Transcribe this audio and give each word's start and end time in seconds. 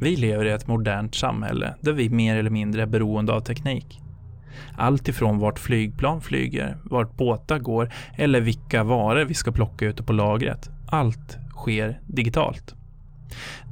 Vi 0.00 0.16
lever 0.16 0.44
i 0.44 0.50
ett 0.50 0.66
modernt 0.66 1.14
samhälle 1.14 1.74
där 1.80 1.92
vi 1.92 2.10
mer 2.10 2.36
eller 2.36 2.50
mindre 2.50 2.82
är 2.82 2.86
beroende 2.86 3.32
av 3.32 3.40
teknik. 3.40 4.00
Allt 4.76 5.08
ifrån 5.08 5.38
vart 5.38 5.58
flygplan 5.58 6.20
flyger, 6.20 6.76
vart 6.84 7.16
båtar 7.16 7.58
går 7.58 7.92
eller 8.16 8.40
vilka 8.40 8.84
varor 8.84 9.24
vi 9.24 9.34
ska 9.34 9.52
plocka 9.52 9.86
ute 9.86 10.02
på 10.02 10.12
lagret. 10.12 10.70
Allt 10.88 11.38
sker 11.56 12.00
digitalt. 12.06 12.74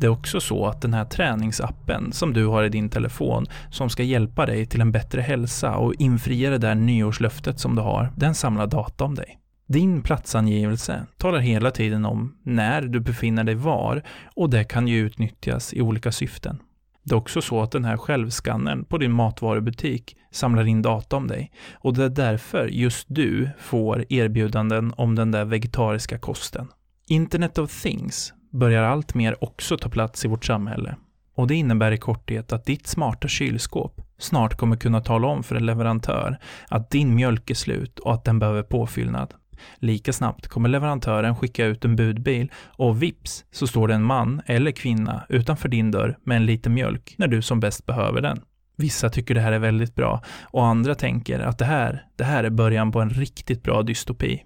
Det 0.00 0.06
är 0.06 0.10
också 0.10 0.40
så 0.40 0.66
att 0.66 0.82
den 0.82 0.94
här 0.94 1.04
träningsappen 1.04 2.12
som 2.12 2.32
du 2.32 2.46
har 2.46 2.64
i 2.64 2.68
din 2.68 2.88
telefon 2.88 3.46
som 3.70 3.90
ska 3.90 4.02
hjälpa 4.02 4.46
dig 4.46 4.66
till 4.66 4.80
en 4.80 4.92
bättre 4.92 5.20
hälsa 5.20 5.76
och 5.76 5.94
infria 5.98 6.50
det 6.50 6.58
där 6.58 6.74
nyårslöftet 6.74 7.60
som 7.60 7.76
du 7.76 7.82
har, 7.82 8.12
den 8.16 8.34
samlar 8.34 8.66
data 8.66 9.04
om 9.04 9.14
dig. 9.14 9.38
Din 9.70 10.02
platsangivelse 10.02 11.06
talar 11.16 11.38
hela 11.38 11.70
tiden 11.70 12.04
om 12.04 12.36
när 12.42 12.82
du 12.82 13.00
befinner 13.00 13.44
dig 13.44 13.54
var 13.54 14.02
och 14.36 14.50
det 14.50 14.64
kan 14.64 14.88
ju 14.88 14.98
utnyttjas 14.98 15.74
i 15.74 15.80
olika 15.80 16.12
syften. 16.12 16.62
Det 17.04 17.14
är 17.14 17.18
också 17.18 17.42
så 17.42 17.62
att 17.62 17.70
den 17.70 17.84
här 17.84 17.96
självskannern 17.96 18.84
på 18.84 18.98
din 18.98 19.12
matvarubutik 19.12 20.16
samlar 20.30 20.66
in 20.66 20.82
data 20.82 21.16
om 21.16 21.26
dig 21.26 21.52
och 21.72 21.94
det 21.94 22.04
är 22.04 22.08
därför 22.08 22.66
just 22.66 23.06
du 23.10 23.50
får 23.58 24.04
erbjudanden 24.08 24.94
om 24.96 25.14
den 25.14 25.30
där 25.30 25.44
vegetariska 25.44 26.18
kosten. 26.18 26.68
Internet 27.08 27.58
of 27.58 27.82
Things 27.82 28.32
börjar 28.52 28.82
allt 28.82 29.14
mer 29.14 29.44
också 29.44 29.78
ta 29.78 29.88
plats 29.88 30.24
i 30.24 30.28
vårt 30.28 30.44
samhälle. 30.44 30.96
Och 31.34 31.46
det 31.46 31.54
innebär 31.54 31.92
i 31.92 31.98
korthet 31.98 32.52
att 32.52 32.64
ditt 32.64 32.86
smarta 32.86 33.28
kylskåp 33.28 34.00
snart 34.18 34.56
kommer 34.56 34.76
kunna 34.76 35.00
tala 35.00 35.26
om 35.26 35.42
för 35.42 35.56
en 35.56 35.66
leverantör 35.66 36.38
att 36.68 36.90
din 36.90 37.14
mjölk 37.14 37.50
är 37.50 37.54
slut 37.54 37.98
och 37.98 38.14
att 38.14 38.24
den 38.24 38.38
behöver 38.38 38.62
påfyllnad. 38.62 39.34
Lika 39.78 40.12
snabbt 40.12 40.48
kommer 40.48 40.68
leverantören 40.68 41.36
skicka 41.36 41.66
ut 41.66 41.84
en 41.84 41.96
budbil 41.96 42.52
och 42.76 43.02
vips 43.02 43.44
så 43.50 43.66
står 43.66 43.88
det 43.88 43.94
en 43.94 44.02
man 44.02 44.42
eller 44.46 44.70
kvinna 44.70 45.26
utanför 45.28 45.68
din 45.68 45.90
dörr 45.90 46.18
med 46.24 46.36
en 46.36 46.46
liten 46.46 46.74
mjölk 46.74 47.14
när 47.18 47.28
du 47.28 47.42
som 47.42 47.60
bäst 47.60 47.86
behöver 47.86 48.20
den. 48.20 48.40
Vissa 48.76 49.10
tycker 49.10 49.34
det 49.34 49.40
här 49.40 49.52
är 49.52 49.58
väldigt 49.58 49.94
bra 49.94 50.22
och 50.42 50.66
andra 50.66 50.94
tänker 50.94 51.40
att 51.40 51.58
det 51.58 51.64
här, 51.64 52.06
det 52.16 52.24
här 52.24 52.44
är 52.44 52.50
början 52.50 52.92
på 52.92 53.00
en 53.00 53.10
riktigt 53.10 53.62
bra 53.62 53.82
dystopi. 53.82 54.44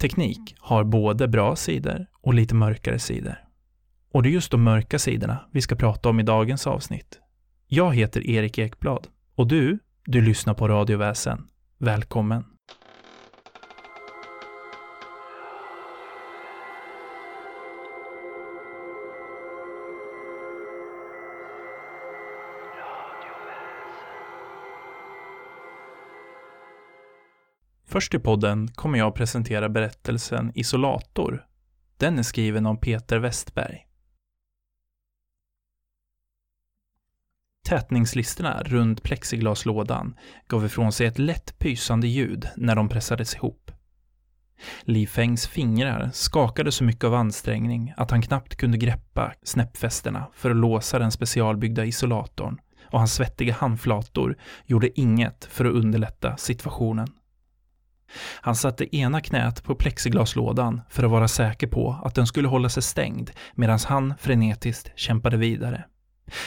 Teknik 0.00 0.54
har 0.58 0.84
både 0.84 1.28
bra 1.28 1.56
sidor 1.56 2.06
och 2.22 2.34
lite 2.34 2.54
mörkare 2.54 2.98
sidor. 2.98 3.38
Och 4.12 4.22
det 4.22 4.28
är 4.28 4.30
just 4.30 4.50
de 4.50 4.62
mörka 4.62 4.98
sidorna 4.98 5.40
vi 5.52 5.60
ska 5.60 5.76
prata 5.76 6.08
om 6.08 6.20
i 6.20 6.22
dagens 6.22 6.66
avsnitt. 6.66 7.20
Jag 7.66 7.94
heter 7.94 8.30
Erik 8.30 8.58
Ekblad 8.58 9.06
och 9.34 9.46
du, 9.46 9.78
du 10.04 10.20
lyssnar 10.20 10.54
på 10.54 10.68
Radioväsen. 10.68 11.46
Välkommen! 11.78 12.53
Först 27.94 28.14
i 28.14 28.18
podden 28.18 28.68
kommer 28.68 28.98
jag 28.98 29.14
presentera 29.14 29.68
berättelsen 29.68 30.52
Isolator. 30.54 31.46
Den 31.96 32.18
är 32.18 32.22
skriven 32.22 32.66
av 32.66 32.76
Peter 32.76 33.18
Westberg. 33.18 33.86
Tätningslisterna 37.68 38.62
runt 38.62 39.02
plexiglaslådan 39.02 40.16
gav 40.48 40.66
ifrån 40.66 40.92
sig 40.92 41.06
ett 41.06 41.18
lätt 41.18 41.58
pysande 41.58 42.06
ljud 42.06 42.48
när 42.56 42.76
de 42.76 42.88
pressades 42.88 43.34
ihop. 43.34 43.70
Li 44.82 45.06
Fengs 45.06 45.46
fingrar 45.46 46.10
skakade 46.12 46.72
så 46.72 46.84
mycket 46.84 47.04
av 47.04 47.14
ansträngning 47.14 47.94
att 47.96 48.10
han 48.10 48.22
knappt 48.22 48.56
kunde 48.56 48.78
greppa 48.78 49.32
snäppfästena 49.42 50.26
för 50.34 50.50
att 50.50 50.56
låsa 50.56 50.98
den 50.98 51.12
specialbyggda 51.12 51.84
isolatorn 51.84 52.58
och 52.90 52.98
hans 52.98 53.14
svettiga 53.14 53.54
handflator 53.54 54.36
gjorde 54.66 55.00
inget 55.00 55.44
för 55.44 55.64
att 55.64 55.74
underlätta 55.74 56.36
situationen. 56.36 57.08
Han 58.40 58.56
satte 58.56 58.96
ena 58.96 59.20
knät 59.20 59.64
på 59.64 59.74
plexiglaslådan 59.74 60.80
för 60.90 61.02
att 61.02 61.10
vara 61.10 61.28
säker 61.28 61.66
på 61.66 62.00
att 62.04 62.14
den 62.14 62.26
skulle 62.26 62.48
hålla 62.48 62.68
sig 62.68 62.82
stängd 62.82 63.30
medan 63.54 63.78
han 63.86 64.14
frenetiskt 64.18 64.92
kämpade 64.96 65.36
vidare. 65.36 65.84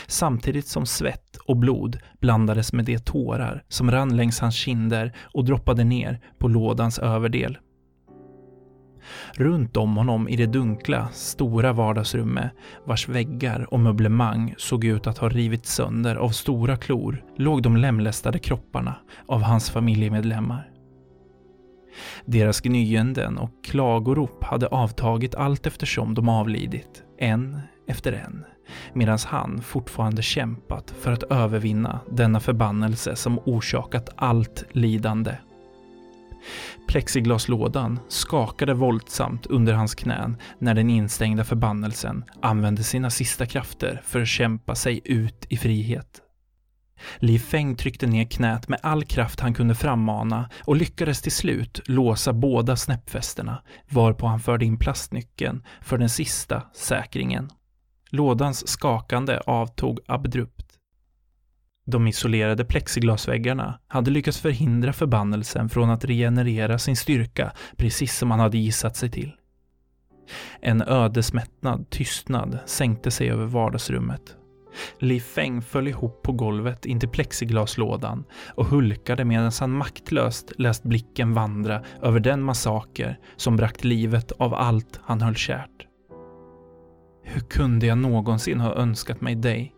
Samtidigt 0.07 0.67
som 0.67 0.85
svett 0.85 1.35
och 1.45 1.57
blod 1.57 1.99
blandades 2.19 2.73
med 2.73 2.85
de 2.85 2.99
tårar 2.99 3.63
som 3.67 3.91
rann 3.91 4.17
längs 4.17 4.39
hans 4.39 4.55
kinder 4.55 5.15
och 5.33 5.45
droppade 5.45 5.83
ner 5.83 6.19
på 6.39 6.47
lådans 6.47 6.99
överdel. 6.99 7.57
Runt 9.33 9.77
om 9.77 9.97
honom 9.97 10.29
i 10.29 10.35
det 10.35 10.45
dunkla, 10.45 11.09
stora 11.13 11.73
vardagsrummet, 11.73 12.51
vars 12.85 13.09
väggar 13.09 13.73
och 13.73 13.79
möblemang 13.79 14.55
såg 14.57 14.85
ut 14.85 15.07
att 15.07 15.17
ha 15.17 15.29
rivits 15.29 15.75
sönder 15.75 16.15
av 16.15 16.29
stora 16.29 16.77
klor, 16.77 17.23
låg 17.37 17.61
de 17.61 17.77
lemlästade 17.77 18.39
kropparna 18.39 18.95
av 19.27 19.41
hans 19.41 19.69
familjemedlemmar. 19.69 20.76
Deras 22.25 22.61
gnyenden 22.61 23.37
och 23.37 23.51
klagorop 23.63 24.43
hade 24.43 24.67
avtagit 24.67 25.35
allt 25.35 25.67
eftersom 25.67 26.13
de 26.13 26.29
avlidit, 26.29 27.03
en 27.17 27.59
efter 27.87 28.13
en, 28.13 28.45
medan 28.93 29.19
han 29.25 29.61
fortfarande 29.61 30.21
kämpat 30.21 30.93
för 30.99 31.11
att 31.11 31.23
övervinna 31.23 31.99
denna 32.11 32.39
förbannelse 32.39 33.15
som 33.15 33.39
orsakat 33.39 34.09
allt 34.15 34.65
lidande. 34.71 35.35
Plexiglaslådan 36.87 37.99
skakade 38.07 38.73
våldsamt 38.73 39.45
under 39.45 39.73
hans 39.73 39.95
knän 39.95 40.37
när 40.59 40.73
den 40.73 40.89
instängda 40.89 41.43
förbannelsen 41.43 42.25
använde 42.41 42.83
sina 42.83 43.09
sista 43.09 43.45
krafter 43.45 44.01
för 44.05 44.21
att 44.21 44.27
kämpa 44.27 44.75
sig 44.75 45.01
ut 45.05 45.45
i 45.49 45.57
frihet. 45.57 46.21
Li 47.19 47.39
Feng 47.39 47.75
tryckte 47.75 48.07
ner 48.07 48.25
knät 48.25 48.69
med 48.69 48.79
all 48.83 49.03
kraft 49.03 49.39
han 49.39 49.53
kunde 49.53 49.75
frammana 49.75 50.49
och 50.65 50.75
lyckades 50.75 51.21
till 51.21 51.31
slut 51.31 51.81
låsa 51.85 52.33
båda 52.33 52.75
snäppfästena, 52.75 53.61
varpå 53.89 54.27
han 54.27 54.39
förde 54.39 54.65
in 54.65 54.79
plastnyckeln 54.79 55.63
för 55.81 55.97
den 55.97 56.09
sista 56.09 56.63
säkringen. 56.73 57.49
Lådans 58.09 58.67
skakande 58.67 59.39
avtog 59.45 59.99
abrupt. 60.07 60.73
De 61.85 62.07
isolerade 62.07 62.65
plexiglasväggarna 62.65 63.79
hade 63.87 64.11
lyckats 64.11 64.39
förhindra 64.39 64.93
förbannelsen 64.93 65.69
från 65.69 65.89
att 65.89 66.05
regenerera 66.05 66.79
sin 66.79 66.95
styrka 66.95 67.51
precis 67.77 68.17
som 68.17 68.31
han 68.31 68.39
hade 68.39 68.57
gissat 68.57 68.95
sig 68.95 69.11
till. 69.11 69.31
En 70.61 70.81
ödesmättnad 70.81 71.89
tystnad 71.89 72.59
sänkte 72.65 73.11
sig 73.11 73.29
över 73.29 73.45
vardagsrummet 73.45 74.36
Li 74.99 75.19
Feng 75.19 75.61
föll 75.61 75.87
ihop 75.87 76.23
på 76.23 76.31
golvet 76.31 76.85
intill 76.85 77.09
plexiglaslådan 77.09 78.23
och 78.55 78.65
hulkade 78.65 79.25
medan 79.25 79.51
han 79.59 79.71
maktlöst 79.71 80.51
läst 80.57 80.83
blicken 80.83 81.33
vandra 81.33 81.83
över 82.01 82.19
den 82.19 82.43
massaker 82.43 83.19
som 83.35 83.55
bragt 83.55 83.83
livet 83.83 84.31
av 84.31 84.53
allt 84.53 84.99
han 85.03 85.21
höll 85.21 85.35
kärt. 85.35 85.87
Hur 87.23 87.41
kunde 87.41 87.85
jag 87.85 87.97
någonsin 87.97 88.59
ha 88.59 88.73
önskat 88.73 89.21
mig 89.21 89.35
dig? 89.35 89.73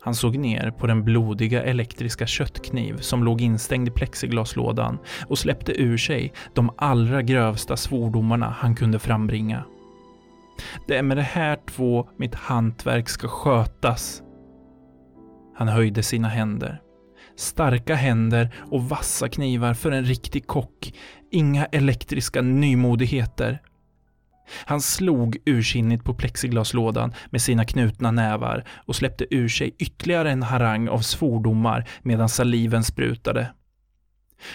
Han 0.00 0.14
såg 0.14 0.36
ner 0.36 0.70
på 0.70 0.86
den 0.86 1.04
blodiga 1.04 1.62
elektriska 1.62 2.26
köttkniv 2.26 2.96
som 2.96 3.24
låg 3.24 3.40
instängd 3.40 3.88
i 3.88 3.90
plexiglaslådan 3.90 4.98
och 5.26 5.38
släppte 5.38 5.82
ur 5.82 5.96
sig 5.96 6.32
de 6.54 6.70
allra 6.76 7.22
grövsta 7.22 7.76
svordomarna 7.76 8.54
han 8.58 8.74
kunde 8.74 8.98
frambringa. 8.98 9.64
Det 10.86 10.96
är 10.96 11.02
med 11.02 11.16
det 11.16 11.22
här 11.22 11.58
två 11.66 12.08
mitt 12.16 12.34
hantverk 12.34 13.08
ska 13.08 13.28
skötas, 13.28 14.22
han 15.60 15.68
höjde 15.68 16.02
sina 16.02 16.28
händer. 16.28 16.80
Starka 17.36 17.94
händer 17.94 18.54
och 18.70 18.88
vassa 18.88 19.28
knivar 19.28 19.74
för 19.74 19.90
en 19.90 20.04
riktig 20.04 20.46
kock. 20.46 20.92
Inga 21.30 21.64
elektriska 21.64 22.42
nymodigheter. 22.42 23.62
Han 24.64 24.80
slog 24.80 25.36
ursinnigt 25.46 26.04
på 26.04 26.14
plexiglaslådan 26.14 27.14
med 27.30 27.42
sina 27.42 27.64
knutna 27.64 28.10
nävar 28.10 28.64
och 28.86 28.96
släppte 28.96 29.26
ur 29.30 29.48
sig 29.48 29.74
ytterligare 29.78 30.30
en 30.30 30.42
harang 30.42 30.88
av 30.88 30.98
svordomar 30.98 31.88
medan 32.02 32.28
saliven 32.28 32.84
sprutade. 32.84 33.52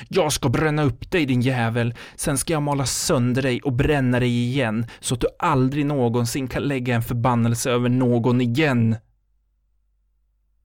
Jag 0.09 0.31
ska 0.31 0.49
bränna 0.49 0.83
upp 0.83 1.11
dig 1.11 1.25
din 1.25 1.41
jävel, 1.41 1.93
sen 2.15 2.37
ska 2.37 2.53
jag 2.53 2.63
mala 2.63 2.85
sönder 2.85 3.41
dig 3.41 3.61
och 3.61 3.73
bränna 3.73 4.19
dig 4.19 4.29
igen 4.29 4.85
så 4.99 5.13
att 5.13 5.21
du 5.21 5.27
aldrig 5.39 5.85
någonsin 5.85 6.47
kan 6.47 6.63
lägga 6.63 6.95
en 6.95 7.03
förbannelse 7.03 7.71
över 7.71 7.89
någon 7.89 8.41
igen. 8.41 8.95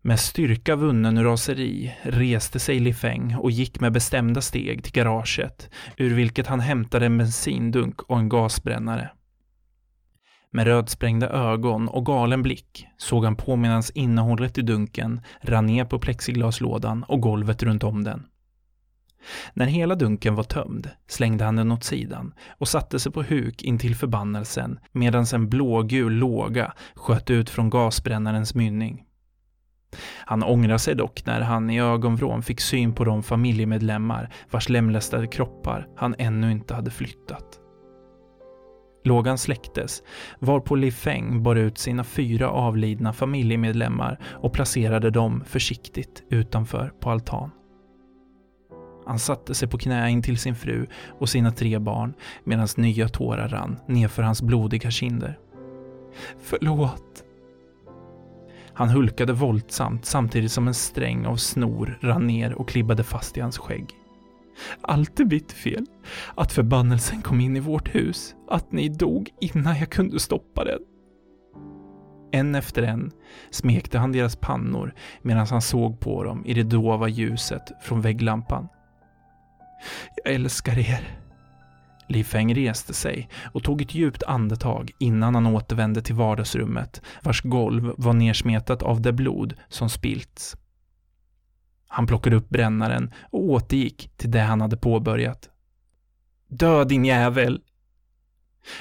Med 0.02 0.20
styrka 0.20 0.76
vunnen 0.76 1.19
ur 1.19 1.25
raseri 1.25 1.94
reste 2.02 2.58
sig 2.58 2.81
Li 2.81 2.94
Feng 2.94 3.37
och 3.37 3.50
gick 3.50 3.81
med 3.81 3.93
bestämda 3.93 4.41
steg 4.41 4.85
till 4.85 4.93
garaget, 4.93 5.70
ur 5.97 6.14
vilket 6.14 6.47
han 6.47 6.61
hämtade 6.61 7.06
en 7.06 7.19
bensindunk 7.19 8.02
och 8.02 8.19
en 8.19 8.29
gasbrännare. 8.29 9.11
Med 10.50 10.67
rödsprängda 10.67 11.29
ögon 11.29 11.88
och 11.88 12.06
galen 12.06 12.43
blick 12.43 12.87
såg 12.97 13.25
han 13.25 13.37
på 13.37 13.56
medan 13.56 13.82
innehållet 13.94 14.58
i 14.58 14.62
dunken 14.62 15.20
rann 15.41 15.67
ner 15.67 15.85
på 15.85 15.99
plexiglaslådan 15.99 17.05
och 17.05 17.20
golvet 17.20 17.62
runt 17.62 17.85
om 17.85 18.05
den. 18.05 18.26
När 19.55 19.67
hela 19.67 19.94
dunken 19.94 20.35
var 20.35 20.44
tömd 20.44 20.91
slängde 21.06 21.44
han 21.44 21.56
den 21.56 21.73
åt 21.73 21.85
sidan 21.85 22.35
och 22.58 22.69
satte 22.69 22.99
sig 23.00 23.12
på 23.12 23.23
huk 23.23 23.62
intill 23.62 23.97
förbannelsen 23.97 24.79
medan 24.93 25.26
en 25.35 25.49
blågul 25.49 26.12
låga 26.12 26.73
sköt 26.94 27.31
ut 27.31 27.50
från 27.50 27.70
gasbrännarens 27.70 28.55
mynning. 28.55 29.05
Han 30.31 30.43
ångrade 30.43 30.79
sig 30.79 30.94
dock 30.94 31.27
när 31.27 31.41
han 31.41 31.71
i 31.71 31.81
ögonvrån 31.81 32.43
fick 32.43 32.61
syn 32.61 32.94
på 32.94 33.05
de 33.05 33.23
familjemedlemmar 33.23 34.32
vars 34.50 34.69
lemlästade 34.69 35.27
kroppar 35.27 35.87
han 35.97 36.15
ännu 36.19 36.53
inte 36.53 36.75
hade 36.75 36.91
flyttat. 36.91 37.61
Lågan 39.05 39.38
släcktes, 39.38 40.03
varpå 40.38 40.75
Li 40.75 40.91
Feng 40.91 41.43
bar 41.43 41.56
ut 41.56 41.79
sina 41.79 42.05
fyra 42.05 42.50
avlidna 42.50 43.12
familjemedlemmar 43.12 44.19
och 44.25 44.53
placerade 44.53 45.11
dem 45.11 45.44
försiktigt 45.47 46.23
utanför 46.29 46.93
på 47.00 47.11
altan. 47.11 47.50
Han 49.06 49.19
satte 49.19 49.55
sig 49.55 49.69
på 49.69 49.79
knä 49.79 50.11
in 50.11 50.23
till 50.23 50.38
sin 50.38 50.55
fru 50.55 50.87
och 51.19 51.29
sina 51.29 51.50
tre 51.50 51.79
barn 51.79 52.15
medan 52.44 52.69
nya 52.76 53.09
tårar 53.09 53.49
rann 53.49 53.79
nedför 53.87 54.23
hans 54.23 54.43
blodiga 54.43 54.91
kinder. 54.91 55.38
Förlåt. 56.41 57.25
Han 58.81 58.88
hulkade 58.88 59.32
våldsamt 59.32 60.05
samtidigt 60.05 60.53
som 60.53 60.69
en 60.69 60.75
sträng 60.75 61.27
av 61.27 61.37
snor 61.37 61.99
rann 62.03 62.27
ner 62.27 62.53
och 62.53 62.69
klibbade 62.69 63.05
fast 63.05 63.37
i 63.37 63.41
hans 63.41 63.59
skägg. 63.59 63.91
Allt 64.81 65.21
är 65.21 65.25
mitt 65.25 65.53
fel. 65.53 65.87
Att 66.35 66.53
förbannelsen 66.53 67.23
kom 67.23 67.41
in 67.41 67.56
i 67.56 67.61
vårt 67.61 67.94
hus. 67.94 68.35
Att 68.49 68.73
ni 68.73 68.88
dog 68.88 69.31
innan 69.41 69.79
jag 69.79 69.91
kunde 69.91 70.21
stoppa 70.21 70.65
den. 70.65 70.79
En 72.32 72.55
efter 72.55 72.82
en 72.82 73.11
smekte 73.50 73.99
han 73.99 74.12
deras 74.12 74.37
pannor 74.37 74.94
medan 75.23 75.47
han 75.47 75.62
såg 75.62 76.00
på 76.00 76.25
dem 76.25 76.47
i 76.47 76.55
det 76.55 76.62
dova 76.62 77.09
ljuset 77.09 77.62
från 77.83 78.00
vägglampan. 78.00 78.69
Jag 80.25 80.35
älskar 80.35 80.79
er. 80.79 81.19
Li 82.11 82.25
Feng 82.25 82.55
reste 82.55 82.95
sig 82.95 83.29
och 83.53 83.62
tog 83.62 83.83
ett 83.83 83.95
djupt 83.95 84.23
andetag 84.23 84.91
innan 84.99 85.35
han 85.35 85.47
återvände 85.47 86.03
till 86.03 86.15
vardagsrummet, 86.15 87.03
vars 87.23 87.43
golv 87.43 87.95
var 87.97 88.12
nersmetat 88.12 88.83
av 88.83 89.01
det 89.01 89.12
blod 89.12 89.55
som 89.69 89.89
spillts. 89.89 90.57
Han 91.89 92.07
plockade 92.07 92.37
upp 92.37 92.49
brännaren 92.49 93.12
och 93.31 93.41
återgick 93.45 94.11
till 94.17 94.31
det 94.31 94.41
han 94.41 94.61
hade 94.61 94.77
påbörjat. 94.77 95.51
Dö, 96.49 96.85
din 96.85 97.05
jävel! 97.05 97.61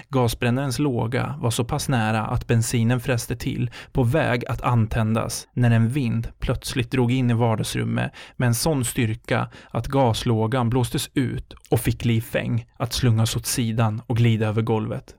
Gasbrännarens 0.09 0.79
låga 0.79 1.35
var 1.39 1.51
så 1.51 1.65
pass 1.65 1.89
nära 1.89 2.25
att 2.25 2.47
bensinen 2.47 2.99
fräste 2.99 3.35
till, 3.35 3.71
på 3.91 4.03
väg 4.03 4.45
att 4.45 4.61
antändas, 4.61 5.47
när 5.53 5.71
en 5.71 5.89
vind 5.89 6.27
plötsligt 6.39 6.91
drog 6.91 7.11
in 7.11 7.29
i 7.29 7.33
vardagsrummet 7.33 8.11
med 8.37 8.47
en 8.47 8.55
sån 8.55 8.85
styrka 8.85 9.49
att 9.71 9.87
gaslågan 9.87 10.69
blåstes 10.69 11.09
ut 11.13 11.53
och 11.69 11.79
fick 11.79 12.05
Li 12.05 12.21
Feng 12.21 12.65
att 12.77 12.93
slungas 12.93 13.35
åt 13.35 13.45
sidan 13.45 14.01
och 14.07 14.17
glida 14.17 14.47
över 14.47 14.61
golvet. 14.61 15.15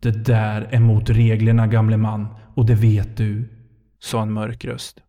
Det 0.00 0.24
där 0.24 0.68
är 0.70 0.80
mot 0.80 1.10
reglerna, 1.10 1.66
gamle 1.66 1.96
man, 1.96 2.34
och 2.54 2.66
det 2.66 2.74
vet 2.74 3.16
du, 3.16 3.48
sa 3.98 4.22
en 4.22 4.32
mörk 4.32 4.64
röst. 4.64 5.00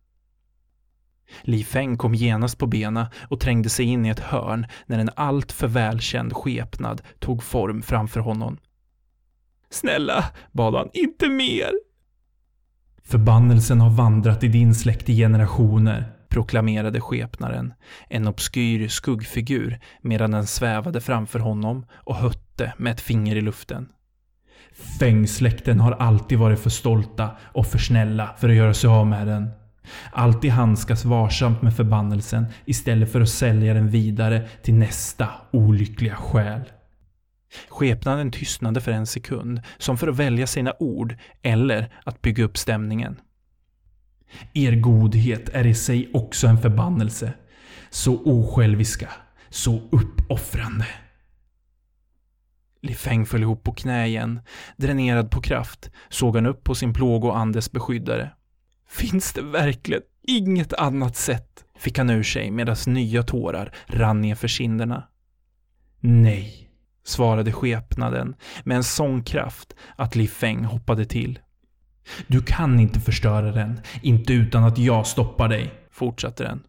Li 1.42 1.64
Feng 1.64 1.96
kom 1.96 2.14
genast 2.14 2.58
på 2.58 2.66
bena 2.66 3.10
och 3.28 3.40
trängde 3.40 3.68
sig 3.68 3.86
in 3.86 4.06
i 4.06 4.08
ett 4.08 4.20
hörn 4.20 4.66
när 4.86 4.98
en 4.98 5.10
alltför 5.16 5.66
välkänd 5.66 6.32
skepnad 6.32 7.02
tog 7.18 7.42
form 7.42 7.82
framför 7.82 8.20
honom. 8.20 8.58
Snälla, 9.70 10.24
bad 10.52 10.74
han, 10.74 10.88
inte 10.92 11.28
mer! 11.28 11.70
Förbannelsen 13.04 13.80
har 13.80 13.90
vandrat 13.90 14.44
i 14.44 14.48
din 14.48 14.74
släkt 14.74 15.08
i 15.08 15.16
generationer, 15.16 16.12
proklamerade 16.28 17.00
skepnaren, 17.00 17.72
en 18.08 18.26
obskyr 18.26 18.88
skuggfigur 18.88 19.80
medan 20.02 20.30
den 20.30 20.46
svävade 20.46 21.00
framför 21.00 21.38
honom 21.38 21.86
och 21.92 22.16
hötte 22.16 22.72
med 22.76 22.92
ett 22.92 23.00
finger 23.00 23.36
i 23.36 23.40
luften. 23.40 23.88
Fängsläkten 24.98 25.80
har 25.80 25.92
alltid 25.92 26.38
varit 26.38 26.60
för 26.60 26.70
stolta 26.70 27.30
och 27.40 27.66
för 27.66 27.78
snälla 27.78 28.34
för 28.38 28.48
att 28.48 28.54
göra 28.54 28.74
sig 28.74 28.90
av 28.90 29.06
med 29.06 29.26
den. 29.26 29.50
Alltid 30.12 30.50
handskas 30.50 31.04
varsamt 31.04 31.62
med 31.62 31.76
förbannelsen 31.76 32.46
istället 32.64 33.12
för 33.12 33.20
att 33.20 33.28
sälja 33.28 33.74
den 33.74 33.90
vidare 33.90 34.48
till 34.62 34.74
nästa 34.74 35.28
olyckliga 35.52 36.16
själ. 36.16 36.60
Skepnaden 37.68 38.30
tystnade 38.30 38.80
för 38.80 38.92
en 38.92 39.06
sekund, 39.06 39.60
som 39.78 39.98
för 39.98 40.08
att 40.08 40.16
välja 40.16 40.46
sina 40.46 40.72
ord 40.78 41.16
eller 41.42 41.92
att 42.04 42.22
bygga 42.22 42.44
upp 42.44 42.58
stämningen. 42.58 43.16
Er 44.54 44.72
godhet 44.72 45.48
är 45.48 45.66
i 45.66 45.74
sig 45.74 46.10
också 46.14 46.46
en 46.46 46.58
förbannelse. 46.58 47.32
Så 47.90 48.22
osjälviska, 48.24 49.10
så 49.48 49.80
uppoffrande. 49.92 50.86
Li 52.82 52.94
Feng 52.94 53.26
föll 53.26 53.42
ihop 53.42 53.64
på 53.64 53.72
knä 53.72 54.06
igen. 54.06 54.40
Dränerad 54.76 55.30
på 55.30 55.40
kraft 55.40 55.90
såg 56.08 56.34
han 56.34 56.46
upp 56.46 56.64
på 56.64 56.74
sin 56.74 56.92
plågoandes 56.92 57.72
beskyddare. 57.72 58.30
Finns 58.88 59.32
det 59.32 59.42
verkligen 59.42 60.02
inget 60.26 60.72
annat 60.72 61.16
sätt? 61.16 61.64
Fick 61.78 61.98
han 61.98 62.10
ur 62.10 62.22
sig 62.22 62.50
medan 62.50 62.76
nya 62.86 63.22
tårar 63.22 63.72
rann 63.86 64.20
nerför 64.20 64.48
kinderna. 64.48 65.04
Nej, 66.00 66.68
svarade 67.04 67.52
skepnaden 67.52 68.34
med 68.64 68.76
en 68.76 68.84
sån 68.84 69.22
kraft 69.22 69.74
att 69.96 70.16
Li 70.16 70.26
Feng 70.26 70.64
hoppade 70.64 71.04
till. 71.04 71.38
Du 72.26 72.42
kan 72.42 72.80
inte 72.80 73.00
förstöra 73.00 73.52
den, 73.52 73.80
inte 74.02 74.32
utan 74.32 74.64
att 74.64 74.78
jag 74.78 75.06
stoppar 75.06 75.48
dig, 75.48 75.74
fortsatte 75.90 76.42
den. 76.42 76.62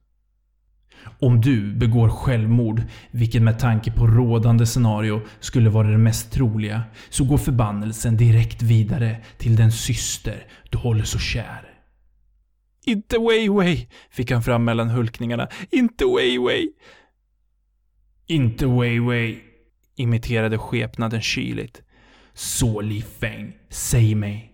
Om 1.19 1.41
du 1.41 1.73
begår 1.73 2.09
självmord, 2.09 2.83
vilket 3.11 3.41
med 3.41 3.59
tanke 3.59 3.91
på 3.91 4.07
rådande 4.07 4.65
scenario 4.65 5.21
skulle 5.39 5.69
vara 5.69 5.87
det 5.87 5.97
mest 5.97 6.31
troliga, 6.31 6.83
så 7.09 7.23
går 7.23 7.37
förbannelsen 7.37 8.17
direkt 8.17 8.61
vidare 8.61 9.17
till 9.37 9.55
den 9.55 9.71
syster 9.71 10.45
du 10.69 10.77
håller 10.77 11.03
så 11.03 11.19
kär. 11.19 11.66
Inte 12.87 13.17
Wei 13.19 13.87
fick 14.09 14.31
han 14.31 14.43
fram 14.43 14.65
mellan 14.65 14.89
hulkningarna. 14.89 15.47
Inte 15.71 16.05
Wei 16.05 16.69
Inte 18.27 18.65
Wei 18.65 19.41
imiterade 19.95 20.57
skepnaden 20.57 21.21
kyligt. 21.21 21.81
Så 22.33 22.81
Li 22.81 23.01
Feng, 23.01 23.57
säg 23.69 24.15
mig. 24.15 24.53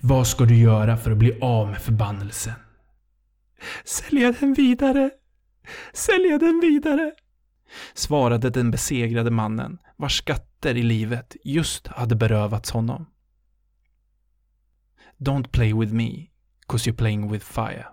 Vad 0.00 0.26
ska 0.26 0.44
du 0.44 0.56
göra 0.56 0.96
för 0.96 1.10
att 1.10 1.18
bli 1.18 1.38
av 1.40 1.68
med 1.68 1.82
förbannelsen? 1.82 2.54
Sälja 3.84 4.32
den 4.40 4.54
vidare. 4.54 5.10
Sälja 5.92 6.38
den 6.38 6.60
vidare. 6.60 7.12
Svarade 7.94 8.50
den 8.50 8.70
besegrade 8.70 9.30
mannen, 9.30 9.78
vars 9.96 10.18
skatter 10.18 10.74
i 10.74 10.82
livet 10.82 11.36
just 11.44 11.86
hade 11.86 12.16
berövats 12.16 12.70
honom. 12.70 13.06
Don't 15.18 15.48
play 15.48 15.72
with 15.74 15.92
me, 15.92 16.26
'cause 16.66 16.90
you're 16.90 16.96
playing 16.96 17.30
with 17.32 17.44
fire. 17.44 17.86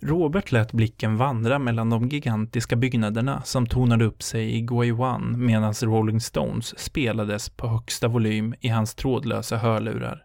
Robert 0.00 0.52
lät 0.52 0.72
blicken 0.72 1.16
vandra 1.16 1.58
mellan 1.58 1.90
de 1.90 2.08
gigantiska 2.08 2.76
byggnaderna 2.76 3.42
som 3.42 3.66
tonade 3.66 4.04
upp 4.04 4.22
sig 4.22 4.56
i 4.56 4.60
Guayuan 4.60 5.44
medan 5.46 5.72
Rolling 5.72 6.20
Stones 6.20 6.78
spelades 6.78 7.48
på 7.48 7.68
högsta 7.68 8.08
volym 8.08 8.54
i 8.60 8.68
hans 8.68 8.94
trådlösa 8.94 9.56
hörlurar. 9.56 10.24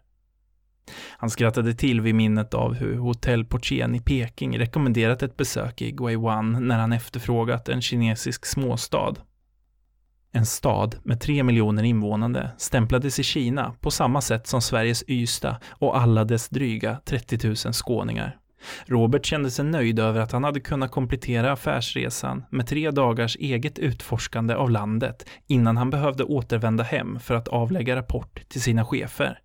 Han 1.18 1.30
skrattade 1.30 1.74
till 1.74 2.00
vid 2.00 2.14
minnet 2.14 2.54
av 2.54 2.74
hur 2.74 2.96
Hotel 2.96 3.44
Portien 3.44 3.94
i 3.94 4.00
Peking 4.00 4.58
rekommenderat 4.58 5.22
ett 5.22 5.36
besök 5.36 5.82
i 5.82 5.92
Guayuan 5.92 6.68
när 6.68 6.78
han 6.78 6.92
efterfrågat 6.92 7.68
en 7.68 7.82
kinesisk 7.82 8.46
småstad. 8.46 9.14
En 10.36 10.46
stad 10.46 10.96
med 11.02 11.20
tre 11.20 11.42
miljoner 11.42 11.82
invånare 11.82 12.50
stämplades 12.58 13.18
i 13.18 13.22
Kina 13.22 13.74
på 13.80 13.90
samma 13.90 14.20
sätt 14.20 14.46
som 14.46 14.62
Sveriges 14.62 15.04
Ystad 15.08 15.56
och 15.70 15.98
alla 15.98 16.24
dess 16.24 16.48
dryga 16.48 17.00
30 17.04 17.46
000 17.46 17.56
skåningar. 17.56 18.36
Robert 18.86 19.26
kände 19.26 19.50
sig 19.50 19.64
nöjd 19.64 19.98
över 19.98 20.20
att 20.20 20.32
han 20.32 20.44
hade 20.44 20.60
kunnat 20.60 20.90
komplettera 20.90 21.52
affärsresan 21.52 22.44
med 22.50 22.66
tre 22.66 22.90
dagars 22.90 23.36
eget 23.36 23.78
utforskande 23.78 24.54
av 24.54 24.70
landet 24.70 25.26
innan 25.46 25.76
han 25.76 25.90
behövde 25.90 26.24
återvända 26.24 26.84
hem 26.84 27.20
för 27.20 27.34
att 27.34 27.48
avlägga 27.48 27.96
rapport 27.96 28.48
till 28.48 28.62
sina 28.62 28.84
chefer. 28.84 29.38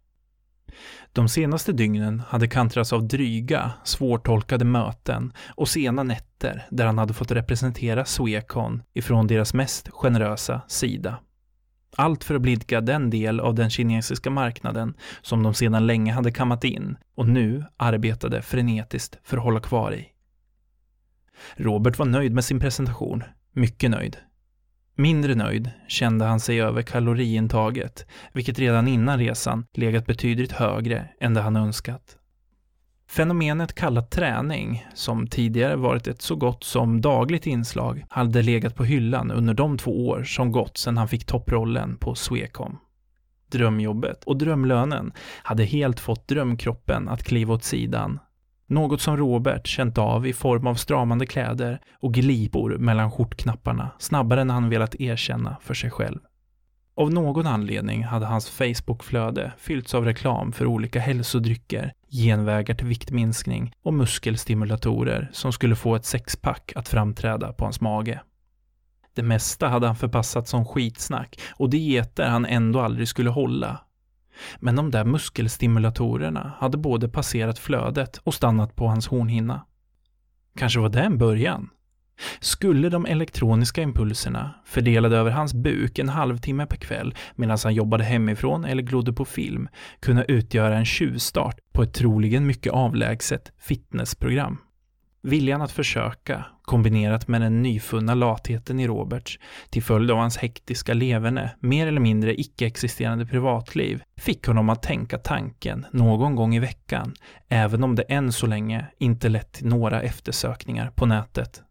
De 1.14 1.30
senaste 1.30 1.72
dygnen 1.72 2.20
hade 2.20 2.48
kantrats 2.48 2.94
av 2.94 3.08
dryga, 3.08 3.72
svårtolkade 3.84 4.66
möten 4.66 5.34
och 5.56 5.68
sena 5.68 6.04
nätter 6.04 6.68
där 6.70 6.86
han 6.86 6.98
hade 6.98 7.14
fått 7.14 7.32
representera 7.32 8.06
Swecon 8.06 8.84
ifrån 8.94 9.28
deras 9.28 9.54
mest 9.54 9.90
generösa 9.90 10.62
sida. 10.68 11.20
Allt 11.96 12.24
för 12.24 12.36
att 12.36 12.42
blidka 12.42 12.82
den 12.82 13.10
del 13.10 13.40
av 13.40 13.56
den 13.56 13.70
kinesiska 13.70 14.30
marknaden 14.30 14.94
som 15.22 15.44
de 15.44 15.54
sedan 15.54 15.88
länge 15.88 16.14
hade 16.14 16.32
kammat 16.32 16.64
in 16.64 16.98
och 17.16 17.28
nu 17.28 17.66
arbetade 17.78 18.42
frenetiskt 18.42 19.18
för 19.24 19.38
att 19.38 19.44
hålla 19.44 19.60
kvar 19.60 19.94
i. 19.94 20.08
Robert 21.56 22.00
var 22.00 22.06
nöjd 22.06 22.34
med 22.34 22.46
sin 22.46 22.60
presentation, 22.60 23.24
mycket 23.54 23.92
nöjd. 23.92 24.18
Mindre 24.96 25.36
nöjd 25.36 25.72
kände 25.88 26.26
han 26.26 26.40
sig 26.40 26.62
över 26.62 26.82
kaloriintaget, 26.82 28.06
vilket 28.34 28.60
redan 28.60 28.88
innan 28.88 29.20
resan 29.20 29.66
legat 29.74 30.06
betydligt 30.06 30.52
högre 30.52 31.08
än 31.20 31.34
det 31.34 31.42
han 31.42 31.56
önskat. 31.56 32.18
Fenomenet 33.10 33.76
kallat 33.76 34.12
träning, 34.12 34.86
som 34.94 35.28
tidigare 35.28 35.76
varit 35.76 36.08
ett 36.08 36.22
så 36.22 36.36
gott 36.36 36.64
som 36.64 37.02
dagligt 37.02 37.48
inslag, 37.48 38.06
hade 38.10 38.42
legat 38.42 38.76
på 38.76 38.84
hyllan 38.84 39.32
under 39.32 39.54
de 39.54 39.78
två 39.78 40.08
år 40.08 40.24
som 40.24 40.52
gått 40.52 40.78
sedan 40.78 40.98
han 40.98 41.08
fick 41.08 41.26
topprollen 41.26 41.98
på 41.98 42.16
Swecom. 42.16 42.78
Drömjobbet 43.52 44.24
och 44.24 44.38
drömlönen 44.38 45.12
hade 45.44 45.64
helt 45.64 46.00
fått 46.00 46.28
drömkroppen 46.28 47.10
att 47.10 47.24
kliva 47.24 47.54
åt 47.54 47.64
sidan. 47.64 48.20
Något 48.72 49.02
som 49.02 49.18
Robert 49.18 49.68
känt 49.68 49.98
av 49.98 50.28
i 50.28 50.34
form 50.34 50.68
av 50.68 50.76
stramande 50.76 51.26
kläder 51.26 51.80
och 52.00 52.14
glipor 52.14 52.78
mellan 52.78 53.12
skjortknapparna 53.12 53.92
snabbare 54.00 54.42
än 54.42 54.50
han 54.50 54.70
velat 54.70 54.96
erkänna 54.96 55.58
för 55.62 55.74
sig 55.74 55.92
själv. 55.92 56.20
Av 56.96 57.14
någon 57.14 57.48
anledning 57.48 58.04
hade 58.04 58.26
hans 58.26 58.50
Facebookflöde 58.50 59.54
fyllts 59.58 59.94
av 59.94 60.06
reklam 60.06 60.52
för 60.52 60.66
olika 60.66 61.00
hälsodrycker, 61.00 61.94
genvägar 62.12 62.76
till 62.76 62.88
viktminskning 62.88 63.74
och 63.84 63.94
muskelstimulatorer 63.94 65.30
som 65.34 65.54
skulle 65.54 65.76
få 65.76 65.96
ett 65.96 66.06
sexpack 66.06 66.74
att 66.76 66.90
framträda 66.90 67.54
på 67.54 67.66
hans 67.66 67.82
mage. 67.82 68.22
Det 69.14 69.24
mesta 69.24 69.68
hade 69.68 69.88
han 69.88 69.96
förpassat 69.96 70.48
som 70.48 70.66
skitsnack 70.66 71.40
och 71.52 71.70
dieter 71.70 72.28
han 72.28 72.46
ändå 72.46 72.80
aldrig 72.80 73.08
skulle 73.08 73.30
hålla. 73.30 73.80
Men 74.60 74.76
de 74.76 74.92
där 74.92 75.06
muskelstimulatorerna 75.06 76.54
hade 76.60 76.78
både 76.78 77.10
passerat 77.10 77.60
flödet 77.60 78.18
och 78.18 78.34
stannat 78.34 78.76
på 78.76 78.88
hans 78.88 79.08
hornhinna. 79.08 79.66
Kanske 80.58 80.80
var 80.80 80.90
det 80.90 81.02
en 81.02 81.18
början? 81.18 81.70
Skulle 82.40 82.90
de 82.90 83.06
elektroniska 83.06 83.82
impulserna, 83.82 84.56
fördelade 84.66 85.18
över 85.18 85.32
hans 85.32 85.54
buk 85.54 86.00
en 86.00 86.10
halvtimme 86.10 86.66
per 86.66 86.78
kväll 86.78 87.16
medan 87.36 87.58
han 87.64 87.74
jobbade 87.74 88.04
hemifrån 88.04 88.66
eller 88.66 88.84
glodde 88.84 89.14
på 89.14 89.26
film, 89.26 89.68
kunna 90.00 90.24
utgöra 90.24 90.78
en 90.78 90.86
tjuvstart 90.86 91.58
på 91.74 91.84
ett 91.84 91.94
troligen 91.94 92.48
mycket 92.48 92.74
avlägset 92.74 93.52
fitnessprogram? 93.60 94.58
Viljan 95.24 95.62
att 95.62 95.72
försöka, 95.72 96.46
kombinerat 96.62 97.28
med 97.28 97.42
den 97.42 97.62
nyfunna 97.62 98.14
latheten 98.14 98.80
i 98.80 98.88
Roberts, 98.88 99.40
till 99.70 99.84
följd 99.84 100.12
av 100.12 100.18
hans 100.18 100.38
hektiska 100.38 100.94
leverne, 100.94 101.56
mer 101.60 101.88
eller 101.88 102.00
mindre 102.00 102.42
icke-existerande 102.42 103.26
privatliv, 103.26 104.04
fick 104.18 104.48
honom 104.48 104.70
att 104.70 104.84
tänka 104.84 105.18
tanken 105.18 105.86
någon 105.92 106.36
gång 106.36 106.56
i 106.56 106.60
veckan, 106.60 107.14
även 107.48 107.84
om 107.84 107.96
det 107.96 108.04
än 108.04 108.32
så 108.32 108.48
länge 108.48 108.86
inte 108.98 109.30
lett 109.30 109.52
till 109.52 109.68
några 109.68 110.02
eftersökningar 110.02 110.92
på 110.96 111.06
nätet. 111.06 111.62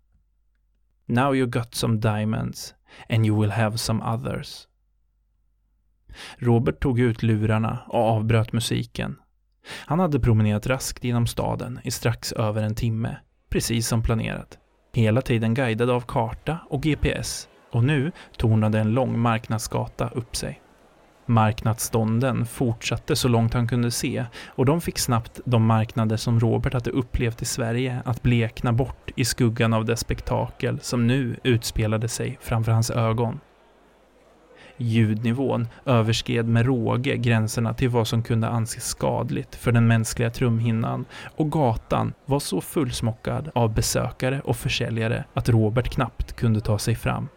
Now 1.06 1.36
you 1.36 1.46
got 1.46 1.74
some 1.74 1.96
diamonds 1.96 2.74
and 3.08 3.26
you 3.26 3.40
will 3.40 3.50
have 3.50 3.78
some 3.78 4.04
others. 4.04 4.66
Robert 6.38 6.80
tog 6.80 7.00
ut 7.00 7.22
lurarna 7.22 7.78
och 7.86 8.00
avbröt 8.00 8.52
musiken. 8.52 9.16
Han 9.86 9.98
hade 9.98 10.20
promenerat 10.20 10.66
raskt 10.66 11.04
genom 11.04 11.26
staden 11.26 11.80
i 11.84 11.90
strax 11.90 12.32
över 12.32 12.62
en 12.62 12.74
timme, 12.74 13.16
precis 13.50 13.88
som 13.88 14.02
planerat. 14.02 14.58
Hela 14.92 15.22
tiden 15.22 15.54
guidad 15.54 15.90
av 15.90 16.00
karta 16.00 16.58
och 16.68 16.82
GPS 16.82 17.48
och 17.72 17.84
nu 17.84 18.12
tornade 18.36 18.78
en 18.78 18.90
lång 18.90 19.18
marknadsgata 19.18 20.08
upp 20.08 20.36
sig. 20.36 20.60
Marknadsstånden 21.26 22.46
fortsatte 22.46 23.16
så 23.16 23.28
långt 23.28 23.54
han 23.54 23.68
kunde 23.68 23.90
se 23.90 24.24
och 24.46 24.66
de 24.66 24.80
fick 24.80 24.98
snabbt 24.98 25.40
de 25.44 25.66
marknader 25.66 26.16
som 26.16 26.40
Robert 26.40 26.72
hade 26.72 26.90
upplevt 26.90 27.42
i 27.42 27.44
Sverige 27.44 28.02
att 28.04 28.22
blekna 28.22 28.72
bort 28.72 29.10
i 29.16 29.24
skuggan 29.24 29.72
av 29.72 29.84
det 29.84 29.96
spektakel 29.96 30.80
som 30.80 31.06
nu 31.06 31.36
utspelade 31.42 32.08
sig 32.08 32.38
framför 32.40 32.72
hans 32.72 32.90
ögon. 32.90 33.40
Ljudnivån 34.80 35.68
överskred 35.84 36.48
med 36.48 36.66
råge 36.66 37.16
gränserna 37.16 37.74
till 37.74 37.88
vad 37.88 38.08
som 38.08 38.22
kunde 38.22 38.48
anses 38.48 38.84
skadligt 38.84 39.54
för 39.54 39.72
den 39.72 39.86
mänskliga 39.86 40.30
trumhinnan 40.30 41.04
och 41.36 41.52
gatan 41.52 42.12
var 42.26 42.40
så 42.40 42.60
fullsmockad 42.60 43.50
av 43.54 43.74
besökare 43.74 44.40
och 44.44 44.56
försäljare 44.56 45.24
att 45.34 45.48
Robert 45.48 45.88
knappt 45.88 46.32
kunde 46.32 46.60
ta 46.60 46.78
sig 46.78 46.94
fram. 46.94 47.28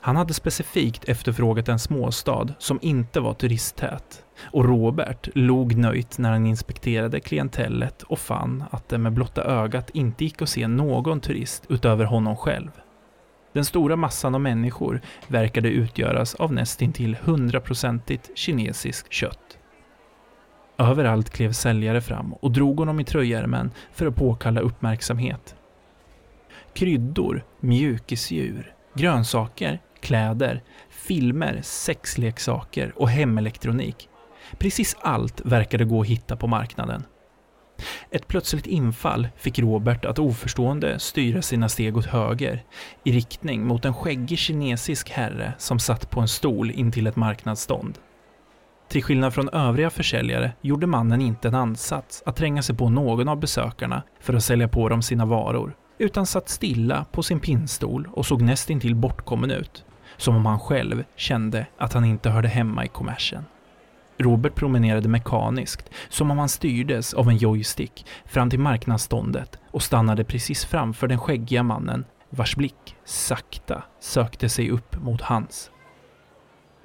Han 0.00 0.16
hade 0.16 0.34
specifikt 0.34 1.04
efterfrågat 1.04 1.68
en 1.68 1.78
småstad 1.78 2.48
som 2.58 2.78
inte 2.82 3.20
var 3.20 3.34
turisttät. 3.34 4.24
Och 4.40 4.64
Robert 4.64 5.28
log 5.34 5.76
nöjt 5.76 6.18
när 6.18 6.30
han 6.30 6.46
inspekterade 6.46 7.20
klientellet 7.20 8.02
och 8.02 8.18
fann 8.18 8.64
att 8.70 8.88
det 8.88 8.98
med 8.98 9.12
blotta 9.12 9.44
ögat 9.44 9.90
inte 9.90 10.24
gick 10.24 10.42
att 10.42 10.48
se 10.48 10.68
någon 10.68 11.20
turist 11.20 11.66
utöver 11.68 12.04
honom 12.04 12.36
själv. 12.36 12.70
Den 13.54 13.64
stora 13.64 13.96
massan 13.96 14.34
av 14.34 14.40
människor 14.40 15.00
verkade 15.28 15.68
utgöras 15.68 16.34
av 16.34 16.52
nästintill 16.52 17.16
hundraprocentigt 17.22 18.30
kinesiskt 18.34 19.12
kött. 19.12 19.58
Överallt 20.78 21.30
klev 21.30 21.52
säljare 21.52 22.00
fram 22.00 22.32
och 22.32 22.50
drog 22.50 22.78
honom 22.78 23.00
i 23.00 23.04
tröjärmen 23.04 23.70
för 23.92 24.06
att 24.06 24.16
påkalla 24.16 24.60
uppmärksamhet. 24.60 25.54
Kryddor, 26.72 27.44
mjukisdjur, 27.60 28.74
grönsaker, 28.94 29.80
kläder, 30.00 30.62
filmer, 30.90 31.60
sexleksaker 31.62 32.92
och 32.96 33.10
hemelektronik. 33.10 34.08
Precis 34.58 34.96
allt 35.00 35.40
verkade 35.44 35.84
gå 35.84 36.00
att 36.00 36.06
hitta 36.06 36.36
på 36.36 36.46
marknaden. 36.46 37.04
Ett 38.10 38.28
plötsligt 38.28 38.66
infall 38.66 39.28
fick 39.36 39.58
Robert 39.58 40.04
att 40.04 40.18
oförstående 40.18 40.98
styra 40.98 41.42
sina 41.42 41.68
steg 41.68 41.96
åt 41.96 42.06
höger 42.06 42.62
i 43.04 43.12
riktning 43.12 43.66
mot 43.66 43.84
en 43.84 43.94
skäggig 43.94 44.38
kinesisk 44.38 45.10
herre 45.10 45.54
som 45.58 45.78
satt 45.78 46.10
på 46.10 46.20
en 46.20 46.28
stol 46.28 46.70
intill 46.70 47.06
ett 47.06 47.16
marknadsstånd. 47.16 47.98
Till 48.88 49.02
skillnad 49.02 49.34
från 49.34 49.48
övriga 49.48 49.90
försäljare 49.90 50.52
gjorde 50.60 50.86
mannen 50.86 51.20
inte 51.20 51.48
en 51.48 51.54
ansats 51.54 52.22
att 52.26 52.36
tränga 52.36 52.62
sig 52.62 52.76
på 52.76 52.88
någon 52.88 53.28
av 53.28 53.40
besökarna 53.40 54.02
för 54.20 54.34
att 54.34 54.44
sälja 54.44 54.68
på 54.68 54.88
dem 54.88 55.02
sina 55.02 55.26
varor, 55.26 55.76
utan 55.98 56.26
satt 56.26 56.48
stilla 56.48 57.04
på 57.12 57.22
sin 57.22 57.40
pinnstol 57.40 58.08
och 58.12 58.26
såg 58.26 58.42
nästintill 58.42 58.94
bortkommen 58.94 59.50
ut 59.50 59.84
som 60.16 60.36
om 60.36 60.46
han 60.46 60.60
själv 60.60 61.04
kände 61.16 61.66
att 61.78 61.92
han 61.92 62.04
inte 62.04 62.30
hörde 62.30 62.48
hemma 62.48 62.84
i 62.84 62.88
kommersen. 62.88 63.44
Robert 64.18 64.54
promenerade 64.54 65.08
mekaniskt, 65.08 65.90
som 66.08 66.30
om 66.30 66.38
han 66.38 66.48
styrdes 66.48 67.14
av 67.14 67.28
en 67.28 67.36
joystick, 67.36 68.06
fram 68.24 68.50
till 68.50 68.58
marknadsståndet 68.58 69.58
och 69.70 69.82
stannade 69.82 70.24
precis 70.24 70.64
framför 70.64 71.08
den 71.08 71.18
skäggiga 71.18 71.62
mannen, 71.62 72.04
vars 72.30 72.56
blick 72.56 72.96
sakta 73.04 73.82
sökte 74.00 74.48
sig 74.48 74.70
upp 74.70 75.02
mot 75.02 75.20
hans. 75.20 75.70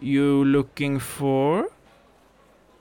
You 0.02 0.46
looking 0.46 1.00
for? 1.00 1.64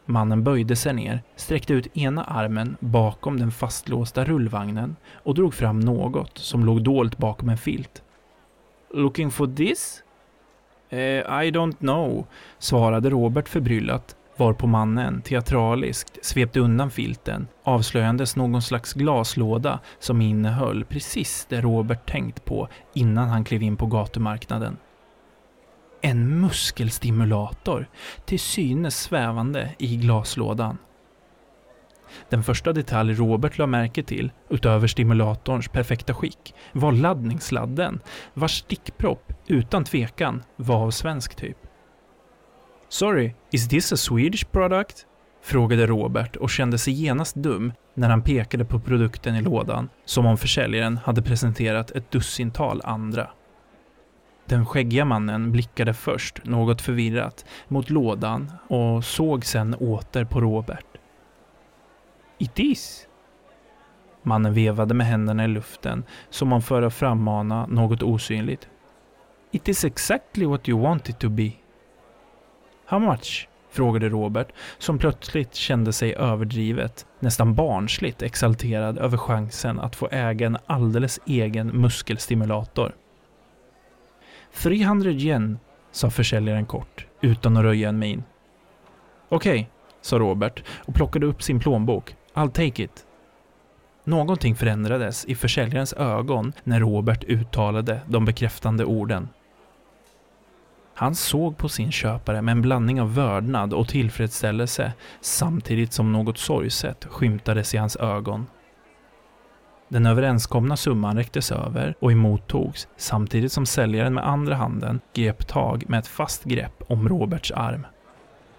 Mannen 0.05 0.45
böjde 0.45 0.77
sig 0.77 0.93
ner, 0.93 1.23
sträckte 1.37 1.73
ut 1.73 1.97
ena 1.97 2.25
armen 2.25 2.77
bakom 2.81 3.41
den 3.41 3.51
fastlåsta 3.51 4.25
rullvagnen 4.25 4.97
och 5.13 5.35
drog 5.35 5.55
fram 5.55 5.81
något 5.81 6.39
som 6.39 6.65
låg 6.65 6.83
dolt 6.83 7.19
bakom 7.19 7.49
en 7.49 7.59
filt. 7.59 8.03
Looking 8.95 9.31
for 9.31 9.57
this? 9.57 10.03
Eh, 10.91 10.99
I 10.99 11.51
don't 11.51 11.77
know, 11.77 12.27
svarade 12.59 13.11
Robert 13.11 13.49
förbryllat, 13.49 14.17
varpå 14.39 14.67
mannen 14.67 15.23
teatraliskt 15.23 16.19
svepte 16.23 16.61
undan 16.61 16.91
filten, 16.91 17.49
avslöjandes 17.65 18.37
någon 18.37 18.63
slags 18.63 18.93
glaslåda 18.93 19.81
som 19.99 20.21
innehöll 20.21 20.85
precis 20.85 21.47
det 21.49 21.61
Robert 21.61 22.11
tänkt 22.11 22.45
på 22.45 22.69
innan 22.95 23.29
han 23.29 23.45
klev 23.45 23.63
in 23.63 23.77
på 23.77 23.87
gatumarknaden. 23.87 24.77
En 26.01 26.41
muskelstimulator, 26.41 27.89
till 28.25 28.41
synes 28.41 29.01
svävande 29.01 29.71
i 29.79 29.97
glaslådan. 29.97 30.79
Den 32.29 32.43
första 32.43 32.73
detalj 32.73 33.15
Robert 33.15 33.59
la 33.59 33.67
märke 33.67 34.03
till, 34.03 34.33
utöver 34.49 34.87
stimulatorns 34.87 35.69
perfekta 35.69 36.15
skick, 36.15 36.55
var 36.73 36.93
laddningssladden, 36.93 38.01
vars 38.35 38.59
stickpropp 38.59 39.33
utan 39.47 39.85
tvekan 39.85 40.43
var 40.57 40.77
av 40.87 40.91
svensk 40.91 41.35
typ. 41.35 41.68
“Sorry, 42.89 43.35
is 43.51 43.69
this 43.69 43.93
a 43.93 43.97
Swedish 43.97 44.45
product?” 44.53 45.07
frågade 45.43 45.87
Robert 45.87 46.37
och 46.37 46.51
kände 46.51 46.79
sig 46.79 46.95
genast 46.95 47.35
dum 47.35 47.73
när 47.95 48.09
han 48.09 48.23
pekade 48.23 48.65
på 48.65 48.81
produkten 48.81 49.35
i 49.35 49.43
lådan, 49.43 49.89
som 50.05 50.27
om 50.27 50.39
försäljaren 50.39 50.97
hade 50.97 51.23
presenterat 51.23 51.91
ett 51.91 52.11
dussintal 52.11 52.81
andra. 52.85 53.31
Den 54.47 54.67
skäggiga 54.67 55.05
mannen 55.05 55.53
blickade 55.53 55.95
först, 55.95 56.45
något 56.45 56.83
förvirrat, 56.83 57.45
mot 57.69 57.91
lådan 57.91 58.53
och 58.69 59.05
såg 59.05 59.45
sedan 59.45 59.75
åter 59.75 60.25
på 60.25 60.41
Robert. 60.41 60.87
It 62.39 62.59
is. 62.59 63.07
Mannen 64.23 64.55
vevade 64.55 64.95
med 64.95 65.07
händerna 65.07 65.45
i 65.45 65.49
luften 65.49 66.05
som 66.31 66.53
om 66.53 66.63
för 66.63 66.83
att 66.83 66.95
frammana 66.95 67.67
något 67.67 68.03
osynligt. 68.03 68.69
It 69.51 69.69
is 69.69 69.85
exactly 69.85 70.47
what 70.47 70.69
you 70.69 70.83
want 70.83 71.09
it 71.09 71.19
to 71.19 71.29
be. 71.29 71.53
How 72.91 72.99
much? 72.99 73.49
frågade 73.71 74.09
Robert, 74.09 74.49
som 74.79 74.99
plötsligt 74.99 75.55
kände 75.55 75.93
sig 75.93 76.15
överdrivet, 76.15 77.07
nästan 77.21 77.55
barnsligt 77.55 78.23
exalterad 78.23 78.99
över 78.99 79.17
chansen 79.17 79.81
att 79.81 79.97
få 79.97 80.09
äga 80.11 80.47
en 80.47 80.59
alldeles 80.67 81.21
egen 81.27 81.67
muskelstimulator. 81.67 82.95
300 84.55 85.11
yen, 85.11 85.59
sa 85.93 86.11
försäljaren 86.11 86.67
kort, 86.67 87.07
utan 87.21 87.57
att 87.57 87.63
röja 87.63 87.89
en 87.89 87.99
min. 87.99 88.23
Okej, 89.29 89.53
okay, 89.53 89.67
sa 90.01 90.19
Robert 90.19 90.63
och 90.79 90.95
plockade 90.95 91.27
upp 91.27 91.43
sin 91.43 91.61
plånbok. 91.61 92.17
I'll 92.35 92.51
take 92.51 92.83
it. 92.83 93.07
Någonting 94.05 94.57
förändrades 94.57 95.25
i 95.25 95.35
försäljarens 95.35 95.93
ögon 95.93 96.53
när 96.65 96.81
Robert 96.81 97.25
uttalade 97.25 98.01
de 98.07 98.25
bekräftande 98.25 98.85
orden. 98.85 99.29
Han 100.99 101.15
såg 101.15 101.57
på 101.57 101.69
sin 101.69 101.93
köpare 101.93 102.43
med 102.43 102.53
en 102.53 102.63
blandning 102.63 103.01
av 103.01 103.15
vördnad 103.15 103.73
och 103.73 103.89
tillfredsställelse 103.89 104.93
samtidigt 105.21 105.93
som 105.93 106.13
något 106.13 106.39
sorgset 106.39 107.05
skymtades 107.05 107.75
i 107.75 107.77
hans 107.77 107.97
ögon. 107.97 108.47
Den 109.89 110.07
överenskomna 110.07 110.77
summan 110.77 111.17
räcktes 111.17 111.53
över 111.53 111.95
och 112.01 112.13
emottogs 112.13 112.89
samtidigt 112.97 113.53
som 113.53 113.67
säljaren 113.67 114.15
med 114.15 114.29
andra 114.29 114.55
handen 114.55 115.01
grep 115.15 115.47
tag 115.47 115.85
med 115.89 115.99
ett 115.99 116.07
fast 116.07 116.45
grepp 116.45 116.83
om 116.89 117.09
Roberts 117.09 117.51
arm. 117.51 117.87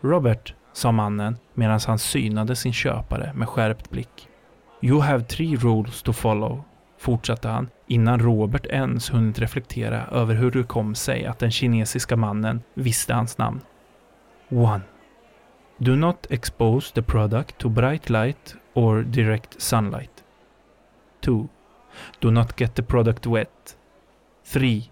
Robert, 0.02 0.54
sa 0.74 0.92
mannen 0.92 1.38
medan 1.54 1.80
han 1.88 2.00
synade 2.00 2.56
sin 2.56 2.74
köpare 2.74 3.32
med 3.36 3.50
skärpt 3.50 3.90
blick. 3.90 4.28
You 4.82 5.02
have 5.02 5.24
three 5.24 5.56
rules 5.56 6.02
to 6.02 6.14
follow, 6.14 6.64
fortsatte 7.00 7.48
han 7.48 7.70
innan 7.88 8.20
Robert 8.20 8.66
ens 8.66 9.14
hunnit 9.14 9.40
reflektera 9.40 10.06
över 10.12 10.36
hur 10.36 10.52
det 10.52 10.64
kom 10.64 10.96
sig 10.96 11.26
att 11.26 11.40
den 11.40 11.52
kinesiska 11.52 12.16
mannen 12.16 12.62
visste 12.74 13.14
hans 13.14 13.38
namn. 13.38 13.62
1. 14.50 14.82
Do 15.78 15.96
not 15.96 16.28
expose 16.30 16.94
the 16.94 17.02
product 17.02 17.58
to 17.58 17.70
bright 17.70 18.10
light 18.10 18.56
or 18.74 19.04
direct 19.04 19.62
sunlight. 19.62 20.24
2. 21.22 21.48
Do 22.20 22.32
not 22.32 22.60
get 22.60 22.76
the 22.76 22.84
product 22.84 23.26
wet. 23.26 23.78
3. 24.44 24.84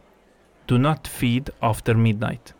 Do 0.65 0.77
not 0.77 1.07
feed 1.07 1.49
after 1.59 1.93
midnight. 1.93 2.53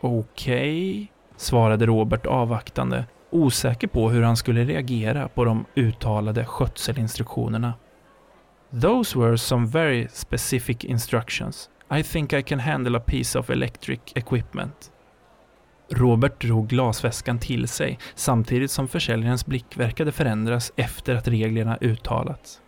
Okej, 0.00 0.92
okay, 0.92 1.06
svarade 1.36 1.86
Robert 1.86 2.26
avvaktande, 2.26 3.04
osäker 3.30 3.88
på 3.88 4.10
hur 4.10 4.22
han 4.22 4.36
skulle 4.36 4.64
reagera 4.64 5.28
på 5.28 5.44
de 5.44 5.64
uttalade 5.74 6.44
skötselinstruktionerna. 6.44 7.74
Those 8.82 9.18
were 9.18 9.38
some 9.38 9.66
very 9.66 10.08
specific 10.12 10.84
instructions. 10.84 11.70
I 11.98 12.02
think 12.02 12.32
I 12.32 12.42
can 12.42 12.60
handle 12.60 12.98
a 12.98 13.02
piece 13.06 13.38
of 13.38 13.50
electric 13.50 14.00
equipment. 14.14 14.92
Robert 15.90 16.40
drog 16.40 16.68
glasväskan 16.68 17.38
till 17.38 17.68
sig 17.68 17.98
samtidigt 18.14 18.70
som 18.70 18.88
försäljarens 18.88 19.46
blick 19.46 19.76
verkade 19.76 20.12
förändras 20.12 20.72
efter 20.76 21.14
att 21.14 21.28
reglerna 21.28 21.78
uttalats. 21.80 22.60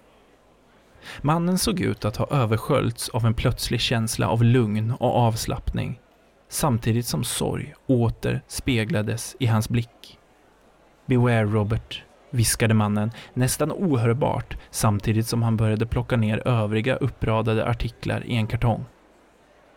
Mannen 1.23 1.59
såg 1.59 1.81
ut 1.81 2.05
att 2.05 2.17
ha 2.17 2.27
översköljts 2.31 3.09
av 3.09 3.27
en 3.27 3.35
plötslig 3.35 3.81
känsla 3.81 4.29
av 4.29 4.45
lugn 4.45 4.91
och 4.91 5.17
avslappning 5.17 6.01
samtidigt 6.49 7.07
som 7.07 7.25
sorg 7.25 7.75
åter 7.87 8.43
speglades 8.49 9.37
i 9.39 9.47
hans 9.47 9.69
blick. 9.69 10.20
Beware 11.11 11.45
Robert, 11.45 12.03
viskade 12.31 12.75
mannen 12.75 13.11
nästan 13.35 13.73
ohörbart 13.73 14.57
samtidigt 14.71 15.27
som 15.27 15.43
han 15.43 15.57
började 15.57 15.87
plocka 15.87 16.17
ner 16.17 16.49
övriga 16.49 16.97
uppradade 16.97 17.67
artiklar 17.67 18.27
i 18.27 18.37
en 18.37 18.47
kartong. 18.47 18.85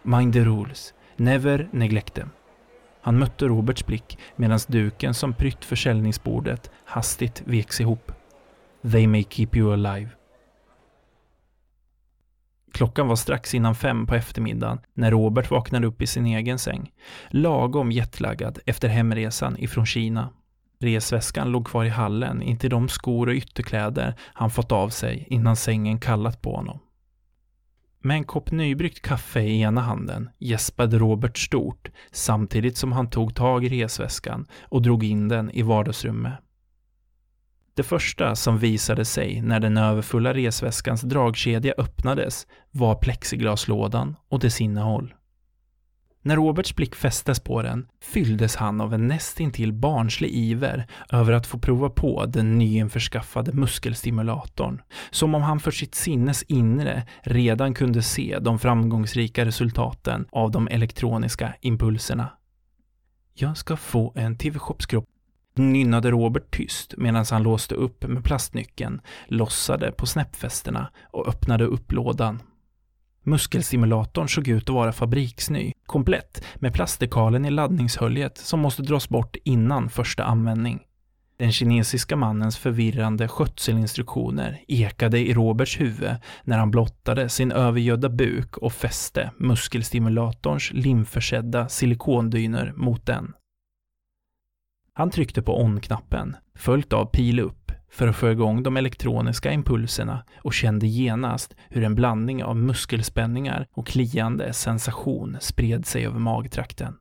Mind 0.03 0.33
the 0.33 0.39
rules, 0.39 0.93
never 1.15 1.69
neglect 1.71 2.13
them. 2.13 2.29
Han 3.01 3.19
mötte 3.19 3.45
Roberts 3.45 3.85
blick 3.85 4.17
medan 4.35 4.59
duken 4.67 5.13
som 5.13 5.33
prytt 5.33 5.65
försäljningsbordet 5.65 6.71
hastigt 6.85 7.41
veks 7.45 7.81
ihop. 7.81 8.11
They 8.91 9.07
may 9.07 9.23
keep 9.23 9.49
you 9.53 9.73
alive. 9.73 10.09
Klockan 12.73 13.07
var 13.07 13.15
strax 13.15 13.53
innan 13.53 13.75
fem 13.75 14.07
på 14.07 14.15
eftermiddagen 14.15 14.79
när 14.93 15.11
Robert 15.11 15.51
vaknade 15.51 15.87
upp 15.87 16.01
i 16.01 16.07
sin 16.07 16.25
egen 16.25 16.59
säng, 16.59 16.91
lagom 17.29 17.91
jetlaggad 17.91 18.59
efter 18.65 18.87
hemresan 18.87 19.55
ifrån 19.59 19.85
Kina. 19.85 20.29
Resväskan 20.83 21.51
låg 21.51 21.67
kvar 21.67 21.85
i 21.85 21.89
hallen 21.89 22.41
intill 22.41 22.69
de 22.69 22.89
skor 22.89 23.27
och 23.27 23.33
ytterkläder 23.33 24.15
han 24.19 24.49
fått 24.49 24.71
av 24.71 24.89
sig 24.89 25.25
innan 25.29 25.55
sängen 25.55 25.99
kallat 25.99 26.41
på 26.41 26.55
honom. 26.55 26.79
Med 27.99 28.17
en 28.17 28.23
kopp 28.23 28.51
nybryggt 28.51 29.01
kaffe 29.01 29.41
i 29.41 29.61
ena 29.61 29.81
handen 29.81 30.29
gäspade 30.39 30.97
Robert 30.97 31.37
stort 31.37 31.91
samtidigt 32.11 32.77
som 32.77 32.91
han 32.91 33.09
tog 33.09 33.35
tag 33.35 33.65
i 33.65 33.69
resväskan 33.69 34.45
och 34.61 34.81
drog 34.81 35.03
in 35.03 35.27
den 35.27 35.51
i 35.51 35.61
vardagsrummet. 35.61 36.33
Det 37.73 37.83
första 37.83 38.35
som 38.35 38.57
visade 38.57 39.05
sig 39.05 39.41
när 39.41 39.59
den 39.59 39.77
överfulla 39.77 40.33
resväskans 40.33 41.01
dragkedja 41.01 41.73
öppnades 41.77 42.47
var 42.71 42.95
plexiglaslådan 42.95 44.15
och 44.29 44.39
dess 44.39 44.61
innehåll. 44.61 45.13
När 46.25 46.35
Roberts 46.35 46.75
blick 46.75 46.95
fästes 46.95 47.39
på 47.39 47.61
den 47.61 47.87
fylldes 48.01 48.55
han 48.55 48.81
av 48.81 48.93
en 48.93 49.07
nästintill 49.07 49.73
barnslig 49.73 50.29
iver 50.29 50.87
över 51.11 51.33
att 51.33 51.47
få 51.47 51.59
prova 51.59 51.89
på 51.89 52.25
den 52.25 52.57
nyinförskaffade 52.57 53.53
muskelstimulatorn. 53.53 54.81
Som 55.11 55.35
om 55.35 55.41
han 55.41 55.59
för 55.59 55.71
sitt 55.71 55.95
sinnes 55.95 56.43
inre 56.43 57.07
redan 57.21 57.73
kunde 57.73 58.01
se 58.01 58.37
de 58.41 58.59
framgångsrika 58.59 59.45
resultaten 59.45 60.25
av 60.31 60.51
de 60.51 60.67
elektroniska 60.67 61.53
impulserna. 61.61 62.29
Jag 63.33 63.57
ska 63.57 63.77
få 63.77 64.13
en 64.15 64.37
TV-shopskropp 64.37 65.05
nynnade 65.55 66.11
Robert 66.11 66.51
tyst 66.51 66.93
medan 66.97 67.25
han 67.31 67.43
låste 67.43 67.75
upp 67.75 68.07
med 68.07 68.23
plastnyckeln, 68.23 69.01
lossade 69.27 69.91
på 69.91 70.05
snäppfästena 70.05 70.89
och 71.03 71.27
öppnade 71.27 71.65
upp 71.65 71.91
lådan. 71.91 72.41
Muskelsimulatorn 73.23 74.29
såg 74.29 74.47
ut 74.47 74.69
att 74.69 74.75
vara 74.75 74.91
fabriksny, 74.91 75.72
komplett 75.85 76.43
med 76.55 76.73
plastdekalen 76.73 77.45
i 77.45 77.51
laddningshöljet 77.51 78.37
som 78.37 78.59
måste 78.59 78.81
dras 78.81 79.09
bort 79.09 79.35
innan 79.43 79.89
första 79.89 80.23
användning. 80.23 80.79
Den 81.37 81.51
kinesiska 81.51 82.15
mannens 82.15 82.57
förvirrande 82.57 83.27
skötselinstruktioner 83.27 84.61
ekade 84.67 85.19
i 85.19 85.33
Roberts 85.33 85.79
huvud 85.79 86.15
när 86.43 86.57
han 86.57 86.71
blottade 86.71 87.29
sin 87.29 87.51
övergödda 87.51 88.09
buk 88.09 88.57
och 88.57 88.73
fäste 88.73 89.31
muskelstimulatorns 89.37 90.71
limförsedda 90.73 91.69
silikondyner 91.69 92.73
mot 92.75 93.05
den. 93.05 93.33
Han 94.93 95.09
tryckte 95.09 95.41
på 95.41 95.61
on-knappen, 95.61 96.35
följt 96.55 96.93
av 96.93 97.05
pil 97.05 97.39
upp, 97.39 97.62
för 97.93 98.07
att 98.07 98.15
få 98.15 98.31
igång 98.31 98.63
de 98.63 98.77
elektroniska 98.77 99.51
impulserna 99.51 100.23
och 100.37 100.53
kände 100.53 100.87
genast 100.87 101.55
hur 101.69 101.83
en 101.83 101.95
blandning 101.95 102.43
av 102.43 102.57
muskelspänningar 102.57 103.67
och 103.73 103.87
kliande 103.87 104.53
sensation 104.53 105.37
spred 105.39 105.85
sig 105.85 106.05
över 106.05 106.19
magtrakten. 106.19 106.97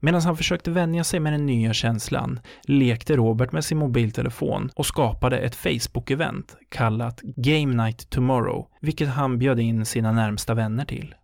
Medan 0.00 0.20
han 0.22 0.36
försökte 0.36 0.70
vänja 0.70 1.04
sig 1.04 1.20
med 1.20 1.32
den 1.32 1.46
nya 1.46 1.72
känslan 1.72 2.40
lekte 2.62 3.16
Robert 3.16 3.52
med 3.52 3.64
sin 3.64 3.78
mobiltelefon 3.78 4.70
och 4.74 4.86
skapade 4.86 5.38
ett 5.38 5.56
Facebook-event 5.56 6.56
kallat 6.68 7.20
Game 7.20 7.84
Night 7.84 8.10
Tomorrow, 8.10 8.66
vilket 8.80 9.08
han 9.08 9.38
bjöd 9.38 9.60
in 9.60 9.86
sina 9.86 10.12
närmsta 10.12 10.54
vänner 10.54 10.84
till. 10.84 11.14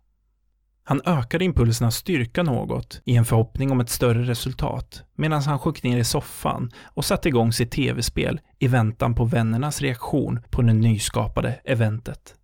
Han 0.89 1.01
ökade 1.05 1.45
impulsernas 1.45 1.95
styrka 1.95 2.43
något 2.43 3.01
i 3.05 3.15
en 3.15 3.25
förhoppning 3.25 3.71
om 3.71 3.79
ett 3.79 3.89
större 3.89 4.23
resultat 4.23 5.03
medan 5.15 5.41
han 5.41 5.59
sjönk 5.59 5.83
ner 5.83 5.97
i 5.97 6.03
soffan 6.03 6.71
och 6.83 7.05
satte 7.05 7.29
igång 7.29 7.53
sitt 7.53 7.71
tv-spel 7.71 8.39
i 8.59 8.67
väntan 8.67 9.15
på 9.15 9.25
vännernas 9.25 9.81
reaktion 9.81 10.39
på 10.49 10.61
det 10.61 10.73
nyskapade 10.73 11.59
eventet. 11.65 12.35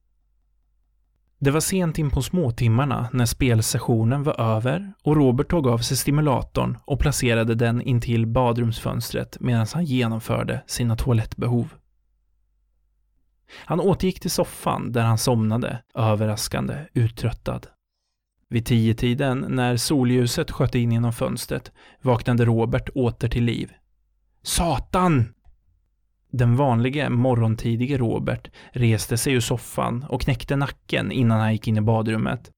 Det 1.39 1.51
var 1.51 1.59
sent 1.59 1.97
in 1.97 2.09
på 2.09 2.21
småtimmarna 2.21 3.09
när 3.13 3.25
spelsessionen 3.25 4.23
var 4.23 4.41
över 4.41 4.93
och 5.03 5.15
Robert 5.15 5.49
tog 5.49 5.67
av 5.67 5.77
sig 5.77 5.97
stimulatorn 5.97 6.77
och 6.85 6.99
placerade 6.99 7.55
den 7.55 7.81
intill 7.81 8.27
badrumsfönstret 8.27 9.37
medan 9.39 9.67
han 9.73 9.85
genomförde 9.85 10.63
sina 10.67 10.95
toalettbehov. 10.95 11.73
Han 13.65 13.79
återgick 13.79 14.19
till 14.19 14.31
soffan 14.31 14.91
där 14.91 15.03
han 15.03 15.17
somnade, 15.17 15.83
överraskande 15.95 16.75
uttröttad. 16.93 17.67
Vid 18.49 18.65
tio-tiden, 18.65 19.45
när 19.49 19.77
solljuset 19.77 20.51
sköt 20.51 20.75
in 20.75 20.91
genom 20.91 21.13
fönstret, 21.13 21.71
vaknade 22.01 22.45
Robert 22.45 22.89
åter 22.95 23.29
till 23.29 23.43
liv. 23.43 23.71
Satan! 24.43 25.33
Den 26.31 26.55
vanlige 26.55 27.09
morgontidige 27.09 27.97
Robert 27.97 28.51
reste 28.71 29.17
sig 29.17 29.33
ur 29.33 29.39
soffan 29.39 30.05
och 30.09 30.21
knäckte 30.21 30.55
nacken 30.55 31.11
innan 31.11 31.39
han 31.39 31.51
gick 31.51 31.67
in 31.67 31.77
i 31.77 31.81
badrummet. 31.81 32.51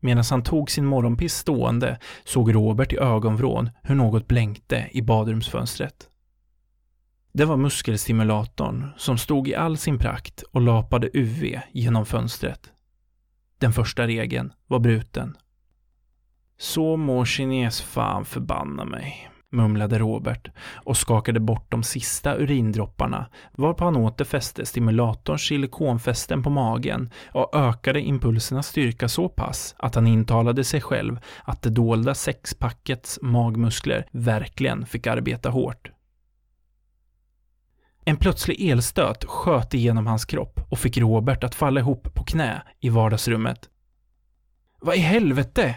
Medan 0.00 0.24
han 0.30 0.42
tog 0.42 0.70
sin 0.70 0.86
morgonpiss 0.86 1.34
stående 1.34 1.98
såg 2.24 2.54
Robert 2.54 2.92
i 2.92 2.96
ögonvrån 2.96 3.70
hur 3.82 3.94
något 3.94 4.28
blänkte 4.28 4.88
i 4.92 5.02
badrumsfönstret. 5.02 6.08
Det 7.32 7.44
var 7.44 7.56
muskelstimulatorn 7.56 8.86
som 8.96 9.18
stod 9.18 9.48
i 9.48 9.54
all 9.54 9.76
sin 9.76 9.98
prakt 9.98 10.42
och 10.42 10.60
lapade 10.60 11.10
UV 11.12 11.60
genom 11.72 12.06
fönstret. 12.06 12.72
Den 13.58 13.72
första 13.72 14.06
regeln 14.06 14.52
var 14.66 14.78
bruten. 14.78 15.36
Så 16.58 16.96
må 16.96 17.24
kinesfan 17.24 18.24
förbanna 18.24 18.84
mig, 18.84 19.30
mumlade 19.50 19.98
Robert 19.98 20.48
och 20.74 20.96
skakade 20.96 21.40
bort 21.40 21.70
de 21.70 21.82
sista 21.82 22.36
urindropparna 22.36 23.26
varpå 23.52 23.84
han 23.84 23.96
åter 23.96 24.24
fäste 24.24 24.66
stimulatorns 24.66 25.42
silikonfästen 25.42 26.42
på 26.42 26.50
magen 26.50 27.10
och 27.32 27.56
ökade 27.56 28.00
impulsernas 28.00 28.66
styrka 28.66 29.08
så 29.08 29.28
pass 29.28 29.74
att 29.78 29.94
han 29.94 30.06
intalade 30.06 30.64
sig 30.64 30.80
själv 30.80 31.18
att 31.44 31.62
det 31.62 31.70
dolda 31.70 32.14
sexpackets 32.14 33.18
magmuskler 33.22 34.06
verkligen 34.10 34.86
fick 34.86 35.06
arbeta 35.06 35.50
hårt. 35.50 35.90
En 38.08 38.16
plötslig 38.16 38.70
elstöt 38.70 39.24
sköt 39.24 39.74
igenom 39.74 40.06
hans 40.06 40.24
kropp 40.24 40.60
och 40.68 40.78
fick 40.78 40.98
Robert 40.98 41.44
att 41.44 41.54
falla 41.54 41.80
ihop 41.80 42.14
på 42.14 42.24
knä 42.24 42.62
i 42.80 42.88
vardagsrummet. 42.88 43.68
Vad 44.80 44.96
i 44.96 44.98
helvete? 44.98 45.76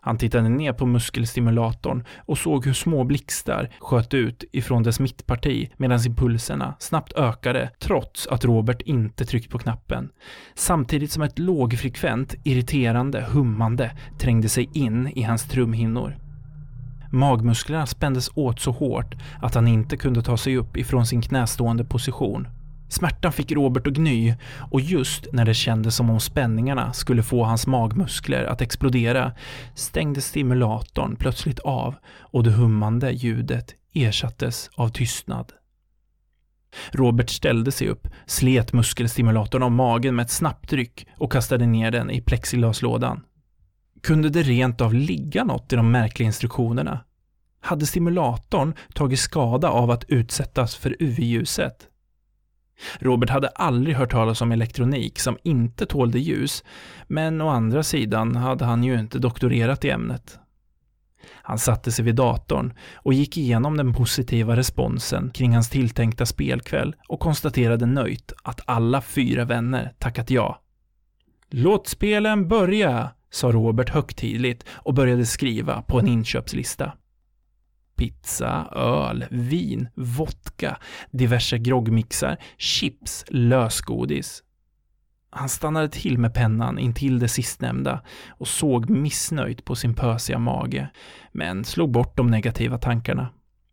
Han 0.00 0.18
tittade 0.18 0.48
ner 0.48 0.72
på 0.72 0.86
muskelstimulatorn 0.86 2.04
och 2.26 2.38
såg 2.38 2.66
hur 2.66 2.72
små 2.72 3.04
blixtar 3.04 3.70
sköt 3.80 4.14
ut 4.14 4.44
ifrån 4.52 4.82
dess 4.82 5.00
mittparti 5.00 5.70
medan 5.76 6.06
impulserna 6.06 6.76
snabbt 6.78 7.12
ökade 7.12 7.70
trots 7.78 8.26
att 8.26 8.44
Robert 8.44 8.82
inte 8.82 9.24
tryckt 9.24 9.50
på 9.50 9.58
knappen. 9.58 10.10
Samtidigt 10.54 11.12
som 11.12 11.22
ett 11.22 11.38
lågfrekvent, 11.38 12.34
irriterande 12.44 13.20
hummande 13.20 13.96
trängde 14.18 14.48
sig 14.48 14.70
in 14.72 15.08
i 15.08 15.22
hans 15.22 15.44
trumhinnor. 15.48 16.29
Magmusklerna 17.12 17.86
spändes 17.86 18.30
åt 18.34 18.60
så 18.60 18.70
hårt 18.70 19.14
att 19.42 19.54
han 19.54 19.68
inte 19.68 19.96
kunde 19.96 20.22
ta 20.22 20.36
sig 20.36 20.56
upp 20.56 20.76
ifrån 20.76 21.06
sin 21.06 21.22
knästående 21.22 21.84
position. 21.84 22.48
Smärtan 22.88 23.32
fick 23.32 23.52
Robert 23.52 23.86
att 23.86 23.92
gny 23.92 24.34
och 24.70 24.80
just 24.80 25.26
när 25.32 25.44
det 25.44 25.54
kändes 25.54 25.96
som 25.96 26.10
om 26.10 26.20
spänningarna 26.20 26.92
skulle 26.92 27.22
få 27.22 27.44
hans 27.44 27.66
magmuskler 27.66 28.44
att 28.44 28.60
explodera 28.60 29.32
stängdes 29.74 30.26
stimulatorn 30.26 31.16
plötsligt 31.16 31.58
av 31.58 31.94
och 32.20 32.44
det 32.44 32.50
hummande 32.50 33.10
ljudet 33.10 33.74
ersattes 33.94 34.70
av 34.74 34.88
tystnad. 34.88 35.52
Robert 36.92 37.30
ställde 37.30 37.72
sig 37.72 37.88
upp, 37.88 38.08
slet 38.26 38.72
muskelstimulatorn 38.72 39.62
av 39.62 39.72
magen 39.72 40.16
med 40.16 40.24
ett 40.24 40.30
snabbt 40.30 40.72
ryck 40.72 41.06
och 41.18 41.32
kastade 41.32 41.66
ner 41.66 41.90
den 41.90 42.10
i 42.10 42.20
plexiglaslådan. 42.20 43.20
Kunde 44.02 44.30
det 44.30 44.42
rent 44.42 44.80
av 44.80 44.94
ligga 44.94 45.44
något 45.44 45.72
i 45.72 45.76
de 45.76 45.90
märkliga 45.90 46.26
instruktionerna? 46.26 47.00
Hade 47.60 47.86
stimulatorn 47.86 48.74
tagit 48.94 49.20
skada 49.20 49.70
av 49.70 49.90
att 49.90 50.04
utsättas 50.08 50.76
för 50.76 50.96
UV-ljuset? 50.98 51.86
Robert 52.98 53.30
hade 53.30 53.48
aldrig 53.48 53.96
hört 53.96 54.10
talas 54.10 54.40
om 54.40 54.52
elektronik 54.52 55.18
som 55.18 55.38
inte 55.42 55.86
tålde 55.86 56.18
ljus, 56.18 56.64
men 57.08 57.40
å 57.40 57.48
andra 57.48 57.82
sidan 57.82 58.36
hade 58.36 58.64
han 58.64 58.84
ju 58.84 58.98
inte 58.98 59.18
doktorerat 59.18 59.84
i 59.84 59.90
ämnet. 59.90 60.38
Han 61.32 61.58
satte 61.58 61.92
sig 61.92 62.04
vid 62.04 62.14
datorn 62.14 62.72
och 62.94 63.14
gick 63.14 63.36
igenom 63.36 63.76
den 63.76 63.94
positiva 63.94 64.56
responsen 64.56 65.30
kring 65.30 65.54
hans 65.54 65.70
tilltänkta 65.70 66.26
spelkväll 66.26 66.94
och 67.08 67.20
konstaterade 67.20 67.86
nöjt 67.86 68.32
att 68.42 68.60
alla 68.64 69.00
fyra 69.00 69.44
vänner 69.44 69.92
tackat 69.98 70.30
ja. 70.30 70.60
Låt 71.50 71.88
spelen 71.88 72.48
börja, 72.48 73.10
sa 73.30 73.52
Robert 73.52 73.90
högtidligt 73.90 74.64
och 74.68 74.94
började 74.94 75.26
skriva 75.26 75.82
på 75.82 75.98
en 75.98 76.06
inköpslista 76.08 76.92
pizza, 78.00 78.68
öl, 78.72 79.24
vin, 79.30 79.88
vodka, 79.94 80.78
diverse 81.10 81.58
groggmixar, 81.58 82.36
chips, 82.58 83.24
lösgodis. 83.28 84.42
Han 85.30 85.48
stannade 85.48 85.88
till 85.88 86.18
med 86.18 86.34
pennan 86.34 86.78
intill 86.78 87.18
det 87.18 87.28
sistnämnda 87.28 88.02
och 88.28 88.48
såg 88.48 88.90
missnöjt 88.90 89.64
på 89.64 89.74
sin 89.74 89.94
pösiga 89.94 90.38
mage, 90.38 90.88
men 91.32 91.64
slog 91.64 91.90
bort 91.90 92.16
de 92.16 92.26
negativa 92.26 92.78
tankarna. 92.78 93.28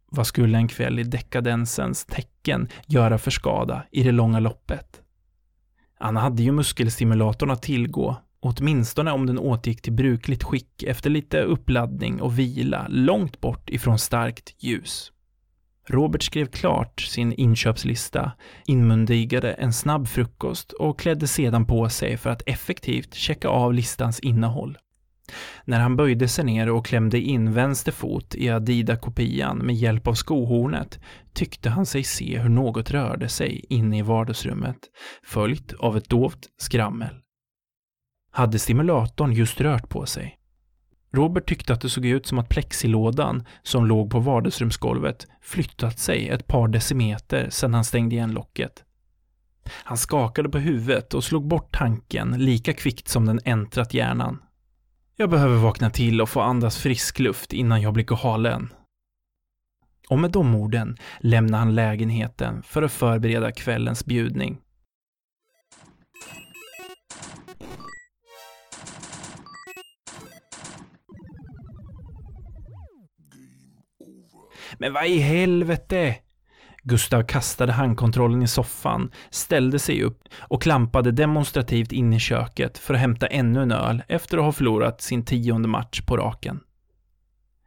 Vad 0.09 0.27
skulle 0.27 0.57
en 0.57 0.67
kväll 0.67 0.99
i 0.99 1.03
dekadensens 1.03 2.05
tecken 2.05 2.67
göra 2.87 3.17
för 3.17 3.31
skada 3.31 3.83
i 3.91 4.03
det 4.03 4.11
långa 4.11 4.39
loppet? 4.39 5.01
Han 5.99 6.15
hade 6.15 6.43
ju 6.43 6.51
muskelstimulatorn 6.51 7.51
att 7.51 7.61
tillgå 7.61 8.17
Åtminstone 8.47 9.11
om 9.11 9.25
den 9.25 9.39
återgick 9.39 9.81
till 9.81 9.93
brukligt 9.93 10.43
skick 10.43 10.83
efter 10.83 11.09
lite 11.09 11.41
uppladdning 11.41 12.21
och 12.21 12.39
vila 12.39 12.87
långt 12.89 13.41
bort 13.41 13.69
ifrån 13.69 13.99
starkt 13.99 14.55
ljus. 14.63 15.11
Robert 15.87 16.23
skrev 16.23 16.45
klart 16.45 17.01
sin 17.01 17.33
inköpslista, 17.33 18.31
inmundigade 18.65 19.53
en 19.53 19.73
snabb 19.73 20.07
frukost 20.07 20.71
och 20.71 20.99
klädde 20.99 21.27
sedan 21.27 21.65
på 21.65 21.89
sig 21.89 22.17
för 22.17 22.29
att 22.29 22.41
effektivt 22.45 23.13
checka 23.13 23.47
av 23.49 23.73
listans 23.73 24.19
innehåll. 24.19 24.77
När 25.65 25.79
han 25.79 25.95
böjde 25.95 26.27
sig 26.27 26.45
ner 26.45 26.69
och 26.69 26.85
klämde 26.85 27.19
in 27.19 27.53
vänster 27.53 27.91
fot 27.91 28.35
i 28.35 28.49
Adida-kopian 28.49 29.57
med 29.57 29.75
hjälp 29.75 30.07
av 30.07 30.13
skohornet 30.13 30.99
tyckte 31.33 31.69
han 31.69 31.85
sig 31.85 32.03
se 32.03 32.39
hur 32.39 32.49
något 32.49 32.91
rörde 32.91 33.29
sig 33.29 33.65
inne 33.69 33.99
i 33.99 34.01
vardagsrummet, 34.01 34.77
följt 35.23 35.73
av 35.73 35.97
ett 35.97 36.09
dovt 36.09 36.47
skrammel 36.57 37.21
hade 38.37 38.59
stimulatorn 38.59 39.31
just 39.31 39.61
rört 39.61 39.89
på 39.89 40.05
sig. 40.05 40.37
Robert 41.13 41.47
tyckte 41.47 41.73
att 41.73 41.81
det 41.81 41.89
såg 41.89 42.05
ut 42.05 42.25
som 42.27 42.39
att 42.39 42.49
plexilådan 42.49 43.45
som 43.63 43.85
låg 43.85 44.11
på 44.11 44.19
vardagsrumsgolvet 44.19 45.27
flyttat 45.41 45.99
sig 45.99 46.29
ett 46.29 46.47
par 46.47 46.67
decimeter 46.67 47.49
sedan 47.49 47.73
han 47.73 47.85
stängde 47.85 48.15
igen 48.15 48.31
locket. 48.31 48.83
Han 49.69 49.97
skakade 49.97 50.49
på 50.49 50.57
huvudet 50.57 51.13
och 51.13 51.23
slog 51.23 51.47
bort 51.47 51.77
tanken 51.77 52.31
lika 52.37 52.73
kvickt 52.73 53.07
som 53.07 53.25
den 53.25 53.39
äntrat 53.45 53.93
hjärnan. 53.93 54.41
Jag 55.15 55.29
behöver 55.29 55.55
vakna 55.55 55.89
till 55.89 56.21
och 56.21 56.29
få 56.29 56.41
andas 56.41 56.77
frisk 56.77 57.19
luft 57.19 57.53
innan 57.53 57.81
jag 57.81 57.93
blir 57.93 58.05
galen. 58.05 58.73
Och 60.09 60.19
med 60.19 60.31
de 60.31 60.55
orden 60.55 60.97
lämnade 61.19 61.57
han 61.57 61.75
lägenheten 61.75 62.63
för 62.63 62.83
att 62.83 62.91
förbereda 62.91 63.51
kvällens 63.51 64.05
bjudning. 64.05 64.57
Men 74.77 74.93
vad 74.93 75.05
i 75.05 75.17
helvete? 75.17 76.15
Gustav 76.83 77.23
kastade 77.23 77.71
handkontrollen 77.71 78.43
i 78.43 78.47
soffan, 78.47 79.11
ställde 79.29 79.79
sig 79.79 80.03
upp 80.03 80.23
och 80.39 80.61
klampade 80.61 81.11
demonstrativt 81.11 81.91
in 81.91 82.13
i 82.13 82.19
köket 82.19 82.77
för 82.77 82.93
att 82.93 82.99
hämta 82.99 83.27
ännu 83.27 83.61
en 83.61 83.71
öl 83.71 84.03
efter 84.07 84.37
att 84.37 84.43
ha 84.43 84.51
förlorat 84.51 85.01
sin 85.01 85.25
tionde 85.25 85.67
match 85.67 86.01
på 86.01 86.17
raken. 86.17 86.59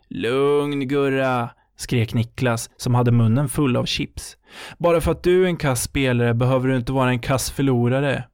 Lugn 0.08 0.88
Gurra, 0.88 1.50
skrek 1.76 2.14
Niklas 2.14 2.70
som 2.76 2.94
hade 2.94 3.12
munnen 3.12 3.48
full 3.48 3.76
av 3.76 3.84
chips. 3.84 4.36
Bara 4.78 5.00
för 5.00 5.12
att 5.12 5.22
du 5.22 5.42
är 5.42 5.46
en 5.46 5.56
kass 5.56 5.82
spelare 5.82 6.34
behöver 6.34 6.68
du 6.68 6.76
inte 6.76 6.92
vara 6.92 7.10
en 7.10 7.20
kass 7.20 7.50
förlorare. 7.50 8.24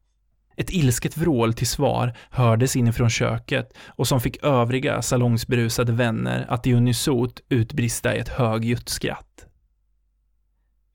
Ett 0.56 0.70
ilsket 0.70 1.16
vrål 1.16 1.54
till 1.54 1.66
svar 1.66 2.16
hördes 2.30 2.76
inifrån 2.76 3.10
köket 3.10 3.72
och 3.86 4.08
som 4.08 4.20
fick 4.20 4.44
övriga 4.44 5.02
salongsberusade 5.02 5.92
vänner 5.92 6.46
att 6.48 6.66
i 6.66 6.72
unisot 6.72 7.40
utbrista 7.48 8.16
i 8.16 8.18
ett 8.18 8.28
högljutt 8.28 8.88
skratt. 8.88 9.46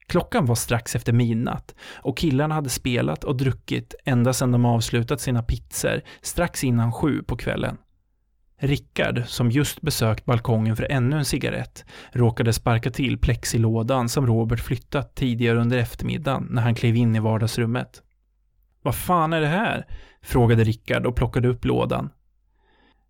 Klockan 0.07 0.45
var 0.45 0.55
strax 0.55 0.95
efter 0.95 1.13
midnatt 1.13 1.75
och 1.95 2.17
killarna 2.17 2.55
hade 2.55 2.69
spelat 2.69 3.23
och 3.23 3.37
druckit 3.37 3.95
ända 4.05 4.33
sedan 4.33 4.51
de 4.51 4.65
avslutat 4.65 5.21
sina 5.21 5.43
pizzor 5.43 6.01
strax 6.21 6.63
innan 6.63 6.93
sju 6.93 7.23
på 7.23 7.37
kvällen. 7.37 7.77
Rickard, 8.59 9.23
som 9.27 9.51
just 9.51 9.81
besökt 9.81 10.25
balkongen 10.25 10.75
för 10.75 10.91
ännu 10.91 11.17
en 11.17 11.25
cigarett, 11.25 11.85
råkade 12.11 12.53
sparka 12.53 12.91
till 12.91 13.17
plexilådan 13.17 14.09
som 14.09 14.27
Robert 14.27 14.59
flyttat 14.59 15.15
tidigare 15.15 15.57
under 15.57 15.77
eftermiddagen 15.77 16.47
när 16.49 16.61
han 16.61 16.75
klev 16.75 16.95
in 16.95 17.15
i 17.15 17.19
vardagsrummet. 17.19 18.01
Vad 18.81 18.95
fan 18.95 19.33
är 19.33 19.41
det 19.41 19.47
här? 19.47 19.85
Frågade 20.21 20.63
Rickard 20.63 21.05
och 21.05 21.15
plockade 21.15 21.47
upp 21.47 21.65
lådan. 21.65 22.09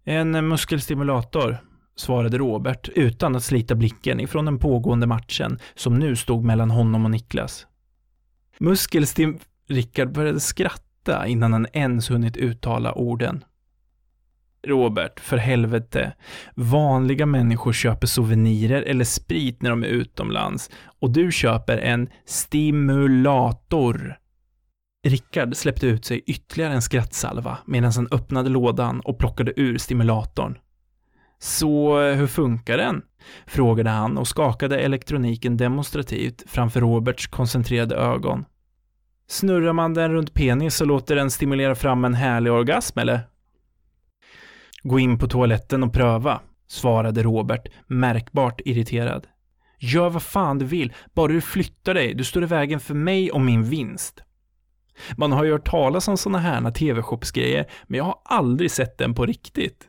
En 0.04 0.48
muskelstimulator, 0.48 1.58
svarade 1.96 2.38
Robert 2.38 2.90
utan 2.96 3.36
att 3.36 3.44
slita 3.44 3.76
blicken 3.76 4.20
ifrån 4.20 4.46
den 4.46 4.60
pågående 4.60 5.08
matchen 5.08 5.60
som 5.76 6.00
nu 6.00 6.16
stod 6.16 6.44
mellan 6.44 6.72
honom 6.72 7.06
och 7.06 7.12
Niklas. 7.12 7.68
Muskelstim... 8.58 9.40
Rickard 9.68 10.12
började 10.12 10.40
skratta 10.40 11.28
innan 11.28 11.54
han 11.54 11.68
ens 11.74 12.12
hunnit 12.12 12.38
uttala 12.38 12.94
orden. 12.94 13.44
Robert, 14.68 15.20
för 15.20 15.38
helvete. 15.38 16.14
Vanliga 16.56 17.26
människor 17.26 17.74
köper 17.74 18.08
souvenirer 18.08 18.82
eller 18.82 19.06
sprit 19.06 19.62
när 19.62 19.70
de 19.70 19.84
är 19.84 19.88
utomlands 19.88 20.70
och 21.00 21.12
du 21.12 21.32
köper 21.32 21.78
en 21.78 22.10
stimulator. 22.26 24.18
Rickard 25.04 25.56
släppte 25.56 25.88
ut 25.88 26.06
sig 26.06 26.24
ytterligare 26.26 26.74
en 26.74 26.82
skrattsalva 26.82 27.58
medan 27.66 27.92
han 27.96 28.08
öppnade 28.12 28.50
lådan 28.50 29.00
och 29.00 29.18
plockade 29.18 29.54
ur 29.56 29.78
stimulatorn. 29.78 30.58
Så 31.40 32.02
eh, 32.02 32.16
hur 32.16 32.28
funkar 32.28 32.78
den? 32.78 33.02
frågade 33.46 33.90
han 33.90 34.18
och 34.18 34.28
skakade 34.28 34.80
elektroniken 34.80 35.58
demonstrativt 35.58 36.44
framför 36.48 36.82
Roberts 36.82 37.28
koncentrerade 37.28 37.96
ögon. 37.96 38.46
Snurrar 39.28 39.74
man 39.74 39.94
den 39.94 40.12
runt 40.12 40.34
penis 40.34 40.82
och 40.82 40.88
låter 40.88 41.16
den 41.16 41.32
stimulera 41.32 41.76
fram 41.76 42.06
en 42.06 42.14
härlig 42.14 42.54
orgasm 42.54 43.00
eller? 43.00 43.22
Gå 44.84 45.00
in 45.00 45.18
på 45.18 45.28
toaletten 45.28 45.84
och 45.84 45.94
pröva, 45.94 46.42
svarade 46.68 47.24
Robert, 47.24 47.68
märkbart 47.88 48.62
irriterad. 48.66 49.28
Gör 49.80 50.10
vad 50.10 50.24
fan 50.24 50.60
du 50.60 50.66
vill, 50.66 50.94
bara 51.14 51.28
du 51.28 51.42
flyttar 51.42 51.94
dig, 51.94 52.14
du 52.14 52.24
står 52.24 52.44
i 52.44 52.46
vägen 52.46 52.80
för 52.80 52.94
mig 52.94 53.32
och 53.32 53.42
min 53.42 53.64
vinst. 53.64 54.24
Man 55.18 55.32
har 55.32 55.44
ju 55.44 55.52
hört 55.52 55.70
talas 55.70 56.08
om 56.08 56.18
sådana 56.18 56.40
här 56.40 56.72
tv-shopsgrejer, 56.72 57.66
men 57.88 57.98
jag 57.98 58.04
har 58.04 58.20
aldrig 58.26 58.72
sett 58.72 58.98
den 58.98 59.14
på 59.14 59.26
riktigt. 59.26 59.88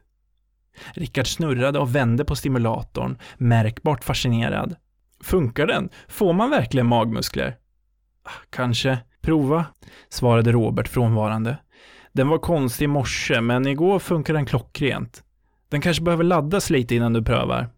Rickard 0.94 1.26
snurrade 1.26 1.78
och 1.78 1.94
vände 1.94 2.24
på 2.24 2.36
stimulatorn, 2.36 3.18
märkbart 3.36 4.04
fascinerad. 4.04 4.76
Funkar 5.22 5.66
den? 5.66 5.88
Får 6.08 6.32
man 6.32 6.50
verkligen 6.50 6.86
magmuskler? 6.86 7.56
Ah, 8.24 8.30
kanske. 8.50 8.98
Prova, 9.20 9.64
svarade 10.08 10.52
Robert 10.52 10.88
frånvarande. 10.88 11.56
Den 12.12 12.28
var 12.28 12.38
konstig 12.38 12.84
i 12.84 12.88
morse, 12.88 13.40
men 13.40 13.66
igår 13.66 13.98
funkade 13.98 14.38
den 14.38 14.46
klockrent. 14.46 15.22
Den 15.68 15.80
kanske 15.80 16.02
behöver 16.02 16.24
laddas 16.24 16.70
lite 16.70 16.94
innan 16.94 17.12
du 17.12 17.22
prövar. 17.22 17.68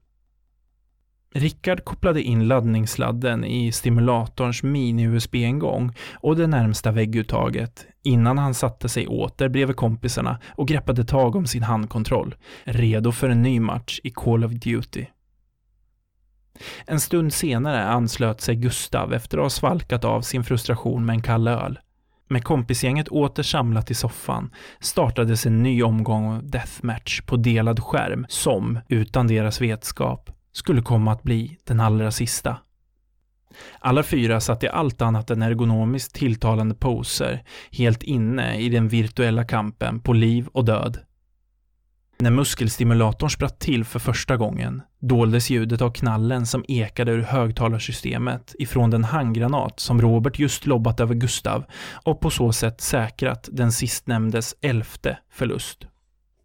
Rickard 1.36 1.84
kopplade 1.84 2.22
in 2.22 2.48
laddningssladden 2.48 3.44
i 3.44 3.72
stimulatorns 3.72 4.62
mini-USB-ingång 4.62 5.92
och 6.14 6.36
det 6.36 6.46
närmsta 6.46 6.90
vägguttaget 6.90 7.86
innan 8.02 8.38
han 8.38 8.54
satte 8.54 8.88
sig 8.88 9.06
åter 9.06 9.48
bredvid 9.48 9.76
kompisarna 9.76 10.38
och 10.48 10.68
greppade 10.68 11.04
tag 11.04 11.36
om 11.36 11.46
sin 11.46 11.62
handkontroll, 11.62 12.34
redo 12.64 13.12
för 13.12 13.28
en 13.28 13.42
ny 13.42 13.60
match 13.60 14.00
i 14.04 14.10
Call 14.10 14.44
of 14.44 14.52
Duty. 14.52 15.06
En 16.86 17.00
stund 17.00 17.32
senare 17.32 17.84
anslöt 17.84 18.40
sig 18.40 18.56
Gustav 18.56 19.14
efter 19.14 19.38
att 19.38 19.44
ha 19.44 19.50
svalkat 19.50 20.04
av 20.04 20.20
sin 20.20 20.44
frustration 20.44 21.06
med 21.06 21.14
en 21.14 21.22
kall 21.22 21.48
öl. 21.48 21.78
Med 22.28 22.44
kompisgänget 22.44 23.08
åter 23.08 23.42
samlat 23.42 23.90
i 23.90 23.94
soffan 23.94 24.50
startades 24.80 25.46
en 25.46 25.62
ny 25.62 25.82
omgång 25.82 26.26
av 26.26 26.50
deathmatch 26.50 27.20
på 27.20 27.36
delad 27.36 27.80
skärm 27.80 28.26
som, 28.28 28.78
utan 28.88 29.26
deras 29.26 29.60
vetskap, 29.60 30.30
skulle 30.54 30.82
komma 30.82 31.12
att 31.12 31.22
bli 31.22 31.58
den 31.64 31.80
allra 31.80 32.10
sista. 32.10 32.56
Alla 33.78 34.02
fyra 34.02 34.40
satt 34.40 34.62
i 34.62 34.68
allt 34.68 35.02
annat 35.02 35.30
än 35.30 35.42
ergonomiskt 35.42 36.14
tilltalande 36.14 36.74
poser, 36.74 37.44
helt 37.72 38.02
inne 38.02 38.58
i 38.58 38.68
den 38.68 38.88
virtuella 38.88 39.44
kampen 39.44 40.00
på 40.00 40.12
liv 40.12 40.46
och 40.52 40.64
död. 40.64 40.98
När 42.18 42.30
muskelstimulatorn 42.30 43.30
spratt 43.30 43.58
till 43.58 43.84
för 43.84 43.98
första 43.98 44.36
gången 44.36 44.82
doldes 45.00 45.50
ljudet 45.50 45.82
av 45.82 45.90
knallen 45.90 46.46
som 46.46 46.64
ekade 46.68 47.12
ur 47.12 47.22
högtalarsystemet 47.22 48.54
ifrån 48.58 48.90
den 48.90 49.04
handgranat 49.04 49.80
som 49.80 50.00
Robert 50.00 50.38
just 50.38 50.66
lobbat 50.66 51.00
över 51.00 51.14
Gustav 51.14 51.64
och 52.04 52.20
på 52.20 52.30
så 52.30 52.52
sätt 52.52 52.80
säkrat 52.80 53.48
den 53.52 53.72
sistnämndes 53.72 54.54
elfte 54.60 55.18
förlust. 55.30 55.86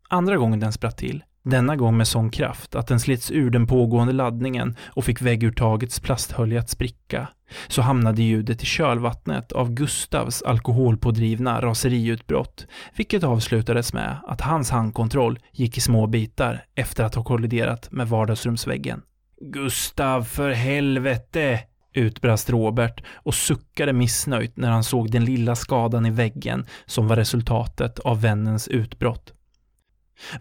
Andra 0.10 0.38
gången 0.38 0.60
den 0.60 0.74
spratt 0.74 0.98
till 0.98 1.24
denna 1.44 1.76
gång 1.76 1.98
med 1.98 2.08
sån 2.08 2.30
kraft 2.30 2.76
att 2.76 2.88
den 2.88 3.00
slits 3.00 3.32
ur 3.32 3.50
den 3.50 3.68
pågående 3.68 4.14
laddningen 4.14 4.76
och 4.86 5.06
fick 5.06 5.22
vägguttagets 5.22 6.00
plasthölje 6.00 6.60
att 6.60 6.70
spricka. 6.70 7.28
Så 7.68 7.82
hamnade 7.82 8.24
ljudet 8.24 8.64
i 8.64 8.66
kölvattnet 8.66 9.52
av 9.52 9.72
Gustavs 9.72 10.42
alkoholpådrivna 10.42 11.62
raseriutbrott, 11.62 12.68
vilket 12.96 13.24
avslutades 13.24 13.94
med 13.94 14.18
att 14.28 14.42
hans 14.42 14.70
handkontroll 14.70 15.40
gick 15.52 15.78
i 15.78 15.82
små 15.82 16.08
bitar 16.08 16.66
efter 16.76 17.04
att 17.04 17.16
ha 17.16 17.24
kolliderat 17.24 17.92
med 17.92 18.08
vardagsrumsväggen. 18.10 19.02
Gustav, 19.42 20.24
för 20.24 20.52
helvete! 20.52 21.60
utbrast 21.94 22.50
Robert 22.50 23.04
och 23.14 23.34
suckade 23.34 23.94
missnöjt 23.94 24.58
när 24.58 24.72
han 24.72 24.84
såg 24.84 25.12
den 25.12 25.26
lilla 25.26 25.56
skadan 25.56 26.06
i 26.06 26.10
väggen 26.10 26.66
som 26.86 27.08
var 27.08 27.16
resultatet 27.16 28.00
av 28.00 28.22
vännens 28.22 28.68
utbrott. 28.68 29.34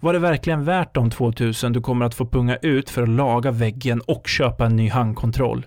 Var 0.00 0.12
det 0.12 0.18
verkligen 0.18 0.64
värt 0.64 0.94
de 0.94 1.10
2000 1.10 1.72
du 1.72 1.80
kommer 1.80 2.06
att 2.06 2.14
få 2.14 2.26
punga 2.26 2.56
ut 2.56 2.90
för 2.90 3.02
att 3.02 3.08
laga 3.08 3.50
väggen 3.50 4.00
och 4.00 4.28
köpa 4.28 4.66
en 4.66 4.76
ny 4.76 4.88
handkontroll? 4.88 5.66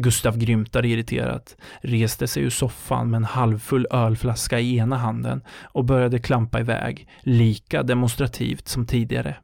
Gustav 0.00 0.38
grymtade 0.38 0.88
irriterat, 0.88 1.56
reste 1.80 2.28
sig 2.28 2.42
ur 2.42 2.50
soffan 2.50 3.10
med 3.10 3.18
en 3.18 3.24
halvfull 3.24 3.86
ölflaska 3.90 4.60
i 4.60 4.76
ena 4.76 4.96
handen 4.96 5.42
och 5.62 5.84
började 5.84 6.18
klampa 6.18 6.60
iväg, 6.60 7.08
lika 7.20 7.82
demonstrativt 7.82 8.68
som 8.68 8.86
tidigare. 8.86 9.36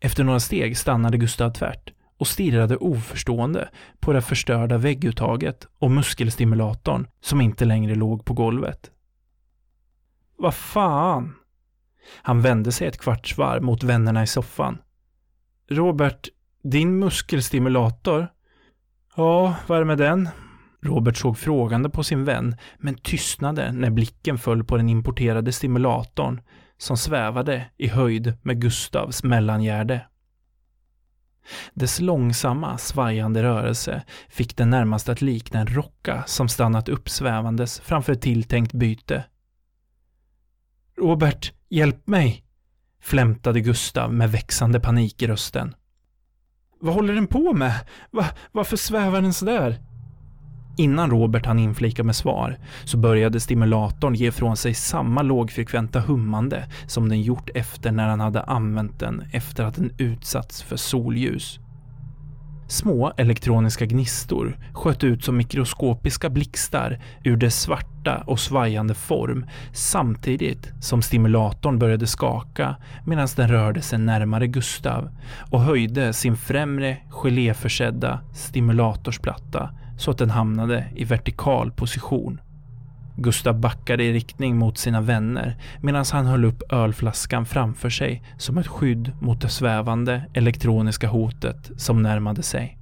Efter 0.00 0.24
några 0.24 0.40
steg 0.40 0.78
stannade 0.78 1.18
Gustav 1.18 1.50
tvärt 1.50 1.92
och 2.18 2.26
stirrade 2.26 2.76
oförstående 2.76 3.68
på 4.00 4.12
det 4.12 4.22
förstörda 4.22 4.78
vägguttaget 4.78 5.66
och 5.78 5.90
muskelstimulatorn 5.90 7.06
som 7.20 7.40
inte 7.40 7.64
längre 7.64 7.94
låg 7.94 8.24
på 8.24 8.34
golvet. 8.34 8.90
Vad 10.36 10.54
fan? 10.54 11.34
Han 12.22 12.42
vände 12.42 12.72
sig 12.72 12.88
ett 12.88 12.98
kvarts 12.98 13.38
varv 13.38 13.62
mot 13.62 13.82
vännerna 13.82 14.22
i 14.22 14.26
soffan. 14.26 14.78
Robert, 15.70 16.28
din 16.62 16.98
muskelstimulator? 16.98 18.28
Ja, 19.16 19.56
vad 19.66 19.76
är 19.76 19.80
det 19.80 19.86
med 19.86 19.98
den? 19.98 20.28
Robert 20.82 21.16
såg 21.16 21.38
frågande 21.38 21.90
på 21.90 22.04
sin 22.04 22.24
vän, 22.24 22.56
men 22.78 22.94
tystnade 22.94 23.72
när 23.72 23.90
blicken 23.90 24.38
föll 24.38 24.64
på 24.64 24.76
den 24.76 24.88
importerade 24.88 25.52
stimulatorn 25.52 26.40
som 26.78 26.96
svävade 26.96 27.66
i 27.76 27.88
höjd 27.88 28.32
med 28.42 28.60
Gustavs 28.60 29.24
mellangärde. 29.24 30.06
Dess 31.74 32.00
långsamma, 32.00 32.78
svajande 32.78 33.42
rörelse 33.42 34.02
fick 34.28 34.56
den 34.56 34.70
närmast 34.70 35.08
att 35.08 35.22
likna 35.22 35.60
en 35.60 35.66
rocka 35.66 36.24
som 36.26 36.48
stannat 36.48 36.88
uppsvävandes 36.88 37.80
framför 37.80 38.12
ett 38.12 38.22
tilltänkt 38.22 38.72
byte. 38.72 39.24
Robert, 40.96 41.52
Hjälp 41.72 42.06
mig! 42.06 42.44
flämtade 43.02 43.60
Gustav 43.60 44.14
med 44.14 44.32
växande 44.32 44.80
panik 44.80 45.22
i 45.22 45.26
rösten. 45.26 45.74
Vad 46.80 46.94
håller 46.94 47.14
den 47.14 47.26
på 47.26 47.52
med? 47.52 47.72
Va, 48.10 48.24
varför 48.52 48.76
svävar 48.76 49.22
den 49.22 49.32
sådär? 49.32 49.80
Innan 50.78 51.10
Robert 51.10 51.46
hann 51.46 51.58
inflika 51.58 52.04
med 52.04 52.16
svar 52.16 52.58
så 52.84 52.96
började 52.96 53.40
stimulatorn 53.40 54.14
ge 54.14 54.28
ifrån 54.28 54.56
sig 54.56 54.74
samma 54.74 55.22
lågfrekventa 55.22 56.00
hummande 56.00 56.68
som 56.86 57.08
den 57.08 57.22
gjort 57.22 57.50
efter 57.54 57.92
när 57.92 58.08
han 58.08 58.20
hade 58.20 58.42
använt 58.42 58.98
den 58.98 59.24
efter 59.32 59.64
att 59.64 59.74
den 59.74 59.92
utsatts 59.98 60.62
för 60.62 60.76
solljus. 60.76 61.60
Små 62.70 63.12
elektroniska 63.16 63.86
gnistor 63.86 64.58
sköt 64.72 65.04
ut 65.04 65.24
som 65.24 65.36
mikroskopiska 65.36 66.30
blixtar 66.30 66.98
ur 67.24 67.36
dess 67.36 67.60
svarta 67.60 68.22
och 68.26 68.40
svajande 68.40 68.94
form 68.94 69.46
samtidigt 69.72 70.72
som 70.80 71.02
stimulatorn 71.02 71.78
började 71.78 72.06
skaka 72.06 72.76
medan 73.06 73.28
den 73.36 73.48
rörde 73.48 73.82
sig 73.82 73.98
närmare 73.98 74.46
Gustav 74.46 75.10
och 75.50 75.60
höjde 75.60 76.12
sin 76.12 76.36
främre 76.36 76.96
geléförsedda 77.10 78.20
stimulatorsplatta 78.34 79.70
så 79.98 80.10
att 80.10 80.18
den 80.18 80.30
hamnade 80.30 80.86
i 80.96 81.04
vertikal 81.04 81.70
position. 81.70 82.40
Gustav 83.22 83.60
backade 83.60 84.04
i 84.04 84.12
riktning 84.12 84.56
mot 84.56 84.78
sina 84.78 85.00
vänner 85.00 85.56
medan 85.80 86.04
han 86.12 86.26
höll 86.26 86.44
upp 86.44 86.72
ölflaskan 86.72 87.46
framför 87.46 87.90
sig 87.90 88.22
som 88.38 88.58
ett 88.58 88.66
skydd 88.66 89.12
mot 89.20 89.40
det 89.40 89.48
svävande 89.48 90.22
elektroniska 90.34 91.08
hotet 91.08 91.70
som 91.76 92.02
närmade 92.02 92.42
sig. 92.42 92.78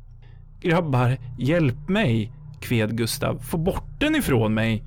Grabbar, 0.60 1.16
hjälp 1.38 1.88
mig! 1.88 2.32
kved 2.60 2.96
Gustav. 2.96 3.38
Få 3.38 3.58
bort 3.58 4.00
den 4.00 4.16
ifrån 4.16 4.54
mig! 4.54 4.84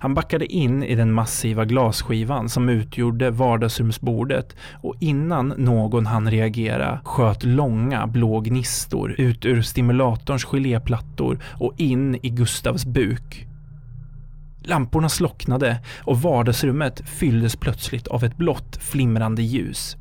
Han 0.00 0.14
backade 0.14 0.46
in 0.46 0.82
i 0.82 0.94
den 0.94 1.12
massiva 1.12 1.64
glasskivan 1.64 2.48
som 2.48 2.68
utgjorde 2.68 3.30
vardagsrumsbordet 3.30 4.56
och 4.82 4.94
innan 5.00 5.54
någon 5.56 6.06
hann 6.06 6.30
reagera 6.30 7.00
sköt 7.04 7.44
långa 7.44 8.06
blå 8.06 8.40
gnistor 8.40 9.14
ut 9.18 9.46
ur 9.46 9.62
stimulatorns 9.62 10.44
geléplattor 10.44 11.38
och 11.44 11.74
in 11.76 12.18
i 12.22 12.28
Gustavs 12.28 12.84
buk. 12.84 13.48
Lamporna 14.68 15.08
slocknade 15.08 15.80
och 16.00 16.22
vardagsrummet 16.22 17.08
fylldes 17.08 17.56
plötsligt 17.56 18.08
av 18.08 18.24
ett 18.24 18.36
blått 18.36 18.76
flimrande 18.76 19.42
ljus. 19.42 19.96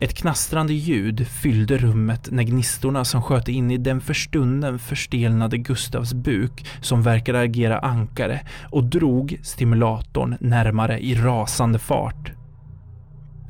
Ett 0.00 0.14
knastrande 0.14 0.72
ljud 0.74 1.26
fyllde 1.26 1.78
rummet 1.78 2.28
när 2.30 2.42
gnistorna 2.42 3.04
som 3.04 3.22
sköt 3.22 3.48
in 3.48 3.70
i 3.70 3.76
den 3.76 4.00
för 4.00 4.14
stunden 4.14 4.78
förstelnade 4.78 5.58
Gustavs 5.58 6.14
buk 6.14 6.66
som 6.80 7.02
verkade 7.02 7.40
agera 7.40 7.78
ankare 7.78 8.40
och 8.70 8.84
drog 8.84 9.38
stimulatorn 9.42 10.36
närmare 10.40 10.98
i 10.98 11.14
rasande 11.14 11.78
fart. 11.78 12.32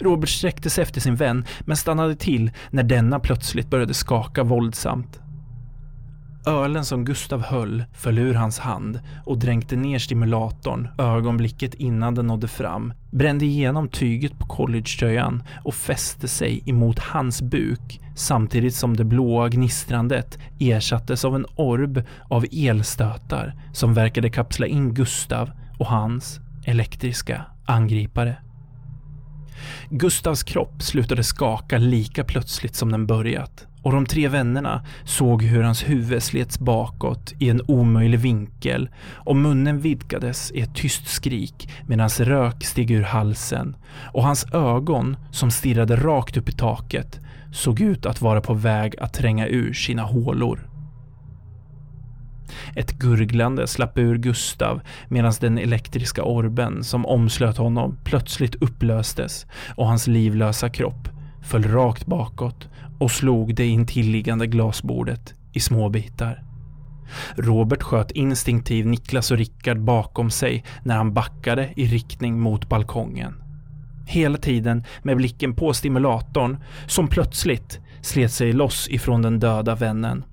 Robert 0.01 0.29
sträckte 0.29 0.71
sig 0.71 0.83
efter 0.83 1.01
sin 1.01 1.17
vän 1.17 1.45
men 1.61 1.77
stannade 1.77 2.17
till 2.17 2.51
när 2.71 2.83
denna 2.83 3.21
plötsligt 3.21 3.71
började 3.71 3.95
skaka 3.95 4.43
våldsamt. 4.43 5.21
Ölen 6.47 6.85
som 6.85 7.05
Gustav 7.05 7.43
höll 7.43 7.85
föll 7.93 8.19
ur 8.19 8.35
hans 8.35 8.59
hand 8.59 9.01
och 9.25 9.39
dränkte 9.39 9.77
ner 9.77 9.99
stimulatorn 9.99 10.89
ögonblicket 10.99 11.75
innan 11.75 12.15
den 12.15 12.27
nådde 12.27 12.49
fram, 12.49 12.93
brände 13.11 13.45
igenom 13.45 13.89
tyget 13.89 14.39
på 14.39 14.47
collegetröjan 14.47 15.43
och 15.65 15.75
fäste 15.75 16.29
sig 16.29 16.63
emot 16.67 16.99
hans 16.99 17.43
buk 17.43 18.01
samtidigt 18.17 18.75
som 18.75 18.97
det 18.97 19.05
blåa 19.05 19.49
gnistrandet 19.49 20.39
ersattes 20.61 21.25
av 21.25 21.35
en 21.35 21.47
orb 21.57 22.03
av 22.31 22.47
elstötar 22.53 23.55
som 23.73 23.95
verkade 23.95 24.31
kapsla 24.31 24.67
in 24.67 24.95
Gustav 24.95 25.51
och 25.79 25.87
hans 25.87 26.41
elektriska 26.65 27.45
angripare. 27.67 28.37
Gustavs 29.91 30.43
kropp 30.43 30.83
slutade 30.83 31.25
skaka 31.25 31.79
lika 31.79 32.25
plötsligt 32.25 32.75
som 32.75 32.93
den 32.93 33.07
börjat 33.07 33.67
och 33.85 33.93
de 33.93 34.07
tre 34.07 34.29
vännerna 34.29 34.85
såg 35.05 35.43
hur 35.43 35.63
hans 35.63 35.89
huvud 35.89 36.23
slets 36.23 36.59
bakåt 36.59 37.33
i 37.39 37.51
en 37.51 37.63
omöjlig 37.67 38.19
vinkel 38.19 38.89
och 39.13 39.37
munnen 39.37 39.81
vidgades 39.81 40.53
i 40.53 40.61
ett 40.61 40.75
tyst 40.75 41.07
skrik 41.07 41.69
medan 41.87 42.09
rök 42.09 42.65
steg 42.65 42.91
ur 42.91 43.03
halsen 43.03 43.77
och 44.13 44.23
hans 44.23 44.47
ögon, 44.53 45.17
som 45.31 45.51
stirrade 45.51 45.97
rakt 45.97 46.37
upp 46.37 46.49
i 46.49 46.53
taket, 46.53 47.21
såg 47.53 47.81
ut 47.81 48.07
att 48.07 48.21
vara 48.21 48.41
på 48.41 48.55
väg 48.55 48.97
att 49.01 49.15
tränga 49.15 49.47
ur 49.47 49.73
sina 49.73 50.03
hålor. 50.03 50.69
Ett 52.77 52.93
gurglande 52.93 53.67
slapp 53.67 53.99
ur 53.99 54.19
Gustav 54.19 54.81
medan 55.09 55.33
den 55.41 55.59
elektriska 55.59 56.23
orben 56.23 56.85
som 56.85 57.07
omslöt 57.07 57.57
honom 57.57 57.99
plötsligt 58.05 58.55
upplöstes 58.55 59.47
och 59.77 59.87
hans 59.87 60.07
livlösa 60.07 60.69
kropp 60.69 61.09
föll 61.43 61.65
rakt 61.65 62.07
bakåt 62.07 62.69
och 62.99 63.11
slog 63.11 63.55
det 63.55 63.67
intilliggande 63.67 64.47
glasbordet 64.47 65.35
i 65.53 65.61
små 65.61 65.89
bitar. 65.89 66.43
Robert 67.37 67.83
sköt 67.83 68.11
instinktivt 68.11 68.87
Niklas 68.87 69.31
och 69.31 69.37
Rickard 69.37 69.81
bakom 69.81 70.31
sig 70.31 70.65
när 70.83 70.97
han 70.97 71.15
backade 71.15 71.71
i 71.77 71.87
riktning 71.87 72.41
mot 72.41 72.69
balkongen. 72.69 73.35
Hela 74.07 74.39
tiden 74.39 74.85
med 75.03 75.17
blicken 75.17 75.55
på 75.55 75.73
stimulatorn 75.73 76.57
som 76.87 77.09
plötsligt 77.09 77.81
slet 78.01 78.33
sig 78.33 78.53
loss 78.53 78.89
ifrån 78.91 79.23
den 79.23 79.39
döda 79.39 79.75
vännen. 79.75 80.25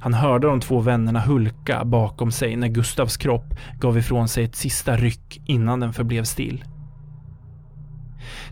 Han 0.00 0.14
hörde 0.14 0.46
de 0.46 0.60
två 0.60 0.80
vännerna 0.80 1.20
hulka 1.20 1.84
bakom 1.84 2.32
sig 2.32 2.56
när 2.56 2.68
Gustavs 2.68 3.16
kropp 3.16 3.54
gav 3.80 3.98
ifrån 3.98 4.28
sig 4.28 4.44
ett 4.44 4.56
sista 4.56 4.96
ryck 4.96 5.42
innan 5.46 5.80
den 5.80 5.92
förblev 5.92 6.24
still. 6.24 6.64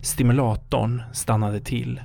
Stimulatorn 0.01 1.01
stannade 1.13 1.59
till, 1.59 2.01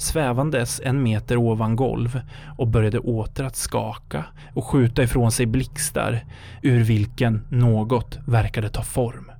svävandes 0.00 0.80
en 0.84 1.02
meter 1.02 1.36
ovan 1.36 1.76
golv 1.76 2.20
och 2.58 2.68
började 2.68 2.98
åter 2.98 3.44
att 3.44 3.56
skaka 3.56 4.24
och 4.54 4.64
skjuta 4.64 5.02
ifrån 5.02 5.32
sig 5.32 5.46
blixtar 5.46 6.24
ur 6.62 6.84
vilken 6.84 7.46
något 7.50 8.18
verkade 8.26 8.68
ta 8.68 8.82
form. 8.82 9.30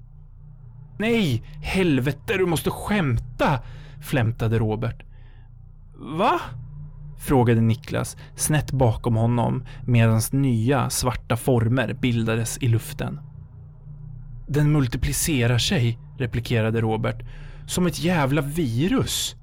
Nej, 0.98 1.42
helvete, 1.62 2.34
du 2.38 2.46
måste 2.46 2.70
skämta! 2.70 3.60
flämtade 4.00 4.58
Robert. 4.58 5.02
Va? 5.94 6.40
frågade 7.18 7.60
Niklas 7.60 8.16
snett 8.36 8.72
bakom 8.72 9.16
honom 9.16 9.64
medan 9.86 10.20
nya 10.32 10.90
svarta 10.90 11.36
former 11.36 11.92
bildades 11.92 12.58
i 12.58 12.68
luften. 12.68 13.20
Den 14.48 14.72
multiplicerar 14.72 15.58
sig, 15.58 15.98
replikerade 16.18 16.80
Robert, 16.80 17.22
som 17.66 17.86
ett 17.86 18.00
jävla 18.00 18.42
virus. 18.42 19.36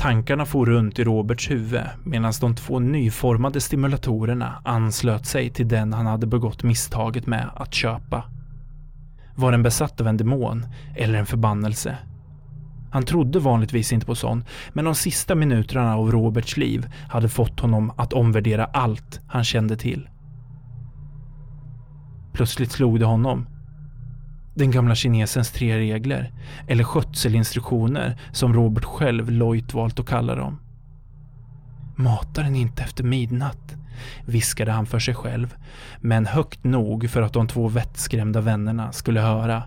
Tankarna 0.00 0.46
for 0.46 0.66
runt 0.66 0.98
i 0.98 1.04
Roberts 1.04 1.50
huvud 1.50 1.82
medan 2.04 2.32
de 2.40 2.54
två 2.54 2.78
nyformade 2.78 3.60
stimulatorerna 3.60 4.62
anslöt 4.64 5.26
sig 5.26 5.50
till 5.50 5.68
den 5.68 5.92
han 5.92 6.06
hade 6.06 6.26
begått 6.26 6.62
misstaget 6.62 7.26
med 7.26 7.50
att 7.54 7.74
köpa. 7.74 8.24
Var 9.34 9.52
den 9.52 9.62
besatt 9.62 10.00
av 10.00 10.06
en 10.06 10.16
demon 10.16 10.66
eller 10.96 11.18
en 11.18 11.26
förbannelse? 11.26 11.98
Han 12.90 13.02
trodde 13.02 13.38
vanligtvis 13.38 13.92
inte 13.92 14.06
på 14.06 14.14
sånt, 14.14 14.46
men 14.72 14.84
de 14.84 14.94
sista 14.94 15.34
minuterna 15.34 15.96
av 15.96 16.10
Roberts 16.12 16.56
liv 16.56 16.86
hade 17.08 17.28
fått 17.28 17.60
honom 17.60 17.92
att 17.96 18.12
omvärdera 18.12 18.64
allt 18.64 19.20
han 19.26 19.44
kände 19.44 19.76
till. 19.76 20.08
Plötsligt 22.32 22.72
slog 22.72 23.00
det 23.00 23.06
honom. 23.06 23.46
Den 24.54 24.70
gamla 24.70 24.94
kinesens 24.94 25.50
tre 25.50 25.78
regler, 25.78 26.32
eller 26.68 26.84
skötselinstruktioner 26.84 28.18
som 28.32 28.54
Robert 28.54 28.84
själv 28.84 29.30
lojt 29.30 29.74
valt 29.74 29.98
att 30.00 30.06
kalla 30.06 30.34
dem. 30.34 30.60
Mata 31.96 32.42
den 32.42 32.56
inte 32.56 32.82
efter 32.82 33.04
midnatt, 33.04 33.76
viskade 34.26 34.72
han 34.72 34.86
för 34.86 34.98
sig 34.98 35.14
själv, 35.14 35.54
men 36.00 36.26
högt 36.26 36.64
nog 36.64 37.10
för 37.10 37.22
att 37.22 37.32
de 37.32 37.48
två 37.48 37.68
vettskrämda 37.68 38.40
vännerna 38.40 38.92
skulle 38.92 39.20
höra. 39.20 39.62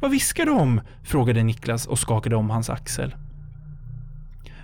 Vad 0.00 0.10
viskar 0.10 0.46
de? 0.46 0.80
frågade 1.02 1.42
Niklas 1.42 1.86
och 1.86 1.98
skakade 1.98 2.36
om 2.36 2.50
hans 2.50 2.70
axel. 2.70 3.14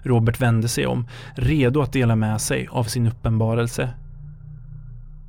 Robert 0.03 0.41
vände 0.41 0.69
sig 0.69 0.87
om, 0.87 1.09
redo 1.35 1.83
att 1.83 1.93
dela 1.93 2.17
med 2.17 2.41
sig 2.41 2.69
av 2.71 2.85
sin 2.85 3.07
uppenbarelse. 3.07 3.91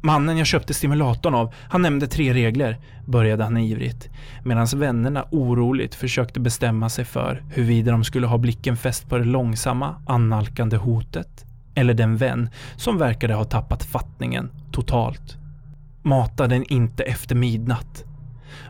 Mannen 0.06 0.38
jag 0.38 0.48
köpte 0.48 0.74
stimulatorn 0.74 1.36
av, 1.36 1.54
han 1.70 1.82
nämnde 1.82 2.08
tre 2.08 2.34
regler, 2.34 2.80
började 3.06 3.44
han 3.44 3.58
ivrigt, 3.58 4.10
medan 4.44 4.68
vännerna 4.76 5.26
oroligt 5.32 5.96
försökte 5.96 6.40
bestämma 6.40 6.90
sig 6.90 7.06
för 7.06 7.44
huruvida 7.50 7.92
de 7.92 8.04
skulle 8.04 8.28
ha 8.28 8.38
blicken 8.38 8.78
fäst 8.78 9.10
på 9.10 9.18
det 9.18 9.26
långsamma, 9.26 9.96
annalkande 10.08 10.78
hotet 10.78 11.46
eller 11.76 11.94
den 11.94 12.18
vän 12.18 12.50
som 12.76 12.98
verkade 12.98 13.34
ha 13.34 13.44
tappat 13.44 13.84
fattningen 13.84 14.52
totalt. 14.72 15.38
Mata 16.02 16.48
den 16.48 16.64
inte 16.64 17.04
efter 17.04 17.36
midnatt. 17.36 18.04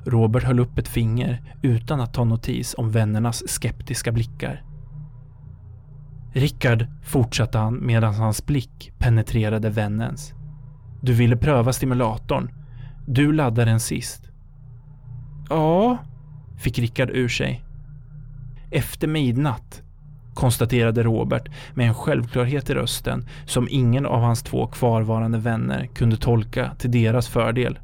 Robert 0.06 0.44
höll 0.44 0.60
upp 0.60 0.78
ett 0.78 0.88
finger 0.88 1.42
utan 1.62 2.02
att 2.02 2.14
ta 2.14 2.24
notis 2.24 2.76
om 2.78 2.92
vännernas 2.92 3.44
skeptiska 3.48 4.12
blickar. 4.12 4.64
Rickard, 6.34 6.86
fortsatte 7.04 7.58
han 7.58 7.86
medan 7.86 8.14
hans 8.14 8.46
blick 8.46 8.92
penetrerade 8.98 9.70
vännens. 9.70 10.34
Du 11.06 11.14
ville 11.14 11.38
pröva 11.38 11.74
stimulatorn. 11.74 12.52
Du 13.06 13.32
laddade 13.32 13.72
den 13.72 13.80
sist. 13.80 14.32
Ja, 15.50 15.98
fick 16.58 16.80
Rickard 16.80 17.10
ur 17.10 17.28
sig. 17.28 17.64
Efter 18.72 19.08
midnatt, 19.08 19.82
konstaterade 20.34 21.04
Robert 21.04 21.50
med 21.74 21.88
en 21.88 21.94
självklarhet 21.94 22.70
i 22.70 22.74
rösten 22.74 23.28
som 23.46 23.68
ingen 23.72 24.06
av 24.06 24.22
hans 24.22 24.44
två 24.44 24.68
kvarvarande 24.68 25.38
vänner 25.38 25.86
kunde 25.86 26.18
tolka 26.18 26.72
till 26.78 26.92
deras 26.92 27.28
fördel. 27.28 27.80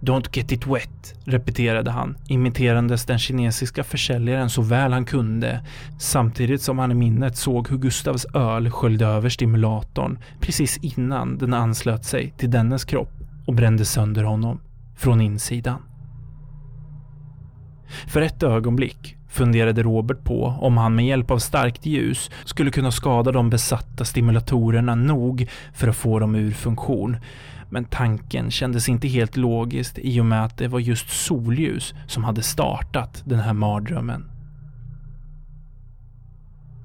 Don't 0.00 0.28
get 0.32 0.52
it 0.52 0.66
wet, 0.66 1.14
repeterade 1.24 1.90
han, 1.90 2.16
imiterandes 2.28 3.04
den 3.04 3.18
kinesiska 3.18 3.84
försäljaren 3.84 4.50
så 4.50 4.62
väl 4.62 4.92
han 4.92 5.04
kunde, 5.04 5.60
samtidigt 5.98 6.62
som 6.62 6.78
han 6.78 6.90
i 6.90 6.94
minnet 6.94 7.36
såg 7.36 7.68
hur 7.68 7.78
Gustavs 7.78 8.26
öl 8.34 8.70
sköljde 8.70 9.06
över 9.06 9.28
stimulatorn 9.28 10.18
precis 10.40 10.76
innan 10.76 11.38
den 11.38 11.54
anslöt 11.54 12.04
sig 12.04 12.34
till 12.36 12.50
dennes 12.50 12.84
kropp 12.84 13.12
och 13.46 13.54
brände 13.54 13.84
sönder 13.84 14.24
honom 14.24 14.60
från 14.96 15.20
insidan. 15.20 15.82
För 18.06 18.20
ett 18.20 18.42
ögonblick 18.42 19.16
funderade 19.28 19.82
Robert 19.82 20.24
på 20.24 20.44
om 20.44 20.76
han 20.76 20.94
med 20.94 21.06
hjälp 21.06 21.30
av 21.30 21.38
starkt 21.38 21.86
ljus 21.86 22.30
skulle 22.44 22.70
kunna 22.70 22.90
skada 22.90 23.32
de 23.32 23.50
besatta 23.50 24.04
stimulatorerna 24.04 24.94
nog 24.94 25.48
för 25.72 25.88
att 25.88 25.96
få 25.96 26.18
dem 26.18 26.34
ur 26.34 26.50
funktion. 26.50 27.16
Men 27.70 27.84
tanken 27.84 28.50
kändes 28.50 28.88
inte 28.88 29.08
helt 29.08 29.36
logiskt 29.36 29.98
i 29.98 30.20
och 30.20 30.26
med 30.26 30.44
att 30.44 30.58
det 30.58 30.68
var 30.68 30.80
just 30.80 31.10
solljus 31.10 31.94
som 32.06 32.24
hade 32.24 32.42
startat 32.42 33.22
den 33.26 33.38
här 33.38 33.52
mardrömmen. 33.52 34.30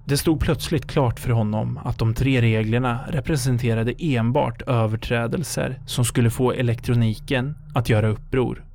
Det 0.08 0.18
stod 0.18 0.40
plötsligt 0.40 0.88
klart 0.88 1.20
för 1.20 1.30
honom 1.30 1.80
att 1.84 1.98
de 1.98 2.14
tre 2.14 2.42
reglerna 2.42 3.00
representerade 3.08 3.94
enbart 4.00 4.62
överträdelser 4.62 5.80
som 5.86 6.06
skulle 6.06 6.30
få 6.30 6.52
elektroniken 6.52 7.56
att 7.74 7.90
göra 7.90 8.08
uppror. 8.08 8.66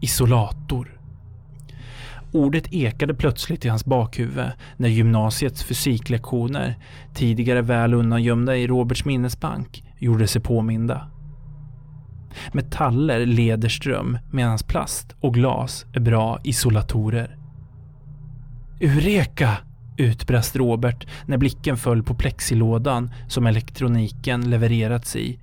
Isolator. 0.00 1.00
Ordet 2.32 2.72
ekade 2.72 3.14
plötsligt 3.14 3.64
i 3.64 3.68
hans 3.68 3.84
bakhuvud 3.84 4.50
när 4.76 4.88
gymnasiets 4.88 5.64
fysiklektioner, 5.64 6.74
tidigare 7.14 7.62
väl 7.62 7.94
undangömda 7.94 8.56
i 8.56 8.66
Roberts 8.66 9.04
minnesbank, 9.04 9.82
gjorde 10.04 10.26
sig 10.26 10.42
påminda. 10.42 11.10
Metaller 12.52 13.26
leder 13.26 13.68
ström 13.68 14.18
medan 14.30 14.58
plast 14.68 15.14
och 15.20 15.34
glas 15.34 15.86
är 15.92 16.00
bra 16.00 16.40
isolatorer. 16.44 17.38
Eureka! 18.80 19.58
utbrast 19.96 20.56
Robert 20.56 21.06
när 21.26 21.36
blicken 21.36 21.76
föll 21.76 22.02
på 22.02 22.14
plexilådan 22.14 23.10
som 23.28 23.46
elektroniken 23.46 24.50
levererats 24.50 25.16
i. 25.16 25.38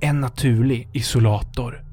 En 0.00 0.20
naturlig 0.20 0.88
isolator. 0.92 1.84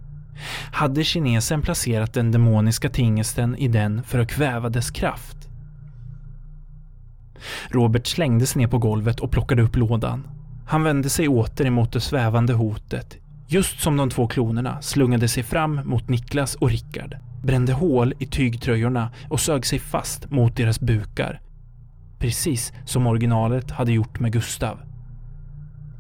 Hade 0.72 1.04
kinesen 1.04 1.62
placerat 1.62 2.14
den 2.14 2.32
demoniska 2.32 2.90
tingesten 2.90 3.56
i 3.56 3.68
den 3.68 4.04
för 4.04 4.20
att 4.20 4.30
kväva 4.30 4.70
dess 4.70 4.92
kraft? 4.92 5.38
Robert 7.70 8.08
slängdes 8.08 8.56
ner 8.56 8.68
på 8.68 8.78
golvet 8.78 9.20
och 9.20 9.32
plockade 9.32 9.62
upp 9.62 9.76
lådan. 9.76 10.28
Han 10.68 10.84
vände 10.84 11.10
sig 11.10 11.28
åter 11.28 11.66
emot 11.66 11.94
det 11.94 12.02
svävande 12.02 12.54
hotet, 12.54 13.18
just 13.48 13.80
som 13.80 13.98
de 13.98 14.10
två 14.10 14.28
klonerna 14.28 14.82
slungade 14.82 15.28
sig 15.28 15.44
fram 15.44 15.82
mot 15.86 16.10
Niklas 16.10 16.56
och 16.56 16.70
Rickard, 16.70 17.18
brände 17.44 17.74
hål 17.74 18.14
i 18.20 18.26
tygtröjorna 18.26 19.12
och 19.30 19.40
sög 19.40 19.66
sig 19.66 19.80
fast 19.80 20.32
mot 20.32 20.56
deras 20.56 20.80
bukar. 20.80 21.42
Precis 22.20 22.74
som 22.86 23.08
originalet 23.08 23.72
hade 23.72 23.92
gjort 23.92 24.20
med 24.20 24.34
Gustav. 24.34 24.80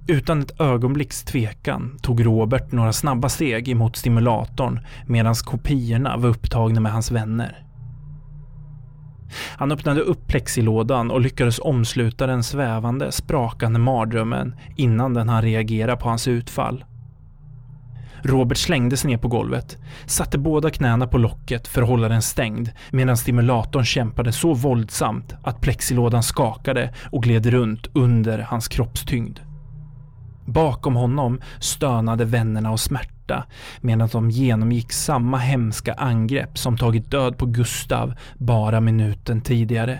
Utan 0.07 0.41
ett 0.41 0.61
ögonblicks 0.61 1.24
tvekan 1.24 1.99
tog 2.01 2.26
Robert 2.26 2.72
några 2.72 2.93
snabba 2.93 3.30
steg 3.30 3.70
emot 3.70 3.95
stimulatorn 3.95 4.80
medan 5.05 5.36
kopiorna 5.36 6.18
var 6.18 6.30
upptagna 6.30 6.82
med 6.82 6.91
hans 6.91 7.11
vänner. 7.11 7.66
Han 9.57 9.71
öppnade 9.71 10.01
upp 10.01 10.28
plexilådan 10.28 11.11
och 11.11 11.21
lyckades 11.21 11.59
omsluta 11.59 12.28
den 12.28 12.43
svävande, 12.43 13.11
sprakande 13.11 13.80
mardrömmen 13.80 14.55
innan 14.75 15.13
den 15.13 15.30
hann 15.30 15.41
reagera 15.41 15.97
på 15.97 16.09
hans 16.09 16.28
utfall. 16.28 16.86
Robert 18.23 18.57
slängdes 18.57 19.03
ner 19.03 19.17
på 19.17 19.28
golvet, 19.28 19.78
satte 20.05 20.38
båda 20.38 20.69
knäna 20.69 21.07
på 21.07 21.17
locket 21.17 21.67
för 21.67 21.82
att 21.82 21.88
hålla 21.88 22.09
den 22.09 22.21
stängd 22.21 22.69
medan 22.91 23.17
stimulatorn 23.17 23.86
kämpade 23.86 24.32
så 24.32 24.53
våldsamt 24.53 25.36
att 25.43 25.61
plexilådan 25.61 26.23
skakade 26.23 26.93
och 27.11 27.23
gled 27.23 27.45
runt 27.45 27.88
under 27.93 28.39
hans 28.39 28.67
kroppstyngd. 28.67 29.39
Bakom 30.45 30.95
honom 30.95 31.41
stönade 31.59 32.25
vännerna 32.25 32.71
av 32.71 32.78
smärta 32.78 33.16
medan 33.82 34.09
de 34.11 34.30
genomgick 34.30 34.91
samma 34.91 35.38
hemska 35.38 35.93
angrepp 35.93 36.57
som 36.57 36.78
tagit 36.78 37.11
död 37.11 37.38
på 37.38 37.45
Gustav 37.45 38.13
bara 38.38 38.82
minuten 38.82 39.41
tidigare. 39.41 39.99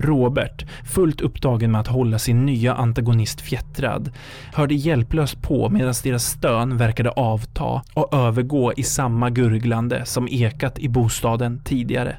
Robert, 0.00 0.66
fullt 0.84 1.20
upptagen 1.20 1.72
med 1.72 1.80
att 1.80 1.86
hålla 1.86 2.18
sin 2.18 2.46
nya 2.46 2.74
antagonist 2.74 3.40
fjättrad, 3.40 4.10
hörde 4.52 4.74
hjälplöst 4.74 5.42
på 5.42 5.68
medan 5.68 5.94
deras 6.02 6.24
stön 6.24 6.76
verkade 6.76 7.10
avta 7.10 7.82
och 7.94 8.14
övergå 8.14 8.72
i 8.76 8.82
samma 8.82 9.30
gurglande 9.30 10.06
som 10.06 10.28
ekat 10.30 10.78
i 10.78 10.88
bostaden 10.88 11.60
tidigare. 11.64 12.16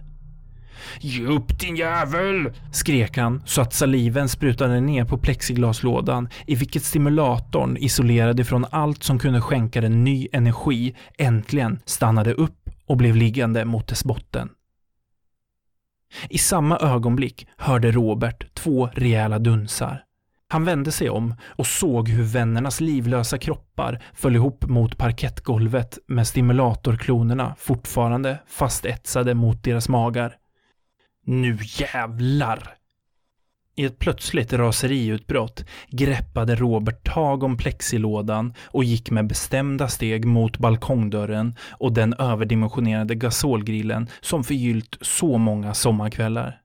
Ge 1.00 1.26
upp 1.26 1.60
din 1.60 1.76
jävel! 1.76 2.54
skrek 2.72 3.18
han 3.18 3.42
så 3.46 3.62
att 3.62 3.74
saliven 3.74 4.30
sprutade 4.30 4.80
ner 4.80 5.06
på 5.06 5.18
plexiglaslådan 5.18 6.30
i 6.48 6.56
vilket 6.56 6.84
stimulatorn 6.84 7.78
isolerade 7.78 8.44
från 8.44 8.66
allt 8.72 9.04
som 9.04 9.20
kunde 9.20 9.42
skänka 9.42 9.82
den 9.82 10.04
ny 10.04 10.28
energi 10.32 10.96
äntligen 11.18 11.80
stannade 11.86 12.34
upp 12.34 12.70
och 12.86 12.98
blev 12.98 13.16
liggande 13.16 13.66
mot 13.66 13.88
dess 13.88 14.04
botten. 14.04 14.50
I 16.30 16.38
samma 16.38 16.78
ögonblick 16.78 17.48
hörde 17.58 17.92
Robert 17.92 18.56
två 18.56 18.90
rejäla 18.94 19.40
dunsar. 19.40 20.04
Han 20.48 20.66
vände 20.66 20.92
sig 20.92 21.10
om 21.10 21.36
och 21.44 21.68
såg 21.68 22.10
hur 22.10 22.24
vännernas 22.24 22.82
livlösa 22.82 23.38
kroppar 23.38 24.04
föll 24.14 24.36
ihop 24.36 24.66
mot 24.66 24.98
parkettgolvet 24.98 25.98
med 26.08 26.28
stimulatorklonerna 26.28 27.56
fortfarande 27.58 28.40
fastetsade 28.48 29.34
mot 29.34 29.64
deras 29.64 29.90
magar. 29.90 30.36
Nu 31.26 31.58
jävlar! 31.62 32.76
I 33.76 33.86
ett 33.86 34.00
plötsligt 34.00 34.54
raseriutbrott 34.54 35.66
greppade 35.90 36.56
Robert 36.56 37.14
tag 37.14 37.44
om 37.44 37.58
plexilådan 37.58 38.54
och 38.66 38.84
gick 38.84 39.12
med 39.12 39.28
bestämda 39.28 39.88
steg 39.88 40.26
mot 40.26 40.58
balkongdörren 40.58 41.56
och 41.72 41.94
den 41.94 42.14
överdimensionerade 42.14 43.16
gasolgrillen 43.16 44.10
som 44.22 44.44
förgyllt 44.44 44.98
så 45.02 45.38
många 45.38 45.74
sommarkvällar. 45.74 46.58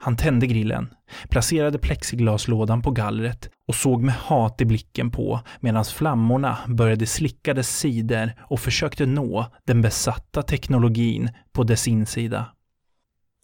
Han 0.00 0.16
tände 0.16 0.46
grillen, 0.46 0.94
placerade 1.28 1.78
plexiglaslådan 1.78 2.82
på 2.82 2.90
gallret 2.90 3.50
och 3.66 3.74
såg 3.74 4.02
med 4.02 4.14
hat 4.14 4.60
i 4.60 4.64
blicken 4.64 5.10
på 5.10 5.40
medan 5.60 5.84
flammorna 5.84 6.58
började 6.66 7.06
slicka 7.06 7.54
dess 7.54 7.78
sidor 7.78 8.32
och 8.40 8.60
försökte 8.60 9.06
nå 9.06 9.46
den 9.64 9.82
besatta 9.82 10.42
teknologin 10.42 11.30
på 11.52 11.64
dess 11.64 11.88
insida. 11.88 12.46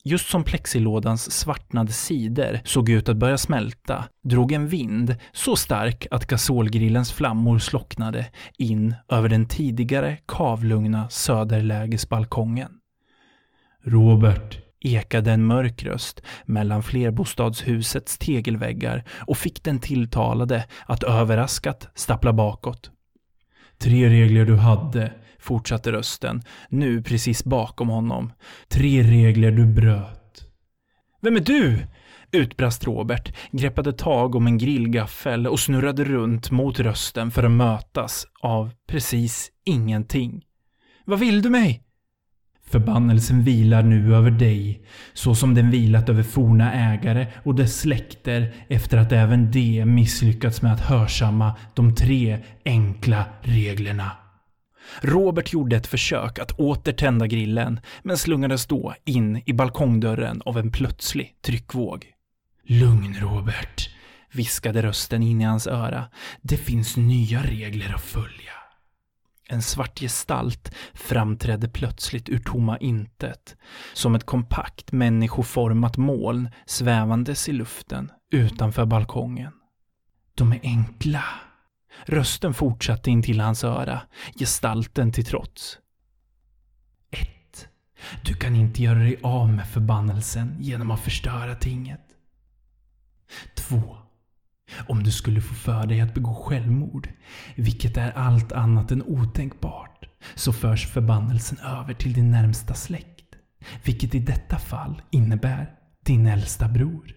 Just 0.07 0.31
som 0.31 0.45
plexilådans 0.45 1.33
svartnade 1.33 1.93
sidor 1.93 2.61
såg 2.65 2.89
ut 2.89 3.09
att 3.09 3.17
börja 3.17 3.39
smälta 3.39 4.05
drog 4.25 4.53
en 4.53 4.69
vind 4.69 5.17
så 5.33 5.57
stark 5.57 6.07
att 6.11 6.27
gasolgrillens 6.27 7.13
flammor 7.13 7.59
slocknade 7.59 8.27
in 8.59 8.95
över 9.09 9.29
den 9.29 9.49
tidigare 9.49 10.19
kavlugna 10.27 11.09
söderlägesbalkongen. 11.09 12.71
Robert 13.85 14.59
ekade 14.81 15.33
en 15.33 15.47
mörk 15.47 15.83
röst 15.83 16.23
mellan 16.45 16.83
flerbostadshusets 16.83 18.19
tegelväggar 18.19 19.05
och 19.27 19.39
fick 19.39 19.65
den 19.65 19.79
tilltalade 19.79 20.65
att 20.87 21.03
överraskat 21.03 21.89
stappla 21.95 22.33
bakåt. 22.33 22.91
Tre 23.79 24.09
regler 24.09 24.45
du 24.45 24.57
hade 24.57 25.13
fortsatte 25.45 25.93
rösten, 25.93 26.43
nu 26.69 27.03
precis 27.03 27.45
bakom 27.45 27.89
honom. 27.89 28.33
Tre 28.69 29.03
regler 29.03 29.51
du 29.51 29.67
bröt. 29.67 30.45
Vem 31.21 31.37
är 31.37 31.41
du? 31.41 31.79
utbrast 32.35 32.85
Robert, 32.85 33.37
greppade 33.53 33.93
tag 33.93 34.35
om 34.35 34.47
en 34.47 34.59
grillgaffel 34.59 35.47
och 35.47 35.61
snurrade 35.61 36.05
runt 36.05 36.51
mot 36.51 36.81
rösten 36.81 37.31
för 37.31 37.43
att 37.43 37.51
mötas 37.51 38.27
av 38.41 38.71
precis 38.89 39.51
ingenting. 39.65 40.45
Vad 41.05 41.19
vill 41.19 41.43
du 41.43 41.51
mig? 41.51 41.83
Förbannelsen 42.67 43.43
vilar 43.43 43.83
nu 43.83 44.15
över 44.15 44.31
dig, 44.31 44.87
så 45.13 45.35
som 45.35 45.55
den 45.55 45.71
vilat 45.71 46.09
över 46.09 46.23
forna 46.23 46.73
ägare 46.73 47.27
och 47.45 47.55
dess 47.55 47.81
släkter 47.81 48.55
efter 48.69 48.99
att 48.99 49.13
även 49.13 49.51
de 49.51 49.85
misslyckats 49.85 50.63
med 50.63 50.73
att 50.73 50.81
hörsamma 50.81 51.55
de 51.75 51.95
tre 51.95 52.39
enkla 52.65 53.25
reglerna. 53.43 54.24
Robert 55.01 55.53
gjorde 55.53 55.77
ett 55.77 55.87
försök 55.87 56.39
att 56.39 56.51
åter 56.51 56.93
tända 56.93 57.27
grillen, 57.27 57.81
men 58.03 58.19
slungades 58.19 58.67
då 58.67 58.95
in 59.05 59.43
i 59.47 59.53
balkongdörren 59.53 60.43
av 60.45 60.59
en 60.59 60.73
plötslig 60.73 61.35
tryckvåg. 61.43 62.07
Lugn 62.67 63.17
Robert, 63.21 63.91
viskade 64.33 64.83
rösten 64.83 65.23
in 65.23 65.41
i 65.41 65.45
hans 65.45 65.67
öra. 65.67 66.05
Det 66.43 66.57
finns 66.57 66.97
nya 66.97 67.43
regler 67.43 67.95
att 67.95 68.05
följa. 68.05 68.53
En 69.49 69.63
svart 69.63 70.01
gestalt 70.01 70.75
framträdde 70.95 71.69
plötsligt 71.69 72.29
ur 72.29 72.39
tomma 72.39 72.79
intet, 72.79 73.57
som 73.93 74.15
ett 74.15 74.27
kompakt 74.27 74.93
människoformat 74.93 75.97
moln 75.97 76.51
svävandes 76.67 77.49
i 77.49 77.53
luften 77.53 78.11
utanför 78.31 78.87
balkongen. 78.87 79.53
De 80.35 80.53
är 80.53 80.61
enkla, 80.63 81.25
Rösten 82.07 82.55
fortsatte 82.55 83.11
in 83.11 83.23
till 83.23 83.41
hans 83.41 83.65
öra, 83.65 84.01
gestalten 84.39 85.13
till 85.13 85.25
trots. 85.25 85.79
1. 87.11 87.69
Du 88.25 88.35
kan 88.35 88.57
inte 88.57 88.83
göra 88.83 88.99
dig 88.99 89.21
av 89.23 89.49
med 89.49 89.69
förbannelsen 89.69 90.57
genom 90.61 90.91
att 90.91 91.01
förstöra 91.01 91.55
tinget. 91.55 92.01
2. 93.55 93.97
Om 94.89 95.03
du 95.03 95.11
skulle 95.13 95.41
få 95.41 95.55
för 95.55 95.87
dig 95.87 96.01
att 96.01 96.15
begå 96.15 96.35
självmord, 96.35 97.09
vilket 97.57 97.97
är 97.97 98.13
allt 98.13 98.53
annat 98.53 98.91
än 98.91 99.03
otänkbart, 99.03 100.09
så 100.35 100.53
förs 100.53 100.87
förbannelsen 100.87 101.59
över 101.59 101.95
till 101.95 102.13
din 102.13 102.31
närmsta 102.31 102.75
släkt, 102.75 103.35
vilket 103.85 104.15
i 104.15 104.19
detta 104.19 104.59
fall 104.59 105.03
innebär 105.11 105.75
din 106.05 106.27
äldsta 106.27 106.69
bror. 106.69 107.13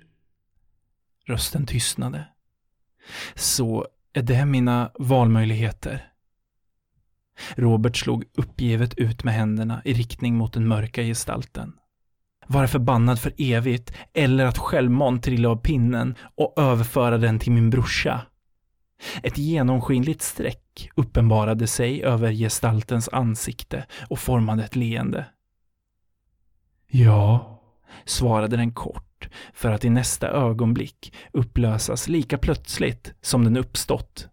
Rösten 1.25 1.65
tystnade. 1.65 2.27
Så 3.35 3.87
är 4.17 4.21
det 4.21 4.45
mina 4.45 4.91
valmöjligheter? 4.99 6.07
Robert 7.55 7.97
slog 7.97 8.23
uppgivet 8.37 8.93
ut 8.93 9.23
med 9.23 9.33
händerna 9.33 9.81
i 9.85 9.93
riktning 9.93 10.35
mot 10.35 10.53
den 10.53 10.67
mörka 10.67 11.01
gestalten. 11.01 11.73
Vara 12.47 12.67
förbannad 12.67 13.19
för 13.19 13.33
evigt 13.37 13.93
eller 14.13 14.45
att 14.45 14.57
självmant 14.57 15.23
trilla 15.23 15.49
av 15.49 15.55
pinnen 15.55 16.15
och 16.35 16.53
överföra 16.57 17.17
den 17.17 17.39
till 17.39 17.51
min 17.51 17.69
brorsa. 17.69 18.21
Ett 19.23 19.37
genomskinligt 19.37 20.21
streck 20.21 20.89
uppenbarade 20.95 21.67
sig 21.67 22.03
över 22.03 22.31
gestaltens 22.31 23.09
ansikte 23.09 23.85
och 24.09 24.19
formade 24.19 24.63
ett 24.63 24.75
leende. 24.75 25.25
Ja, 26.87 27.59
svarade 28.05 28.57
den 28.57 28.71
kort 28.71 29.06
för 29.53 29.71
att 29.71 29.85
i 29.85 29.89
nästa 29.89 30.27
ögonblick 30.27 31.13
upplösas 31.33 32.07
lika 32.07 32.37
plötsligt 32.37 33.13
som 33.21 33.43
den 33.43 33.57
uppstått. 33.57 34.27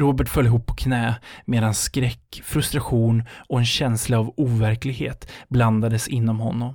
Robert 0.00 0.28
föll 0.28 0.46
ihop 0.46 0.66
på 0.66 0.74
knä 0.74 1.14
medan 1.44 1.74
skräck, 1.74 2.42
frustration 2.44 3.22
och 3.48 3.58
en 3.58 3.66
känsla 3.66 4.18
av 4.18 4.34
overklighet 4.36 5.30
blandades 5.48 6.08
inom 6.08 6.40
honom. 6.40 6.74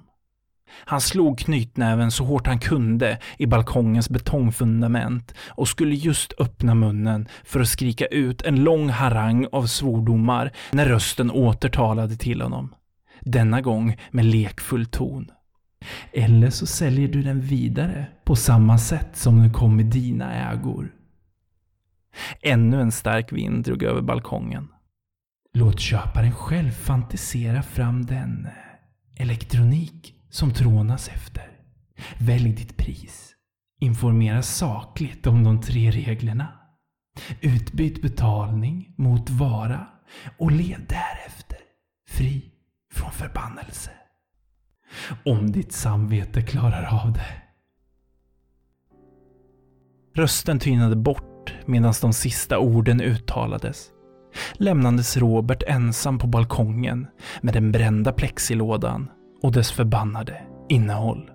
Han 0.86 1.02
slog 1.02 1.40
knytnäven 1.40 2.12
så 2.12 2.24
hårt 2.24 2.48
han 2.48 2.60
kunde 2.60 3.20
i 3.38 3.46
balkongens 3.46 4.10
betongfundament 4.10 5.34
och 5.48 5.68
skulle 5.68 5.96
just 5.96 6.34
öppna 6.40 6.76
munnen 6.76 7.28
för 7.44 7.60
att 7.60 7.68
skrika 7.68 8.06
ut 8.06 8.42
en 8.42 8.64
lång 8.64 8.90
harang 8.90 9.48
av 9.52 9.66
svordomar 9.66 10.52
när 10.72 10.86
rösten 10.86 11.32
återtalade 11.32 12.16
till 12.16 12.42
honom. 12.42 12.76
Denna 13.22 13.62
gång 13.62 13.98
med 14.12 14.26
lekfull 14.26 14.86
ton. 14.86 15.32
Eller 16.14 16.50
så 16.50 16.66
säljer 16.66 17.08
du 17.08 17.22
den 17.22 17.42
vidare 17.42 18.08
på 18.24 18.36
samma 18.36 18.78
sätt 18.78 19.18
som 19.18 19.40
den 19.40 19.54
kom 19.54 19.80
i 19.80 19.84
dina 19.84 20.52
ägor. 20.52 20.92
Ännu 22.42 22.82
en 22.82 22.92
stark 22.92 23.34
vind 23.34 23.66
drog 23.66 23.84
över 23.84 24.02
balkongen. 24.02 24.68
Låt 25.54 25.80
köparen 25.80 26.32
själv 26.32 26.72
fantisera 26.72 27.64
fram 27.64 28.06
den 28.06 28.46
eh, 28.46 29.22
elektronik 29.22 30.16
som 30.30 30.54
trånas 30.54 31.08
efter. 31.08 31.44
Välj 32.20 32.54
ditt 32.54 32.78
pris. 32.78 33.36
Informera 33.80 34.42
sakligt 34.42 35.28
om 35.28 35.44
de 35.44 35.62
tre 35.62 35.92
reglerna. 35.92 36.48
Utbyt 37.42 38.02
betalning 38.02 38.94
mot 38.98 39.30
vara 39.30 39.88
och 40.38 40.52
lev 40.52 40.86
därefter 40.88 41.58
fri 42.10 42.52
från 42.94 43.12
förbannelse. 43.12 43.92
Om 45.26 45.52
ditt 45.52 45.74
samvete 45.74 46.42
klarar 46.42 47.04
av 47.04 47.14
det. 47.14 47.44
Rösten 50.16 50.60
tynade 50.60 50.96
bort 50.96 51.54
medan 51.66 51.94
de 52.02 52.14
sista 52.14 52.60
orden 52.60 53.02
uttalades. 53.02 53.90
lämnandes 54.54 55.18
Robert 55.18 55.64
ensam 55.68 56.20
på 56.20 56.28
balkongen 56.28 57.08
med 57.42 57.54
den 57.54 57.72
brända 57.72 58.12
plexilådan 58.12 59.10
och 59.42 59.52
dess 59.52 59.72
förbannade 59.72 60.42
innehåll. 60.70 61.33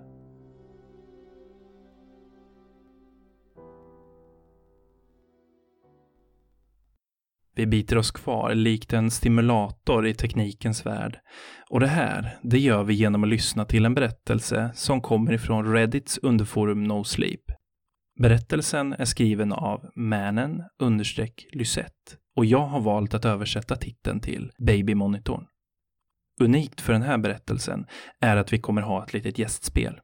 Vi 7.59 7.65
biter 7.65 7.97
oss 7.97 8.11
kvar 8.11 8.55
likt 8.55 8.93
en 8.93 9.11
stimulator 9.11 10.07
i 10.07 10.13
teknikens 10.13 10.85
värld. 10.85 11.19
Och 11.69 11.79
det 11.79 11.87
här, 11.87 12.37
det 12.43 12.59
gör 12.59 12.83
vi 12.83 12.93
genom 12.93 13.23
att 13.23 13.29
lyssna 13.29 13.65
till 13.65 13.85
en 13.85 13.93
berättelse 13.93 14.71
som 14.75 15.01
kommer 15.01 15.33
ifrån 15.33 15.73
Reddits 15.73 16.17
underforum 16.17 16.83
No 16.83 17.03
Sleep. 17.03 17.41
Berättelsen 18.19 18.93
är 18.93 19.05
skriven 19.05 19.51
av 19.53 19.89
mannen 19.95 20.63
understreck 20.81 21.47
Lysette 21.51 22.15
och 22.35 22.45
jag 22.45 22.65
har 22.65 22.81
valt 22.81 23.13
att 23.13 23.25
översätta 23.25 23.75
titeln 23.75 24.19
till 24.19 24.51
Babymonitorn. 24.57 25.45
Unikt 26.41 26.81
för 26.81 26.93
den 26.93 27.01
här 27.01 27.17
berättelsen 27.17 27.85
är 28.21 28.37
att 28.37 28.53
vi 28.53 28.59
kommer 28.59 28.81
ha 28.81 29.03
ett 29.03 29.13
litet 29.13 29.39
gästspel. 29.39 29.99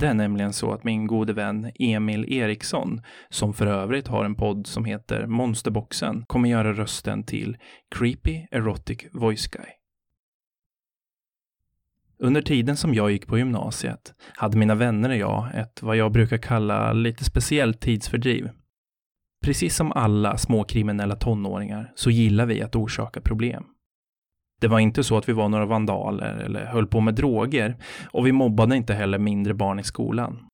Det 0.00 0.06
är 0.06 0.14
nämligen 0.14 0.52
så 0.52 0.72
att 0.72 0.84
min 0.84 1.06
gode 1.06 1.32
vän 1.32 1.70
Emil 1.74 2.32
Eriksson, 2.32 3.02
som 3.28 3.54
för 3.54 3.66
övrigt 3.66 4.08
har 4.08 4.24
en 4.24 4.34
podd 4.34 4.66
som 4.66 4.84
heter 4.84 5.26
Monsterboxen, 5.26 6.24
kommer 6.26 6.48
göra 6.48 6.72
rösten 6.72 7.24
till 7.24 7.56
Creepy 7.96 8.46
Erotic 8.50 8.98
Voice 9.12 9.46
Guy. 9.46 9.66
Under 12.18 12.42
tiden 12.42 12.76
som 12.76 12.94
jag 12.94 13.10
gick 13.10 13.26
på 13.26 13.38
gymnasiet 13.38 14.14
hade 14.34 14.58
mina 14.58 14.74
vänner 14.74 15.10
och 15.10 15.16
jag 15.16 15.54
ett 15.54 15.82
vad 15.82 15.96
jag 15.96 16.12
brukar 16.12 16.38
kalla 16.38 16.92
lite 16.92 17.24
speciellt 17.24 17.80
tidsfördriv. 17.80 18.50
Precis 19.44 19.76
som 19.76 19.92
alla 19.92 20.36
småkriminella 20.38 21.16
tonåringar 21.16 21.92
så 21.94 22.10
gillar 22.10 22.46
vi 22.46 22.62
att 22.62 22.76
orsaka 22.76 23.20
problem. 23.20 23.64
Det 24.60 24.68
var 24.68 24.78
inte 24.78 25.04
så 25.04 25.16
att 25.16 25.28
vi 25.28 25.32
var 25.32 25.48
några 25.48 25.66
vandaler 25.66 26.34
eller 26.34 26.64
höll 26.64 26.86
på 26.86 27.00
med 27.00 27.14
droger 27.14 27.76
och 28.10 28.26
vi 28.26 28.32
mobbade 28.32 28.76
inte 28.76 28.94
heller 28.94 29.18
mindre 29.18 29.54
barn 29.54 29.78
i 29.78 29.84
skolan. 29.84 30.46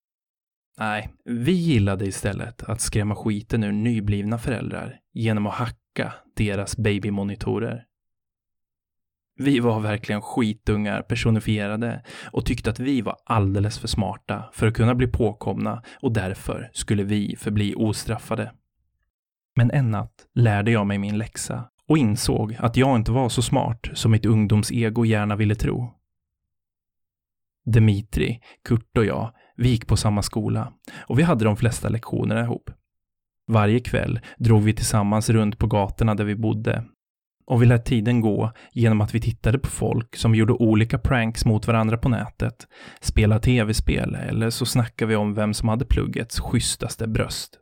Nej, 0.78 1.09
vi 1.24 1.52
gillade 1.52 2.07
istället 2.07 2.62
att 2.62 2.80
skrämma 2.80 3.16
skiten 3.16 3.64
ur 3.64 3.72
nyblivna 3.72 4.38
föräldrar 4.38 4.98
genom 5.12 5.46
att 5.46 5.54
hacka 5.54 6.12
deras 6.36 6.76
babymonitorer. 6.76 7.84
Vi 9.38 9.61
var 9.61 9.80
verkligen 9.80 10.22
skitungar 10.22 11.02
personifierade 11.02 12.02
och 12.32 12.46
tyckte 12.46 12.70
att 12.70 12.80
vi 12.80 13.00
var 13.00 13.16
alldeles 13.24 13.78
för 13.78 13.88
smarta 13.88 14.44
för 14.52 14.66
att 14.66 14.74
kunna 14.74 14.94
bli 14.94 15.07
påkomna 15.07 15.82
och 16.00 16.12
därför 16.12 16.70
skulle 16.72 17.02
vi 17.02 17.36
förbli 17.38 17.74
ostraffade. 17.76 18.52
Men 19.57 19.70
en 19.70 19.90
natt 19.90 20.26
lärde 20.34 20.70
jag 20.70 20.86
mig 20.86 20.98
min 20.98 21.18
läxa 21.18 21.64
och 21.89 21.99
insåg 21.99 22.57
att 22.59 22.76
jag 22.76 22.97
inte 22.97 23.12
var 23.12 23.28
så 23.28 23.43
smart 23.43 23.91
som 23.95 24.12
mitt 24.12 24.26
ungdomsego 24.26 25.05
gärna 25.05 25.37
ville 25.37 25.55
tro. 25.55 25.93
Dimitri, 27.64 28.41
Kurt 28.64 28.99
och 28.99 29.05
jag, 29.05 29.32
vi 29.57 29.68
gick 29.68 29.87
på 29.87 29.97
samma 29.97 30.22
skola 30.22 30.72
och 30.99 31.18
vi 31.18 31.22
hade 31.22 31.45
de 31.45 31.57
flesta 31.57 31.89
lektionerna 31.89 32.41
ihop. 32.41 32.70
Varje 33.49 33.80
kväll 33.80 34.20
drog 34.39 34.62
vi 34.62 34.72
tillsammans 34.72 35.30
runt 35.30 35.59
på 35.59 35.66
gatorna 35.66 36.14
där 36.14 36.24
vi 36.24 36.34
bodde 36.34 36.84
och 37.47 37.62
vi 37.62 37.66
lät 37.66 37.84
tiden 37.84 38.20
gå 38.20 38.53
genom 38.72 39.01
att 39.01 39.14
vi 39.14 39.20
tittade 39.20 39.59
på 39.59 39.68
folk 39.68 40.16
som 40.16 40.34
gjorde 40.34 40.53
olika 40.53 40.99
pranks 40.99 41.45
mot 41.45 41.66
varandra 41.66 41.99
på 41.99 42.09
nätet, 42.09 42.66
spelade 43.01 43.41
tv-spel 43.41 44.14
eller 44.14 44.51
så 44.51 44.66
snackade 44.66 45.09
vi 45.09 45.16
om 45.16 45.34
vem 45.34 45.55
som 45.55 45.68
hade 45.68 45.84
pluggets 45.84 46.41
schysstaste 46.41 47.07
bröst. 47.07 47.61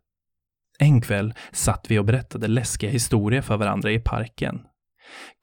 En 0.78 1.00
kväll 1.00 1.34
satt 1.52 1.86
vi 1.90 1.98
och 1.98 2.04
berättade 2.04 2.48
läskiga 2.48 2.90
historier 2.90 3.42
för 3.42 3.56
varandra 3.56 3.92
i 3.92 3.98
parken. 3.98 4.60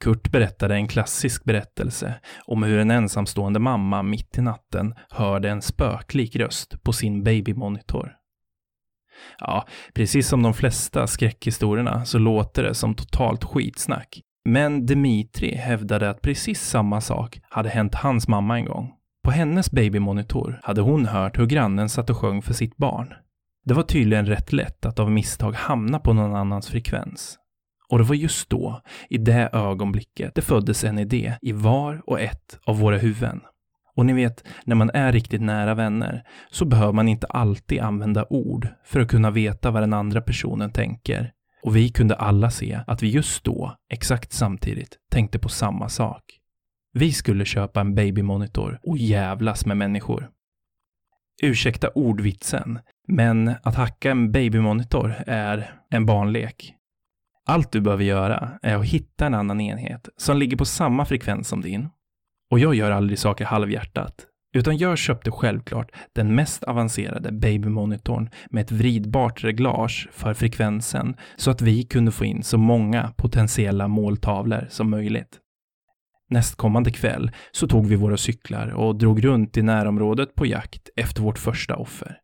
Kurt 0.04 0.32
berättade 0.32 0.76
en 0.76 0.88
klassisk 0.88 1.44
berättelse 1.44 2.14
om 2.46 2.64
hur 2.64 2.80
en 2.80 2.92
ensamstående 2.92 3.60
mamma 3.60 4.04
mitt 4.04 4.38
i 4.38 4.42
natten 4.42 4.96
hörde 5.10 5.50
en 5.50 5.62
spöklik 5.62 6.36
röst 6.36 6.84
på 6.84 6.94
sin 6.94 7.24
babymonitor. 7.24 8.16
Ja, 9.40 9.68
precis 9.94 10.28
som 10.28 10.44
de 10.44 10.54
flesta 10.54 11.08
skräckhistorierna 11.08 12.06
så 12.06 12.18
låter 12.18 12.64
det 12.64 12.74
som 12.74 12.96
totalt 12.96 13.44
skitsnack. 13.44 14.22
Men 14.46 14.86
Dimitri 14.86 15.56
hävdade 15.56 16.10
att 16.10 16.22
precis 16.22 16.62
samma 16.62 17.02
sak 17.02 17.40
hade 17.50 17.70
hänt 17.70 17.96
hans 17.96 18.28
mamma 18.28 18.58
en 18.58 18.66
gång. 18.66 18.94
På 19.24 19.32
hennes 19.32 19.72
babymonitor 19.72 20.60
hade 20.64 20.82
hon 20.82 21.06
hört 21.06 21.40
hur 21.40 21.46
grannen 21.46 21.90
satt 21.90 22.10
och 22.10 22.18
sjöng 22.18 22.42
för 22.42 22.54
sitt 22.54 22.78
barn. 22.78 23.14
Det 23.64 23.74
var 23.74 23.84
tydligen 23.84 24.26
rätt 24.26 24.54
lätt 24.54 24.86
att 24.86 25.00
av 25.00 25.12
misstag 25.12 25.52
hamna 25.52 26.00
på 26.00 26.14
någon 26.14 26.36
annans 26.36 26.68
frekvens. 26.68 27.38
Och 27.90 27.98
det 27.98 28.04
var 28.04 28.16
just 28.16 28.50
då, 28.50 28.82
i 29.10 29.18
det 29.18 29.50
ögonblicket, 29.54 30.36
det 30.36 30.42
föddes 30.42 30.84
en 30.84 31.00
idé 31.00 31.38
i 31.42 31.52
var 31.52 32.02
och 32.06 32.20
ett 32.20 32.60
av 32.66 32.80
våra 32.80 32.98
huvuden. 32.98 33.42
Och 33.96 34.06
ni 34.06 34.14
vet, 34.14 34.44
när 34.66 34.76
man 34.76 34.90
är 34.94 35.12
riktigt 35.12 35.42
nära 35.42 35.74
vänner 35.74 36.24
så 36.50 36.66
behöver 36.66 36.94
man 36.94 37.08
inte 37.08 37.28
alltid 37.28 37.80
använda 37.80 38.26
ord 38.30 38.68
för 38.84 39.00
att 39.00 39.08
kunna 39.08 39.32
veta 39.32 39.72
vad 39.72 39.84
den 39.84 39.94
andra 39.94 40.22
personen 40.22 40.72
tänker. 40.72 41.32
Och 41.64 41.76
vi 41.76 41.90
kunde 41.90 42.16
alla 42.16 42.50
se 42.50 42.80
att 42.88 43.04
vi 43.04 43.10
just 43.10 43.44
då, 43.44 43.76
exakt 43.90 44.34
samtidigt, 44.34 44.98
tänkte 45.12 45.40
på 45.40 45.50
samma 45.50 45.90
sak. 45.90 46.24
Vi 46.94 47.12
skulle 47.12 47.46
köpa 47.46 47.82
en 47.82 47.96
babymonitor 47.96 48.80
och 48.84 48.98
jävlas 48.98 49.66
med 49.66 49.78
människor. 49.78 50.30
Ursäkta 51.44 51.90
ordvitsen, 51.90 52.80
men 53.12 53.56
att 53.64 53.76
hacka 53.76 54.12
en 54.12 54.32
babymonitor 54.32 55.16
är 55.28 55.74
en 55.90 56.06
barnlek. 56.06 56.74
Allt 57.46 57.72
du 57.72 57.82
behöver 57.82 58.04
göra 58.04 58.50
är 58.62 58.76
att 58.76 58.86
hitta 58.86 59.26
en 59.26 59.34
annan 59.34 59.62
enhet 59.62 60.10
som 60.18 60.38
ligger 60.38 60.58
på 60.58 60.66
samma 60.66 61.06
frekvens 61.06 61.48
som 61.48 61.62
din. 61.62 61.90
Och 62.52 62.60
jag 62.60 62.76
gör 62.76 62.92
aldrig 62.92 63.20
saker 63.20 63.46
halvhjärtat, 63.46 64.26
utan 64.56 64.78
jag 64.78 64.98
köpte 64.98 65.32
självklart 65.32 65.92
den 66.16 66.36
mest 66.36 66.64
avancerade 66.64 67.32
babymonitorn 67.32 68.30
med 68.50 68.62
ett 68.62 68.72
vridbart 68.72 69.44
reglage 69.44 70.10
för 70.12 70.34
frekvensen 70.34 71.16
så 71.36 71.52
att 71.52 71.62
vi 71.62 71.84
kunde 71.84 72.12
få 72.12 72.26
in 72.26 72.44
så 72.44 72.58
många 72.58 73.14
potentiella 73.18 73.88
måltavlor 73.88 74.68
som 74.70 74.90
möjligt. 74.90 75.40
Nästkommande 76.30 76.92
kväll 76.92 77.32
så 77.52 77.68
tog 77.68 77.88
vi 77.88 77.96
våra 77.96 78.18
cyklar 78.18 78.68
och 78.68 78.96
drog 78.96 79.26
runt 79.26 79.58
i 79.58 79.62
närområdet 79.62 80.36
på 80.36 80.46
jakt 80.46 80.90
efter 80.96 81.22
vårt 81.22 81.40
första 81.40 81.76
offer. 81.76 82.21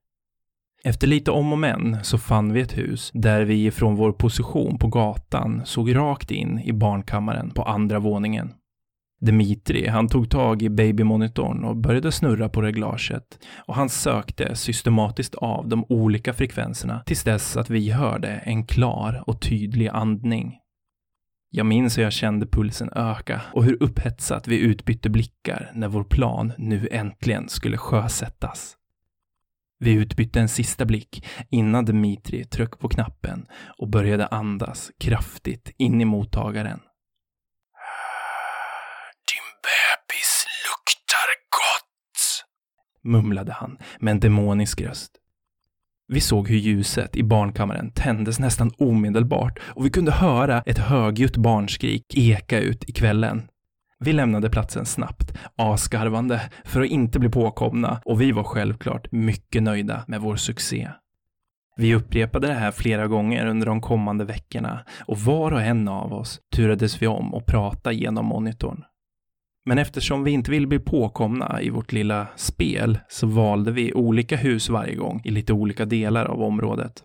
Efter 0.84 1.08
lite 1.08 1.32
om 1.32 1.52
och 1.52 1.60
men 1.60 1.98
så 2.04 2.18
fann 2.18 2.54
vi 2.54 2.62
ett 2.62 2.78
hus 2.78 3.12
där 3.14 3.42
vi 3.42 3.72
från 3.72 3.96
vår 3.96 4.12
position 4.12 4.80
på 4.80 4.88
gatan 4.88 5.62
såg 5.66 5.96
rakt 5.96 6.32
in 6.32 6.60
i 6.60 6.74
barnkammaren 6.74 7.52
på 7.52 7.64
andra 7.64 8.00
våningen. 8.00 8.54
Dimitri, 9.20 9.88
han 9.88 10.08
tog 10.08 10.30
tag 10.30 10.62
i 10.62 10.70
babymonitorn 10.70 11.64
och 11.64 11.78
började 11.78 12.12
snurra 12.12 12.50
på 12.50 12.62
reglaget 12.62 13.40
och 13.56 13.76
han 13.76 13.90
sökte 13.90 14.56
systematiskt 14.56 15.36
av 15.36 15.68
de 15.68 15.86
olika 15.90 16.34
frekvenserna 16.34 17.04
tills 17.06 17.24
dess 17.24 17.58
att 17.58 17.70
vi 17.70 17.92
hörde 17.92 18.28
en 18.28 18.66
klar 18.66 19.24
och 19.28 19.42
tydlig 19.42 19.88
andning. 19.88 20.58
Jag 21.50 21.66
minns 21.66 21.98
hur 21.98 22.04
jag 22.04 22.14
kände 22.14 22.48
pulsen 22.48 22.90
öka 22.96 23.42
och 23.54 23.64
hur 23.64 23.84
upphetsat 23.84 24.48
vi 24.48 24.60
utbytte 24.60 25.10
blickar 25.10 25.72
när 25.74 25.88
vår 25.88 26.04
plan 26.04 26.54
nu 26.58 26.88
äntligen 26.92 27.50
skulle 27.50 27.78
sjösättas. 27.78 28.77
Vi 29.80 29.92
utbytte 29.94 30.40
en 30.40 30.50
sista 30.50 30.86
blick 30.86 31.26
innan 31.50 31.86
Dmitri 31.86 32.46
tryckte 32.46 32.78
på 32.78 32.90
knappen 32.90 33.48
och 33.78 33.90
började 33.90 34.28
andas 34.28 34.92
kraftigt 35.00 35.72
in 35.78 36.02
i 36.02 36.06
mottagaren. 36.06 36.80
Din 39.32 39.48
bebis 39.64 40.46
luktar 40.68 41.30
gott. 41.50 42.46
Mumlade 43.04 43.52
han 43.52 43.78
med 44.00 44.12
en 44.12 44.20
demonisk 44.20 44.82
röst. 44.82 45.12
Vi 46.08 46.22
såg 46.22 46.50
hur 46.50 46.58
ljuset 46.58 47.16
i 47.16 47.24
barnkammaren 47.24 47.92
tändes 47.92 48.40
nästan 48.40 48.72
omedelbart 48.78 49.60
och 49.64 49.86
vi 49.86 49.90
kunde 49.90 50.12
höra 50.12 50.62
ett 50.66 50.78
högljutt 50.78 51.38
barnskrik 51.38 52.18
eka 52.18 52.60
ut 52.60 52.90
i 52.90 52.92
kvällen. 52.92 53.48
Vi 54.00 54.14
lämnade 54.14 54.50
platsen 54.50 54.86
snabbt, 54.86 55.34
asgarvande, 55.56 56.42
för 56.66 56.82
att 56.82 56.88
inte 56.88 57.20
bli 57.20 57.30
påkomna 57.30 58.02
och 58.06 58.22
vi 58.22 58.32
var 58.32 58.44
självklart 58.44 59.12
mycket 59.12 59.64
nöjda 59.64 60.04
med 60.08 60.22
vår 60.22 60.36
succé. 60.36 60.90
Vi 61.78 61.96
upprepade 61.96 62.48
det 62.48 62.54
här 62.54 62.72
flera 62.72 63.08
gånger 63.08 63.46
under 63.46 63.66
de 63.66 63.82
kommande 63.82 64.26
veckorna 64.26 64.80
och 65.06 65.20
var 65.20 65.52
och 65.52 65.62
en 65.62 65.88
av 65.88 66.14
oss 66.14 66.40
turades 66.56 67.02
vi 67.02 67.08
om 67.08 67.34
att 67.34 67.46
prata 67.46 67.92
genom 67.92 68.26
monitorn. 68.26 68.84
Men 69.66 69.78
eftersom 69.78 70.24
vi 70.24 70.32
inte 70.32 70.52
ville 70.52 70.68
bli 70.68 70.80
påkomna 70.80 71.62
i 71.62 71.70
vårt 71.70 71.92
lilla 71.92 72.28
spel 72.36 73.00
så 73.10 73.28
valde 73.28 73.72
vi 73.72 73.94
olika 73.94 74.38
hus 74.38 74.70
varje 74.70 74.96
gång 74.96 75.22
i 75.24 75.32
lite 75.32 75.54
olika 75.54 75.86
delar 75.86 76.26
av 76.26 76.42
området. 76.42 77.04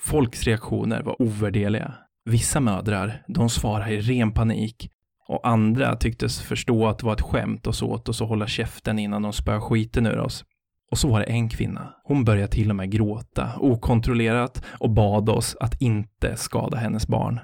Folks 0.00 0.44
reaktioner 0.44 1.02
var 1.02 1.22
ovärderliga. 1.22 1.94
Vissa 2.24 2.60
mödrar, 2.60 3.22
de 3.28 3.50
svarade 3.50 3.94
i 3.94 4.00
ren 4.00 4.32
panik 4.32 4.90
och 5.28 5.48
andra 5.48 5.96
tycktes 5.96 6.40
förstå 6.40 6.86
att 6.86 6.98
det 6.98 7.06
var 7.06 7.12
ett 7.12 7.20
skämt 7.20 7.66
och 7.66 7.74
så 7.74 7.86
åt 7.86 8.08
oss 8.08 8.22
att 8.22 8.28
hålla 8.28 8.46
käften 8.46 8.98
innan 8.98 9.22
de 9.22 9.32
spöade 9.32 9.60
skiten 9.60 10.06
ur 10.06 10.18
oss. 10.18 10.44
Och 10.90 10.98
så 10.98 11.08
var 11.08 11.20
det 11.20 11.26
en 11.26 11.48
kvinna. 11.48 11.94
Hon 12.04 12.24
började 12.24 12.52
till 12.52 12.70
och 12.70 12.76
med 12.76 12.90
gråta 12.90 13.52
okontrollerat 13.58 14.64
och 14.78 14.90
bad 14.90 15.28
oss 15.28 15.56
att 15.60 15.82
inte 15.82 16.36
skada 16.36 16.76
hennes 16.76 17.08
barn. 17.08 17.40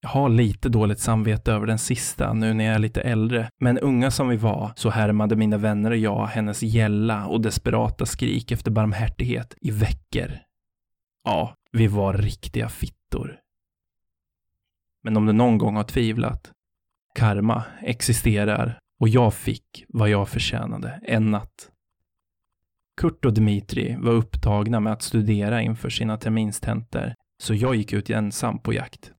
Jag 0.00 0.08
har 0.08 0.28
lite 0.28 0.68
dåligt 0.68 0.98
samvete 0.98 1.52
över 1.52 1.66
den 1.66 1.78
sista 1.78 2.32
nu 2.32 2.54
när 2.54 2.64
jag 2.64 2.74
är 2.74 2.78
lite 2.78 3.00
äldre, 3.00 3.50
men 3.60 3.78
unga 3.78 4.10
som 4.10 4.28
vi 4.28 4.36
var 4.36 4.72
så 4.76 4.90
härmade 4.90 5.36
mina 5.36 5.58
vänner 5.58 5.90
och 5.90 5.96
jag 5.96 6.26
hennes 6.26 6.62
gälla 6.62 7.26
och 7.26 7.40
desperata 7.40 8.06
skrik 8.06 8.52
efter 8.52 8.70
barmhärtighet 8.70 9.54
i 9.60 9.70
veckor. 9.70 10.38
Ja, 11.24 11.54
vi 11.72 11.86
var 11.86 12.14
riktiga 12.14 12.68
fittor. 12.68 13.36
Men 15.02 15.16
om 15.16 15.26
du 15.26 15.32
någon 15.32 15.58
gång 15.58 15.76
har 15.76 15.84
tvivlat, 15.84 16.52
karma 17.16 17.64
existerar 17.82 18.78
och 19.00 19.08
jag 19.08 19.34
fick 19.34 19.84
vad 19.88 20.08
jag 20.08 20.28
förtjänade 20.28 21.00
en 21.02 21.30
natt. 21.30 21.70
Kurt 23.00 23.24
och 23.24 23.34
Dmitri 23.34 23.96
var 23.98 24.12
upptagna 24.12 24.80
med 24.80 24.92
att 24.92 25.02
studera 25.02 25.62
inför 25.62 25.90
sina 25.90 26.16
terminstentor, 26.16 27.14
så 27.42 27.54
jag 27.54 27.74
gick 27.74 27.92
ut 27.92 28.10
ensam 28.10 28.58
på 28.58 28.72
jakt. 28.72 29.12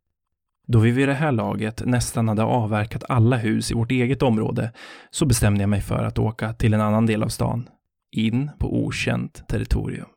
Då 0.67 0.79
vi 0.79 0.91
vid 0.91 1.07
det 1.07 1.13
här 1.13 1.31
laget 1.31 1.85
nästan 1.85 2.27
hade 2.27 2.43
avverkat 2.43 3.03
alla 3.09 3.37
hus 3.37 3.71
i 3.71 3.73
vårt 3.73 3.91
eget 3.91 4.21
område 4.21 4.71
så 5.09 5.25
bestämde 5.25 5.61
jag 5.61 5.69
mig 5.69 5.81
för 5.81 6.03
att 6.03 6.19
åka 6.19 6.53
till 6.53 6.73
en 6.73 6.81
annan 6.81 7.05
del 7.05 7.23
av 7.23 7.27
stan, 7.27 7.69
in 8.11 8.49
på 8.59 8.85
okänt 8.85 9.47
territorium. 9.47 10.09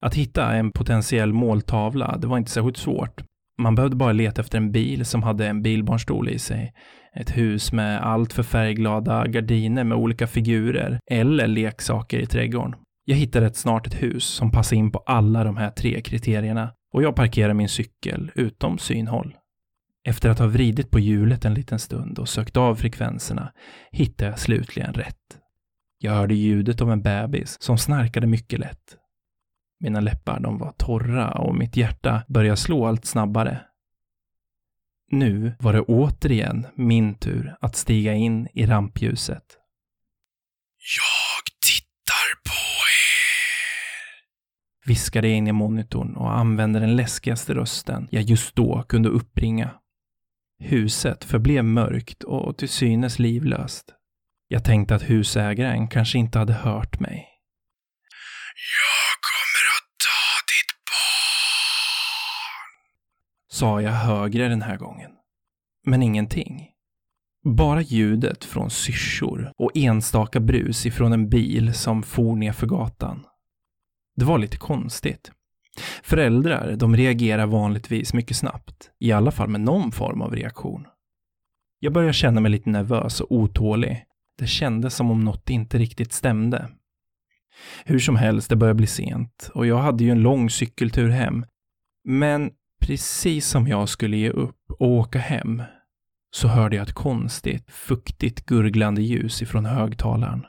Att 0.00 0.14
hitta 0.14 0.52
en 0.52 0.72
potentiell 0.72 1.32
måltavla, 1.32 2.16
det 2.16 2.26
var 2.26 2.38
inte 2.38 2.50
särskilt 2.50 2.76
svårt. 2.76 3.22
Man 3.60 3.74
behövde 3.74 3.96
bara 3.96 4.12
leta 4.12 4.40
efter 4.40 4.58
en 4.58 4.72
bil 4.72 5.04
som 5.04 5.22
hade 5.22 5.46
en 5.46 5.62
bilbarnstol 5.62 6.28
i 6.28 6.38
sig, 6.38 6.72
ett 7.14 7.36
hus 7.36 7.72
med 7.72 8.02
allt 8.02 8.32
för 8.32 8.42
färgglada 8.42 9.26
gardiner 9.26 9.84
med 9.84 9.98
olika 9.98 10.26
figurer 10.26 11.00
eller 11.10 11.46
leksaker 11.46 12.18
i 12.18 12.26
trädgården. 12.26 12.74
Jag 13.04 13.16
hittade 13.16 13.46
rätt 13.46 13.56
snart 13.56 13.86
ett 13.86 14.02
hus 14.02 14.24
som 14.24 14.50
passade 14.50 14.76
in 14.76 14.92
på 14.92 14.98
alla 14.98 15.44
de 15.44 15.56
här 15.56 15.70
tre 15.70 16.00
kriterierna 16.00 16.72
och 16.94 17.02
jag 17.02 17.16
parkerade 17.16 17.54
min 17.54 17.68
cykel 17.68 18.30
utom 18.34 18.78
synhåll. 18.78 19.36
Efter 20.04 20.30
att 20.30 20.38
ha 20.38 20.46
vridit 20.46 20.90
på 20.90 20.98
hjulet 20.98 21.44
en 21.44 21.54
liten 21.54 21.78
stund 21.78 22.18
och 22.18 22.28
sökt 22.28 22.56
av 22.56 22.74
frekvenserna 22.74 23.52
hittade 23.92 24.30
jag 24.30 24.38
slutligen 24.38 24.94
rätt. 24.94 25.16
Jag 25.98 26.12
hörde 26.12 26.34
ljudet 26.34 26.80
av 26.80 26.92
en 26.92 27.02
bebis 27.02 27.56
som 27.62 27.78
snarkade 27.78 28.26
mycket 28.26 28.58
lätt. 28.58 28.96
Mina 29.80 30.00
läppar 30.00 30.40
de 30.40 30.58
var 30.58 30.72
torra 30.72 31.30
och 31.30 31.54
mitt 31.54 31.76
hjärta 31.76 32.22
började 32.28 32.56
slå 32.56 32.86
allt 32.86 33.04
snabbare. 33.04 33.60
Nu 35.10 35.52
var 35.58 35.72
det 35.72 35.80
återigen 35.80 36.66
min 36.74 37.14
tur 37.14 37.56
att 37.60 37.76
stiga 37.76 38.14
in 38.14 38.48
i 38.54 38.66
rampljuset. 38.66 39.44
Jag 40.96 41.60
tittar 41.66 42.42
på 42.44 42.50
er. 42.86 44.88
Viskade 44.88 45.28
jag 45.28 45.36
in 45.36 45.46
i 45.46 45.52
monitorn 45.52 46.16
och 46.16 46.38
använde 46.38 46.80
den 46.80 46.96
läskigaste 46.96 47.54
rösten 47.54 48.08
jag 48.10 48.22
just 48.22 48.56
då 48.56 48.82
kunde 48.88 49.08
uppringa. 49.08 49.70
Huset 50.58 51.24
förblev 51.24 51.64
mörkt 51.64 52.22
och 52.22 52.58
till 52.58 52.68
synes 52.68 53.18
livlöst. 53.18 53.94
Jag 54.48 54.64
tänkte 54.64 54.94
att 54.94 55.10
husägaren 55.10 55.88
kanske 55.88 56.18
inte 56.18 56.38
hade 56.38 56.52
hört 56.52 57.00
mig. 57.00 57.26
Jag 58.80 59.14
kommer 59.28 59.64
att 59.76 59.90
ta 60.06 60.22
ditt 60.52 60.72
barn. 60.90 62.70
Sa 63.60 63.82
jag 63.82 63.92
högre 63.92 64.48
den 64.48 64.62
här 64.62 64.76
gången. 64.76 65.10
Men 65.86 66.02
ingenting. 66.02 66.68
Bara 67.44 67.80
ljudet 67.80 68.44
från 68.44 68.70
syrsor 68.70 69.52
och 69.56 69.70
enstaka 69.74 70.40
brus 70.40 70.86
ifrån 70.86 71.12
en 71.12 71.28
bil 71.28 71.74
som 71.74 72.02
for 72.02 72.36
nerför 72.36 72.66
gatan. 72.66 73.26
Det 74.16 74.24
var 74.24 74.38
lite 74.38 74.56
konstigt. 74.56 75.32
Föräldrar, 76.02 76.76
de 76.76 76.96
reagerar 76.96 77.46
vanligtvis 77.46 78.14
mycket 78.14 78.36
snabbt, 78.36 78.90
i 78.98 79.12
alla 79.12 79.30
fall 79.30 79.48
med 79.48 79.60
någon 79.60 79.92
form 79.92 80.22
av 80.22 80.34
reaktion. 80.34 80.86
Jag 81.78 81.92
började 81.92 82.12
känna 82.12 82.40
mig 82.40 82.50
lite 82.50 82.70
nervös 82.70 83.20
och 83.20 83.32
otålig. 83.32 84.04
Det 84.38 84.46
kändes 84.46 84.94
som 84.94 85.10
om 85.10 85.24
något 85.24 85.50
inte 85.50 85.78
riktigt 85.78 86.12
stämde. 86.12 86.68
Hur 87.84 87.98
som 87.98 88.16
helst, 88.16 88.50
det 88.50 88.56
började 88.56 88.76
bli 88.76 88.86
sent 88.86 89.50
och 89.54 89.66
jag 89.66 89.78
hade 89.78 90.04
ju 90.04 90.10
en 90.10 90.22
lång 90.22 90.50
cykeltur 90.50 91.08
hem. 91.08 91.46
Men 92.04 92.50
precis 92.80 93.46
som 93.46 93.68
jag 93.68 93.88
skulle 93.88 94.16
ge 94.16 94.30
upp 94.30 94.70
och 94.78 94.88
åka 94.88 95.18
hem 95.18 95.62
så 96.30 96.48
hörde 96.48 96.76
jag 96.76 96.88
ett 96.88 96.94
konstigt, 96.94 97.70
fuktigt 97.70 98.46
gurglande 98.46 99.02
ljus 99.02 99.42
ifrån 99.42 99.64
högtalaren. 99.64 100.46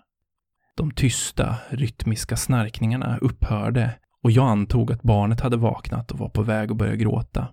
De 0.76 0.92
tysta, 0.92 1.56
rytmiska 1.70 2.38
snarkningarna 2.38 3.18
upphörde 3.18 3.96
och 4.24 4.32
jag 4.32 4.48
antog 4.48 4.92
att 4.92 5.04
barnet 5.04 5.42
hade 5.42 5.58
vaknat 5.58 6.12
och 6.12 6.20
var 6.20 6.30
på 6.30 6.42
väg 6.42 6.72
att 6.72 6.78
börja 6.78 6.96
gråta. 6.96 7.48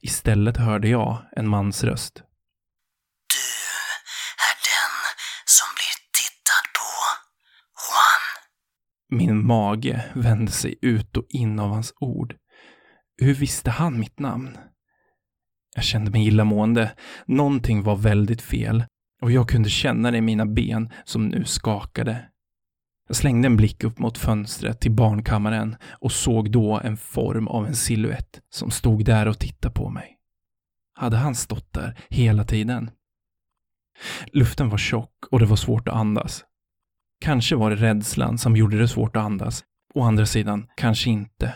Istället 0.00 0.56
hörde 0.56 0.88
jag 0.88 1.18
en 1.36 1.48
mans 1.48 1.84
röst. 1.84 2.14
Du 3.34 3.40
är 4.48 4.54
den 4.68 4.96
som 5.44 5.66
blir 5.74 5.96
tittad 6.18 6.66
på, 6.78 6.88
Juan. 7.80 8.22
Min 9.18 9.46
mage 9.46 10.04
vände 10.14 10.52
sig 10.52 10.78
ut 10.82 11.16
och 11.16 11.26
in 11.28 11.58
av 11.58 11.70
hans 11.70 11.92
ord. 12.00 12.34
Hur 13.20 13.34
visste 13.34 13.70
han 13.70 13.98
mitt 13.98 14.18
namn? 14.18 14.58
Jag 15.74 15.84
kände 15.84 16.10
mig 16.10 16.26
illamående. 16.26 16.92
Någonting 17.26 17.82
var 17.82 17.96
väldigt 17.96 18.42
fel 18.42 18.84
och 19.22 19.30
jag 19.30 19.48
kunde 19.48 19.68
känna 19.68 20.10
det 20.10 20.18
i 20.18 20.20
mina 20.20 20.46
ben 20.46 20.92
som 21.04 21.28
nu 21.28 21.44
skakade. 21.44 22.28
Jag 23.06 23.16
slängde 23.16 23.46
en 23.46 23.56
blick 23.56 23.84
upp 23.84 23.98
mot 23.98 24.18
fönstret 24.18 24.80
till 24.80 24.90
barnkammaren 24.90 25.76
och 26.00 26.12
såg 26.12 26.50
då 26.50 26.80
en 26.84 26.96
form 26.96 27.48
av 27.48 27.66
en 27.66 27.74
siluett 27.74 28.40
som 28.50 28.70
stod 28.70 29.04
där 29.04 29.28
och 29.28 29.38
tittade 29.38 29.74
på 29.74 29.90
mig. 29.90 30.16
Hade 30.94 31.16
han 31.16 31.34
stått 31.34 31.72
där 31.72 32.00
hela 32.08 32.44
tiden? 32.44 32.90
Luften 34.32 34.68
var 34.68 34.78
tjock 34.78 35.14
och 35.30 35.38
det 35.38 35.46
var 35.46 35.56
svårt 35.56 35.88
att 35.88 35.94
andas. 35.94 36.44
Kanske 37.20 37.56
var 37.56 37.70
det 37.70 37.76
rädslan 37.76 38.38
som 38.38 38.56
gjorde 38.56 38.78
det 38.78 38.88
svårt 38.88 39.16
att 39.16 39.22
andas. 39.22 39.64
Å 39.94 40.02
andra 40.02 40.26
sidan, 40.26 40.66
kanske 40.76 41.10
inte. 41.10 41.54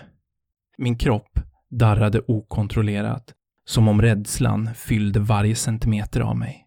Min 0.79 0.99
kropp 0.99 1.39
darrade 1.73 2.21
okontrollerat, 2.27 3.35
som 3.67 3.89
om 3.89 4.03
rädslan 4.03 4.71
fyllde 4.75 5.21
varje 5.21 5.55
centimeter 5.55 6.21
av 6.21 6.37
mig. 6.37 6.67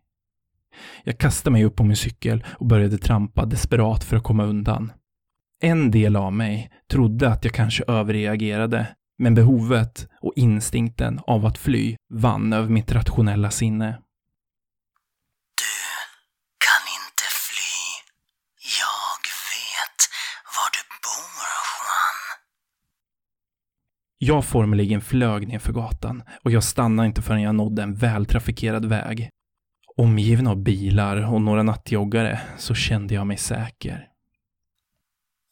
Jag 1.03 1.17
kastade 1.17 1.51
mig 1.51 1.65
upp 1.65 1.75
på 1.75 1.83
min 1.83 1.95
cykel 1.95 2.45
och 2.59 2.65
började 2.65 2.97
trampa 2.97 3.45
desperat 3.45 4.03
för 4.03 4.17
att 4.17 4.23
komma 4.23 4.43
undan. 4.43 4.91
En 5.61 5.91
del 5.91 6.15
av 6.15 6.33
mig 6.33 6.71
trodde 6.91 7.29
att 7.29 7.45
jag 7.45 7.53
kanske 7.53 7.83
överreagerade, 7.87 8.87
men 9.17 9.35
behovet 9.35 10.07
och 10.21 10.33
instinkten 10.35 11.19
av 11.27 11.45
att 11.45 11.57
fly 11.57 11.95
vann 12.09 12.53
över 12.53 12.69
mitt 12.69 12.91
rationella 12.91 13.51
sinne. 13.51 13.87
Du 15.57 15.75
kan 16.65 16.83
inte 16.99 17.27
fly. 17.45 17.77
Jag 18.81 19.19
vet 19.51 19.99
var 20.55 20.69
du 20.75 20.81
bor, 21.03 21.45
Juan. 21.75 22.19
Jag 24.17 24.45
formligen 24.45 25.01
flög 25.01 25.47
ner 25.47 25.59
för 25.59 25.73
gatan 25.73 26.23
och 26.43 26.51
jag 26.51 26.63
stannade 26.63 27.07
inte 27.07 27.21
förrän 27.21 27.41
jag 27.41 27.55
nådde 27.55 27.83
en 27.83 27.95
vältrafikerad 27.95 28.85
väg. 28.85 29.29
Omgiven 29.97 30.47
av 30.47 30.63
bilar 30.63 31.33
och 31.33 31.41
några 31.41 31.63
nattjoggare 31.63 32.41
så 32.57 32.73
kände 32.75 33.13
jag 33.13 33.27
mig 33.27 33.37
säker. 33.37 34.07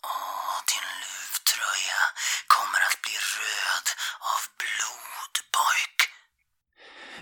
Åh, 0.03 0.57
din 0.72 0.89
luvtröja 1.03 2.01
kommer 2.47 2.80
att 2.89 3.01
bli 3.03 3.16
röd 3.39 3.88
av 4.34 4.41
blod, 4.59 5.36
pojk. 5.57 5.97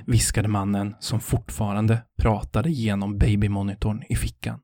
Viskade 0.07 0.47
mannen 0.47 0.95
som 0.99 1.19
fortfarande 1.19 2.03
pratade 2.21 2.69
genom 2.69 3.17
babymonitorn 3.17 4.03
i 4.09 4.15
fickan. 4.15 4.59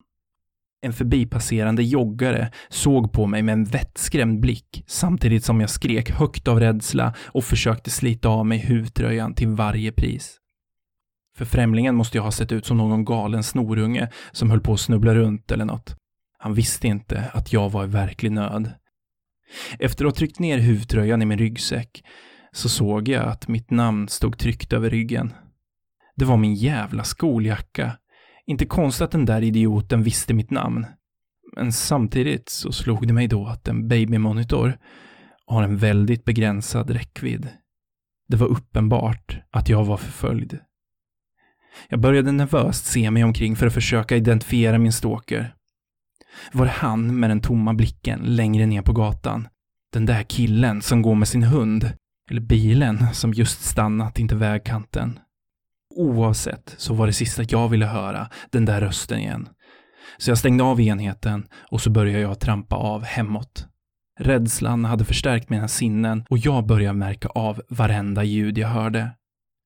En 0.81 0.93
förbipasserande 0.93 1.83
joggare 1.83 2.51
såg 2.69 3.13
på 3.13 3.27
mig 3.27 3.41
med 3.41 3.53
en 3.53 3.65
vettskrämd 3.65 4.39
blick 4.39 4.83
samtidigt 4.87 5.43
som 5.43 5.61
jag 5.61 5.69
skrek 5.69 6.11
högt 6.11 6.47
av 6.47 6.59
rädsla 6.59 7.13
och 7.27 7.43
försökte 7.43 7.89
slita 7.89 8.29
av 8.29 8.45
mig 8.45 8.57
huvtröjan 8.57 9.33
till 9.33 9.47
varje 9.47 9.91
pris. 9.91 10.37
För 11.37 11.45
främlingen 11.45 11.95
måste 11.95 12.17
jag 12.17 12.23
ha 12.23 12.31
sett 12.31 12.51
ut 12.51 12.65
som 12.65 12.77
någon 12.77 13.05
galen 13.05 13.43
snorunge 13.43 14.09
som 14.31 14.49
höll 14.49 14.61
på 14.61 14.73
att 14.73 14.79
snubbla 14.79 15.15
runt 15.15 15.51
eller 15.51 15.65
något. 15.65 15.95
Han 16.39 16.53
visste 16.53 16.87
inte 16.87 17.31
att 17.33 17.53
jag 17.53 17.69
var 17.69 17.83
i 17.83 17.87
verklig 17.87 18.31
nöd. 18.31 18.71
Efter 19.79 20.05
att 20.05 20.11
ha 20.11 20.17
tryckt 20.17 20.39
ner 20.39 20.57
huvtröjan 20.57 21.21
i 21.21 21.25
min 21.25 21.37
ryggsäck 21.37 22.03
så 22.51 22.69
såg 22.69 23.07
jag 23.07 23.27
att 23.27 23.47
mitt 23.47 23.71
namn 23.71 24.09
stod 24.09 24.37
tryckt 24.37 24.73
över 24.73 24.89
ryggen. 24.89 25.33
Det 26.15 26.25
var 26.25 26.37
min 26.37 26.55
jävla 26.55 27.03
skoljacka. 27.03 27.97
Inte 28.47 28.65
konstigt 28.65 29.01
att 29.01 29.11
den 29.11 29.25
där 29.25 29.41
idioten 29.41 30.03
visste 30.03 30.33
mitt 30.33 30.51
namn. 30.51 30.85
Men 31.55 31.73
samtidigt 31.73 32.49
så 32.49 32.71
slog 32.71 33.07
det 33.07 33.13
mig 33.13 33.27
då 33.27 33.47
att 33.47 33.67
en 33.67 33.87
babymonitor 33.87 34.77
har 35.45 35.63
en 35.63 35.77
väldigt 35.77 36.25
begränsad 36.25 36.89
räckvidd. 36.89 37.49
Det 38.27 38.37
var 38.37 38.47
uppenbart 38.47 39.37
att 39.51 39.69
jag 39.69 39.85
var 39.85 39.97
förföljd. 39.97 40.59
Jag 41.89 41.99
började 41.99 42.31
nervöst 42.31 42.85
se 42.85 43.11
mig 43.11 43.23
omkring 43.23 43.55
för 43.55 43.67
att 43.67 43.73
försöka 43.73 44.15
identifiera 44.15 44.77
min 44.77 44.93
stalker. 44.93 45.53
Var 46.51 46.65
det 46.65 46.71
han 46.71 47.19
med 47.19 47.29
den 47.29 47.41
tomma 47.41 47.73
blicken 47.73 48.19
längre 48.23 48.65
ner 48.65 48.81
på 48.81 48.93
gatan? 48.93 49.47
Den 49.93 50.05
där 50.05 50.23
killen 50.23 50.81
som 50.81 51.01
går 51.01 51.15
med 51.15 51.27
sin 51.27 51.43
hund? 51.43 51.93
Eller 52.29 52.41
bilen 52.41 53.13
som 53.13 53.33
just 53.33 53.63
stannat 53.63 54.19
intill 54.19 54.37
vägkanten? 54.37 55.19
Oavsett 55.97 56.75
så 56.77 56.93
var 56.93 57.07
det 57.07 57.13
sista 57.13 57.43
jag 57.49 57.69
ville 57.69 57.85
höra 57.85 58.29
den 58.51 58.65
där 58.65 58.81
rösten 58.81 59.19
igen. 59.19 59.49
Så 60.17 60.31
jag 60.31 60.37
stängde 60.37 60.63
av 60.63 60.81
enheten 60.81 61.47
och 61.71 61.81
så 61.81 61.89
började 61.89 62.19
jag 62.19 62.39
trampa 62.39 62.75
av 62.75 63.03
hemåt. 63.03 63.67
Rädslan 64.19 64.85
hade 64.85 65.05
förstärkt 65.05 65.49
mina 65.49 65.67
sinnen 65.67 66.25
och 66.29 66.37
jag 66.37 66.65
började 66.65 66.97
märka 66.97 67.27
av 67.27 67.61
varenda 67.69 68.23
ljud 68.23 68.57
jag 68.57 68.67
hörde. 68.67 69.09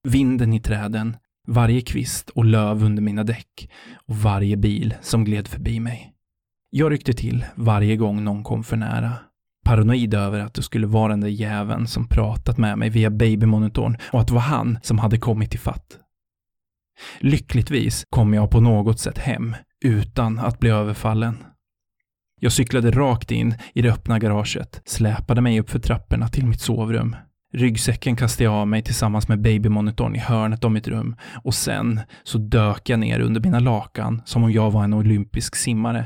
Vinden 0.07 0.53
i 0.53 0.59
träden, 0.59 1.17
varje 1.47 1.82
kvist 1.82 2.29
och 2.29 2.45
löv 2.45 2.84
under 2.84 3.01
mina 3.01 3.23
däck 3.23 3.69
och 4.07 4.15
varje 4.15 4.57
bil 4.57 4.95
som 5.01 5.23
gled 5.23 5.47
förbi 5.47 5.79
mig. 5.79 6.13
Jag 6.69 6.91
ryckte 6.91 7.13
till 7.13 7.45
varje 7.55 7.97
gång 7.97 8.23
någon 8.23 8.43
kom 8.43 8.63
för 8.63 8.77
nära. 8.77 9.13
Paranoid 9.65 10.13
över 10.13 10.39
att 10.39 10.53
det 10.53 10.61
skulle 10.61 10.88
vara 10.88 11.11
den 11.11 11.21
där 11.21 11.27
jäveln 11.27 11.88
som 11.88 12.07
pratat 12.07 12.57
med 12.57 12.77
mig 12.77 12.89
via 12.89 13.09
babymonitorn 13.09 13.97
och 14.11 14.21
att 14.21 14.27
det 14.27 14.34
var 14.34 14.41
han 14.41 14.79
som 14.82 14.99
hade 14.99 15.17
kommit 15.17 15.55
i 15.55 15.57
fatt. 15.57 15.97
Lyckligtvis 17.20 18.06
kom 18.10 18.34
jag 18.34 18.52
på 18.52 18.60
något 18.60 18.99
sätt 18.99 19.18
hem 19.18 19.56
utan 19.86 20.39
att 20.39 20.60
bli 20.60 20.70
överfallen. 20.70 21.38
Jag 22.39 22.52
cyklade 22.52 22.91
rakt 22.91 23.32
in 23.32 23.56
i 23.74 23.82
det 23.82 23.91
öppna 23.91 24.20
garaget, 24.20 24.82
släpade 24.86 25.41
mig 25.41 25.60
upp 25.60 25.70
för 25.70 25.80
trapporna 25.80 26.28
till 26.28 26.45
mitt 26.45 26.62
sovrum. 26.62 27.16
Ryggsäcken 27.54 28.16
kastade 28.16 28.43
jag 28.43 28.54
av 28.54 28.68
mig 28.68 28.82
tillsammans 28.82 29.28
med 29.28 29.41
babymonitorn 29.41 30.16
i 30.16 30.20
hörnet 30.20 30.64
av 30.64 30.72
mitt 30.72 30.88
rum 30.88 31.16
och 31.43 31.54
sen 31.54 31.99
så 32.24 32.38
dök 32.38 32.89
jag 32.89 32.99
ner 32.99 33.20
under 33.20 33.41
mina 33.41 33.60
lakan 33.60 34.22
som 34.26 34.43
om 34.43 34.52
jag 34.52 34.72
var 34.72 34.84
en 34.84 34.93
olympisk 34.93 35.56
simmare. 35.56 36.06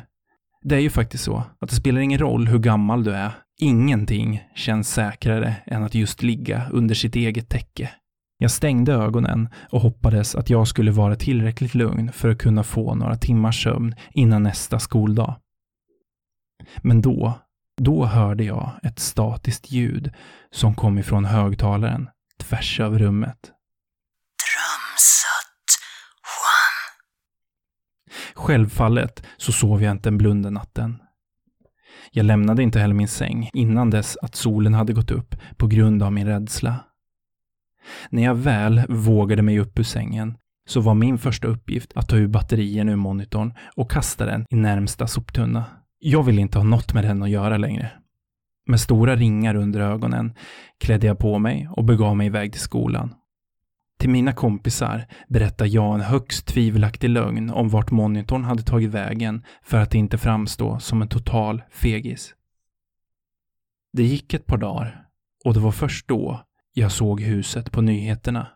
Det 0.63 0.75
är 0.75 0.79
ju 0.79 0.89
faktiskt 0.89 1.23
så 1.23 1.43
att 1.59 1.69
det 1.69 1.75
spelar 1.75 2.01
ingen 2.01 2.19
roll 2.19 2.47
hur 2.47 2.59
gammal 2.59 3.03
du 3.03 3.11
är. 3.11 3.31
Ingenting 3.61 4.43
känns 4.55 4.93
säkrare 4.93 5.55
än 5.65 5.83
att 5.83 5.95
just 5.95 6.23
ligga 6.23 6.69
under 6.71 6.95
sitt 6.95 7.15
eget 7.15 7.49
täcke. 7.49 7.89
Jag 8.37 8.51
stängde 8.51 8.93
ögonen 8.93 9.49
och 9.69 9.81
hoppades 9.81 10.35
att 10.35 10.49
jag 10.49 10.67
skulle 10.67 10.91
vara 10.91 11.15
tillräckligt 11.15 11.75
lugn 11.75 12.11
för 12.11 12.29
att 12.29 12.37
kunna 12.37 12.63
få 12.63 12.95
några 12.95 13.15
timmars 13.15 13.63
sömn 13.63 13.95
innan 14.11 14.43
nästa 14.43 14.79
skoldag. 14.79 15.35
Men 16.77 17.01
då, 17.01 17.39
då 17.77 18.05
hörde 18.05 18.43
jag 18.43 18.71
ett 18.83 18.99
statiskt 18.99 19.71
ljud 19.71 20.13
som 20.51 20.75
kom 20.75 20.97
ifrån 20.97 21.25
högtalaren 21.25 22.09
tvärs 22.37 22.79
över 22.79 22.99
rummet. 22.99 23.51
Drömsött, 24.45 25.69
Juan. 26.25 26.95
Självfallet 28.45 29.23
så 29.37 29.51
sov 29.51 29.83
jag 29.83 29.91
inte 29.91 30.09
en 30.09 30.17
blund 30.17 30.43
den 30.43 30.53
natten. 30.53 31.01
Jag 32.11 32.25
lämnade 32.25 32.63
inte 32.63 32.79
heller 32.79 32.93
min 32.93 33.07
säng 33.07 33.49
innan 33.53 33.89
dess 33.89 34.17
att 34.21 34.35
solen 34.35 34.73
hade 34.73 34.93
gått 34.93 35.11
upp 35.11 35.35
på 35.57 35.67
grund 35.67 36.03
av 36.03 36.13
min 36.13 36.27
rädsla. 36.27 36.79
När 38.09 38.23
jag 38.23 38.35
väl 38.35 38.81
vågade 38.89 39.41
mig 39.41 39.59
upp 39.59 39.79
ur 39.79 39.83
sängen 39.83 40.37
så 40.67 40.81
var 40.81 40.93
min 40.93 41.17
första 41.17 41.47
uppgift 41.47 41.91
att 41.95 42.09
ta 42.09 42.15
ur 42.15 42.27
batterien 42.27 42.89
ur 42.89 42.95
monitorn 42.95 43.53
och 43.75 43.91
kasta 43.91 44.25
den 44.25 44.45
i 44.49 44.55
närmsta 44.55 45.07
soptunna. 45.07 45.65
Jag 45.99 46.23
ville 46.23 46.41
inte 46.41 46.57
ha 46.57 46.65
något 46.65 46.93
med 46.93 47.03
den 47.03 47.23
att 47.23 47.29
göra 47.29 47.57
längre. 47.57 47.91
Med 48.67 48.79
stora 48.79 49.15
ringar 49.15 49.55
under 49.55 49.79
ögonen 49.79 50.33
klädde 50.79 51.07
jag 51.07 51.19
på 51.19 51.39
mig 51.39 51.69
och 51.71 51.83
begav 51.83 52.17
mig 52.17 52.27
iväg 52.27 52.51
till 52.51 52.61
skolan. 52.61 53.13
Till 53.99 54.09
mina 54.09 54.33
kompisar 54.33 55.05
berättade 55.27 55.69
jag 55.69 55.95
en 55.95 56.01
högst 56.01 56.45
tvivelaktig 56.45 57.09
lögn 57.09 57.49
om 57.49 57.69
vart 57.69 57.91
monitorn 57.91 58.43
hade 58.43 58.63
tagit 58.63 58.89
vägen 58.89 59.43
för 59.63 59.77
att 59.77 59.95
inte 59.95 60.17
framstå 60.17 60.79
som 60.79 61.01
en 61.01 61.07
total 61.07 61.63
fegis. 61.71 62.35
Det 63.93 64.03
gick 64.03 64.33
ett 64.33 64.45
par 64.45 64.57
dagar 64.57 65.05
och 65.45 65.53
det 65.53 65.59
var 65.59 65.71
först 65.71 66.07
då 66.07 66.44
jag 66.77 66.91
såg 66.91 67.21
huset 67.21 67.71
på 67.71 67.81
nyheterna. 67.81 68.47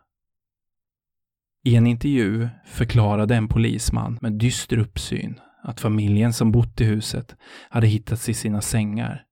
I 1.64 1.76
en 1.76 1.86
intervju 1.86 2.48
förklarade 2.64 3.36
en 3.36 3.48
polisman 3.48 4.18
med 4.20 4.32
dyster 4.32 4.78
uppsyn 4.78 5.40
att 5.62 5.80
familjen 5.80 6.32
som 6.32 6.52
bott 6.52 6.80
i 6.80 6.84
huset 6.84 7.36
hade 7.70 7.86
hittats 7.86 8.28
i 8.28 8.34
sina 8.34 8.60
sängar 8.60 9.24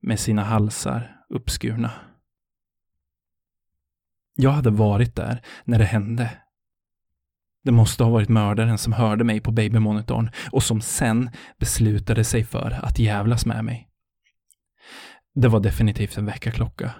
med 0.00 0.20
sina 0.20 0.44
halsar 0.44 1.16
uppskurna. 1.28 1.90
Jag 4.34 4.50
hade 4.50 4.70
varit 4.70 5.16
där 5.16 5.42
när 5.64 5.78
det 5.78 5.84
hände. 5.84 6.30
Det 7.64 7.72
måste 7.72 8.04
ha 8.04 8.10
varit 8.10 8.28
mördaren 8.28 8.78
som 8.78 8.92
hörde 8.92 9.24
mig 9.24 9.40
på 9.40 9.52
babymonitorn 9.52 10.30
och 10.52 10.62
som 10.62 10.80
sen 10.80 11.30
beslutade 11.58 12.24
sig 12.24 12.44
för 12.44 12.70
att 12.82 12.98
jävlas 12.98 13.46
med 13.46 13.64
mig. 13.64 13.88
Det 15.34 15.48
var 15.48 15.60
definitivt 15.60 16.16
en 16.16 16.26
väckarklocka. 16.26 16.94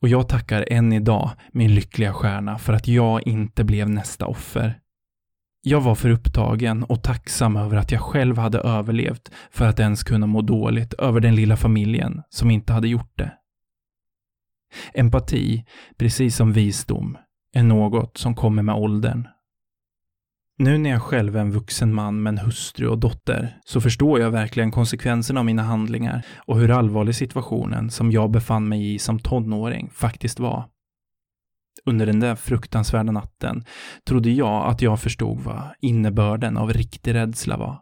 Och 0.00 0.08
jag 0.08 0.28
tackar 0.28 0.64
än 0.70 0.92
idag 0.92 1.30
min 1.52 1.74
lyckliga 1.74 2.12
stjärna 2.12 2.58
för 2.58 2.72
att 2.72 2.88
jag 2.88 3.26
inte 3.26 3.64
blev 3.64 3.90
nästa 3.90 4.26
offer. 4.26 4.78
Jag 5.66 5.80
var 5.80 5.94
för 5.94 6.10
upptagen 6.10 6.84
och 6.84 7.02
tacksam 7.02 7.56
över 7.56 7.76
att 7.76 7.92
jag 7.92 8.00
själv 8.00 8.38
hade 8.38 8.58
överlevt 8.58 9.30
för 9.50 9.68
att 9.68 9.80
ens 9.80 10.02
kunna 10.02 10.26
må 10.26 10.42
dåligt 10.42 10.94
över 10.94 11.20
den 11.20 11.34
lilla 11.34 11.56
familjen 11.56 12.22
som 12.30 12.50
inte 12.50 12.72
hade 12.72 12.88
gjort 12.88 13.18
det. 13.18 13.32
Empati, 14.94 15.64
precis 15.98 16.36
som 16.36 16.52
visdom, 16.52 17.18
är 17.54 17.62
något 17.62 18.16
som 18.16 18.34
kommer 18.34 18.62
med 18.62 18.74
åldern. 18.74 19.28
Nu 20.58 20.78
när 20.78 20.90
jag 20.90 21.02
själv 21.02 21.36
är 21.36 21.40
en 21.40 21.50
vuxen 21.50 21.94
man 21.94 22.22
med 22.22 22.30
en 22.30 22.38
hustru 22.38 22.88
och 22.88 22.98
dotter 22.98 23.60
så 23.64 23.80
förstår 23.80 24.20
jag 24.20 24.30
verkligen 24.30 24.70
konsekvenserna 24.70 25.40
av 25.40 25.46
mina 25.46 25.62
handlingar 25.62 26.26
och 26.36 26.58
hur 26.58 26.70
allvarlig 26.70 27.14
situationen 27.14 27.90
som 27.90 28.12
jag 28.12 28.30
befann 28.30 28.68
mig 28.68 28.94
i 28.94 28.98
som 28.98 29.18
tonåring 29.18 29.90
faktiskt 29.90 30.40
var. 30.40 30.68
Under 31.84 32.06
den 32.06 32.20
där 32.20 32.34
fruktansvärda 32.34 33.12
natten 33.12 33.64
trodde 34.04 34.30
jag 34.30 34.66
att 34.66 34.82
jag 34.82 35.00
förstod 35.00 35.40
vad 35.40 35.62
innebörden 35.80 36.56
av 36.56 36.72
riktig 36.72 37.14
rädsla 37.14 37.56
var. 37.56 37.80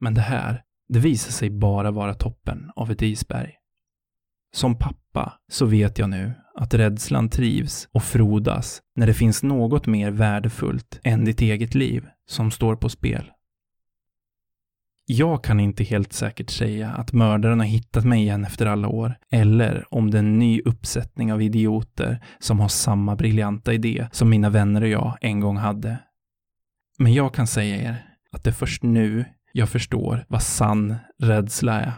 Men 0.00 0.14
det 0.14 0.20
här, 0.20 0.62
det 0.88 0.98
visade 0.98 1.32
sig 1.32 1.50
bara 1.50 1.90
vara 1.90 2.14
toppen 2.14 2.70
av 2.76 2.90
ett 2.90 3.02
isberg. 3.02 3.54
Som 4.52 4.78
pappa 4.78 5.32
så 5.48 5.66
vet 5.66 5.98
jag 5.98 6.10
nu 6.10 6.34
att 6.58 6.74
rädslan 6.74 7.30
trivs 7.30 7.88
och 7.92 8.02
frodas 8.02 8.82
när 8.94 9.06
det 9.06 9.14
finns 9.14 9.42
något 9.42 9.86
mer 9.86 10.10
värdefullt 10.10 11.00
än 11.04 11.24
ditt 11.24 11.40
eget 11.40 11.74
liv 11.74 12.06
som 12.26 12.50
står 12.50 12.76
på 12.76 12.88
spel. 12.88 13.30
Jag 15.06 15.44
kan 15.44 15.60
inte 15.60 15.84
helt 15.84 16.12
säkert 16.12 16.50
säga 16.50 16.90
att 16.90 17.12
mördaren 17.12 17.60
har 17.60 17.66
hittat 17.66 18.04
mig 18.04 18.20
igen 18.20 18.44
efter 18.44 18.66
alla 18.66 18.88
år, 18.88 19.14
eller 19.30 19.94
om 19.94 20.10
det 20.10 20.16
är 20.18 20.22
en 20.22 20.38
ny 20.38 20.60
uppsättning 20.64 21.32
av 21.32 21.42
idioter 21.42 22.24
som 22.38 22.60
har 22.60 22.68
samma 22.68 23.16
briljanta 23.16 23.72
idé 23.72 24.08
som 24.12 24.30
mina 24.30 24.50
vänner 24.50 24.82
och 24.82 24.88
jag 24.88 25.18
en 25.20 25.40
gång 25.40 25.56
hade. 25.56 25.98
Men 26.98 27.14
jag 27.14 27.34
kan 27.34 27.46
säga 27.46 27.76
er 27.76 27.96
att 28.32 28.44
det 28.44 28.50
är 28.50 28.54
först 28.54 28.82
nu 28.82 29.24
jag 29.52 29.68
förstår 29.68 30.24
vad 30.28 30.42
sann 30.42 30.96
rädsla 31.18 31.80
är. 31.80 31.92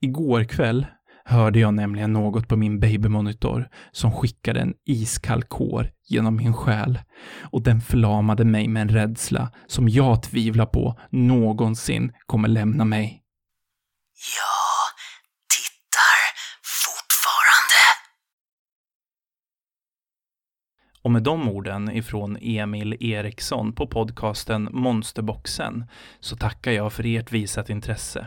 Igår 0.00 0.44
kväll 0.44 0.86
hörde 1.24 1.60
jag 1.60 1.74
nämligen 1.74 2.12
något 2.12 2.48
på 2.48 2.56
min 2.56 2.80
babymonitor 2.80 3.68
som 3.92 4.12
skickade 4.12 4.60
en 4.60 4.74
iskall 4.84 5.42
kår 5.42 5.90
genom 6.08 6.36
min 6.36 6.54
själ 6.54 6.98
och 7.40 7.62
den 7.62 7.80
förlamade 7.80 8.44
mig 8.44 8.68
med 8.68 8.82
en 8.82 8.88
rädsla 8.88 9.50
som 9.66 9.88
jag 9.88 10.22
tvivlar 10.22 10.66
på 10.66 10.98
någonsin 11.10 12.12
kommer 12.26 12.48
lämna 12.48 12.84
mig. 12.84 13.22
Jag 14.36 14.92
tittar 15.48 16.18
fortfarande. 16.62 17.82
Och 21.02 21.10
med 21.10 21.22
de 21.22 21.48
orden 21.48 21.90
ifrån 21.90 22.38
Emil 22.40 22.96
Eriksson 23.00 23.72
på 23.72 23.86
podcasten 23.86 24.68
Monsterboxen 24.72 25.84
så 26.20 26.36
tackar 26.36 26.72
jag 26.72 26.92
för 26.92 27.06
ert 27.06 27.32
visat 27.32 27.70
intresse. 27.70 28.26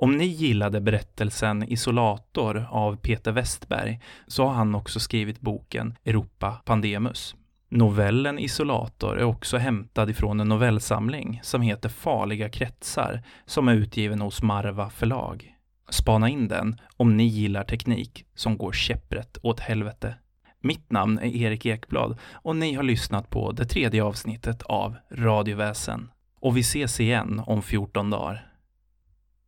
Om 0.00 0.16
ni 0.16 0.24
gillade 0.24 0.80
berättelsen 0.80 1.72
Isolator 1.72 2.68
av 2.70 2.96
Peter 2.96 3.32
Westberg 3.32 4.00
så 4.26 4.44
har 4.44 4.54
han 4.54 4.74
också 4.74 5.00
skrivit 5.00 5.40
boken 5.40 5.94
Europa 6.04 6.60
Pandemus. 6.64 7.34
Novellen 7.68 8.38
Isolator 8.38 9.18
är 9.18 9.24
också 9.24 9.56
hämtad 9.56 10.10
ifrån 10.10 10.40
en 10.40 10.48
novellsamling 10.48 11.40
som 11.42 11.62
heter 11.62 11.88
Farliga 11.88 12.48
kretsar 12.48 13.22
som 13.46 13.68
är 13.68 13.74
utgiven 13.74 14.20
hos 14.20 14.42
Marva 14.42 14.90
förlag. 14.90 15.54
Spana 15.90 16.28
in 16.28 16.48
den 16.48 16.80
om 16.96 17.16
ni 17.16 17.24
gillar 17.24 17.64
teknik 17.64 18.24
som 18.34 18.58
går 18.58 18.72
käpprätt 18.72 19.38
åt 19.42 19.60
helvete. 19.60 20.14
Mitt 20.60 20.92
namn 20.92 21.18
är 21.18 21.36
Erik 21.36 21.66
Ekblad 21.66 22.18
och 22.32 22.56
ni 22.56 22.74
har 22.74 22.82
lyssnat 22.82 23.30
på 23.30 23.52
det 23.52 23.64
tredje 23.64 24.04
avsnittet 24.04 24.62
av 24.62 24.96
Radioväsen. 25.10 26.10
Och 26.40 26.56
vi 26.56 26.60
ses 26.60 27.00
igen 27.00 27.42
om 27.46 27.62
14 27.62 28.10
dagar. 28.10 28.47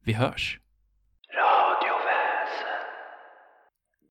Vi 0.05 0.13
hörs. 0.13 0.61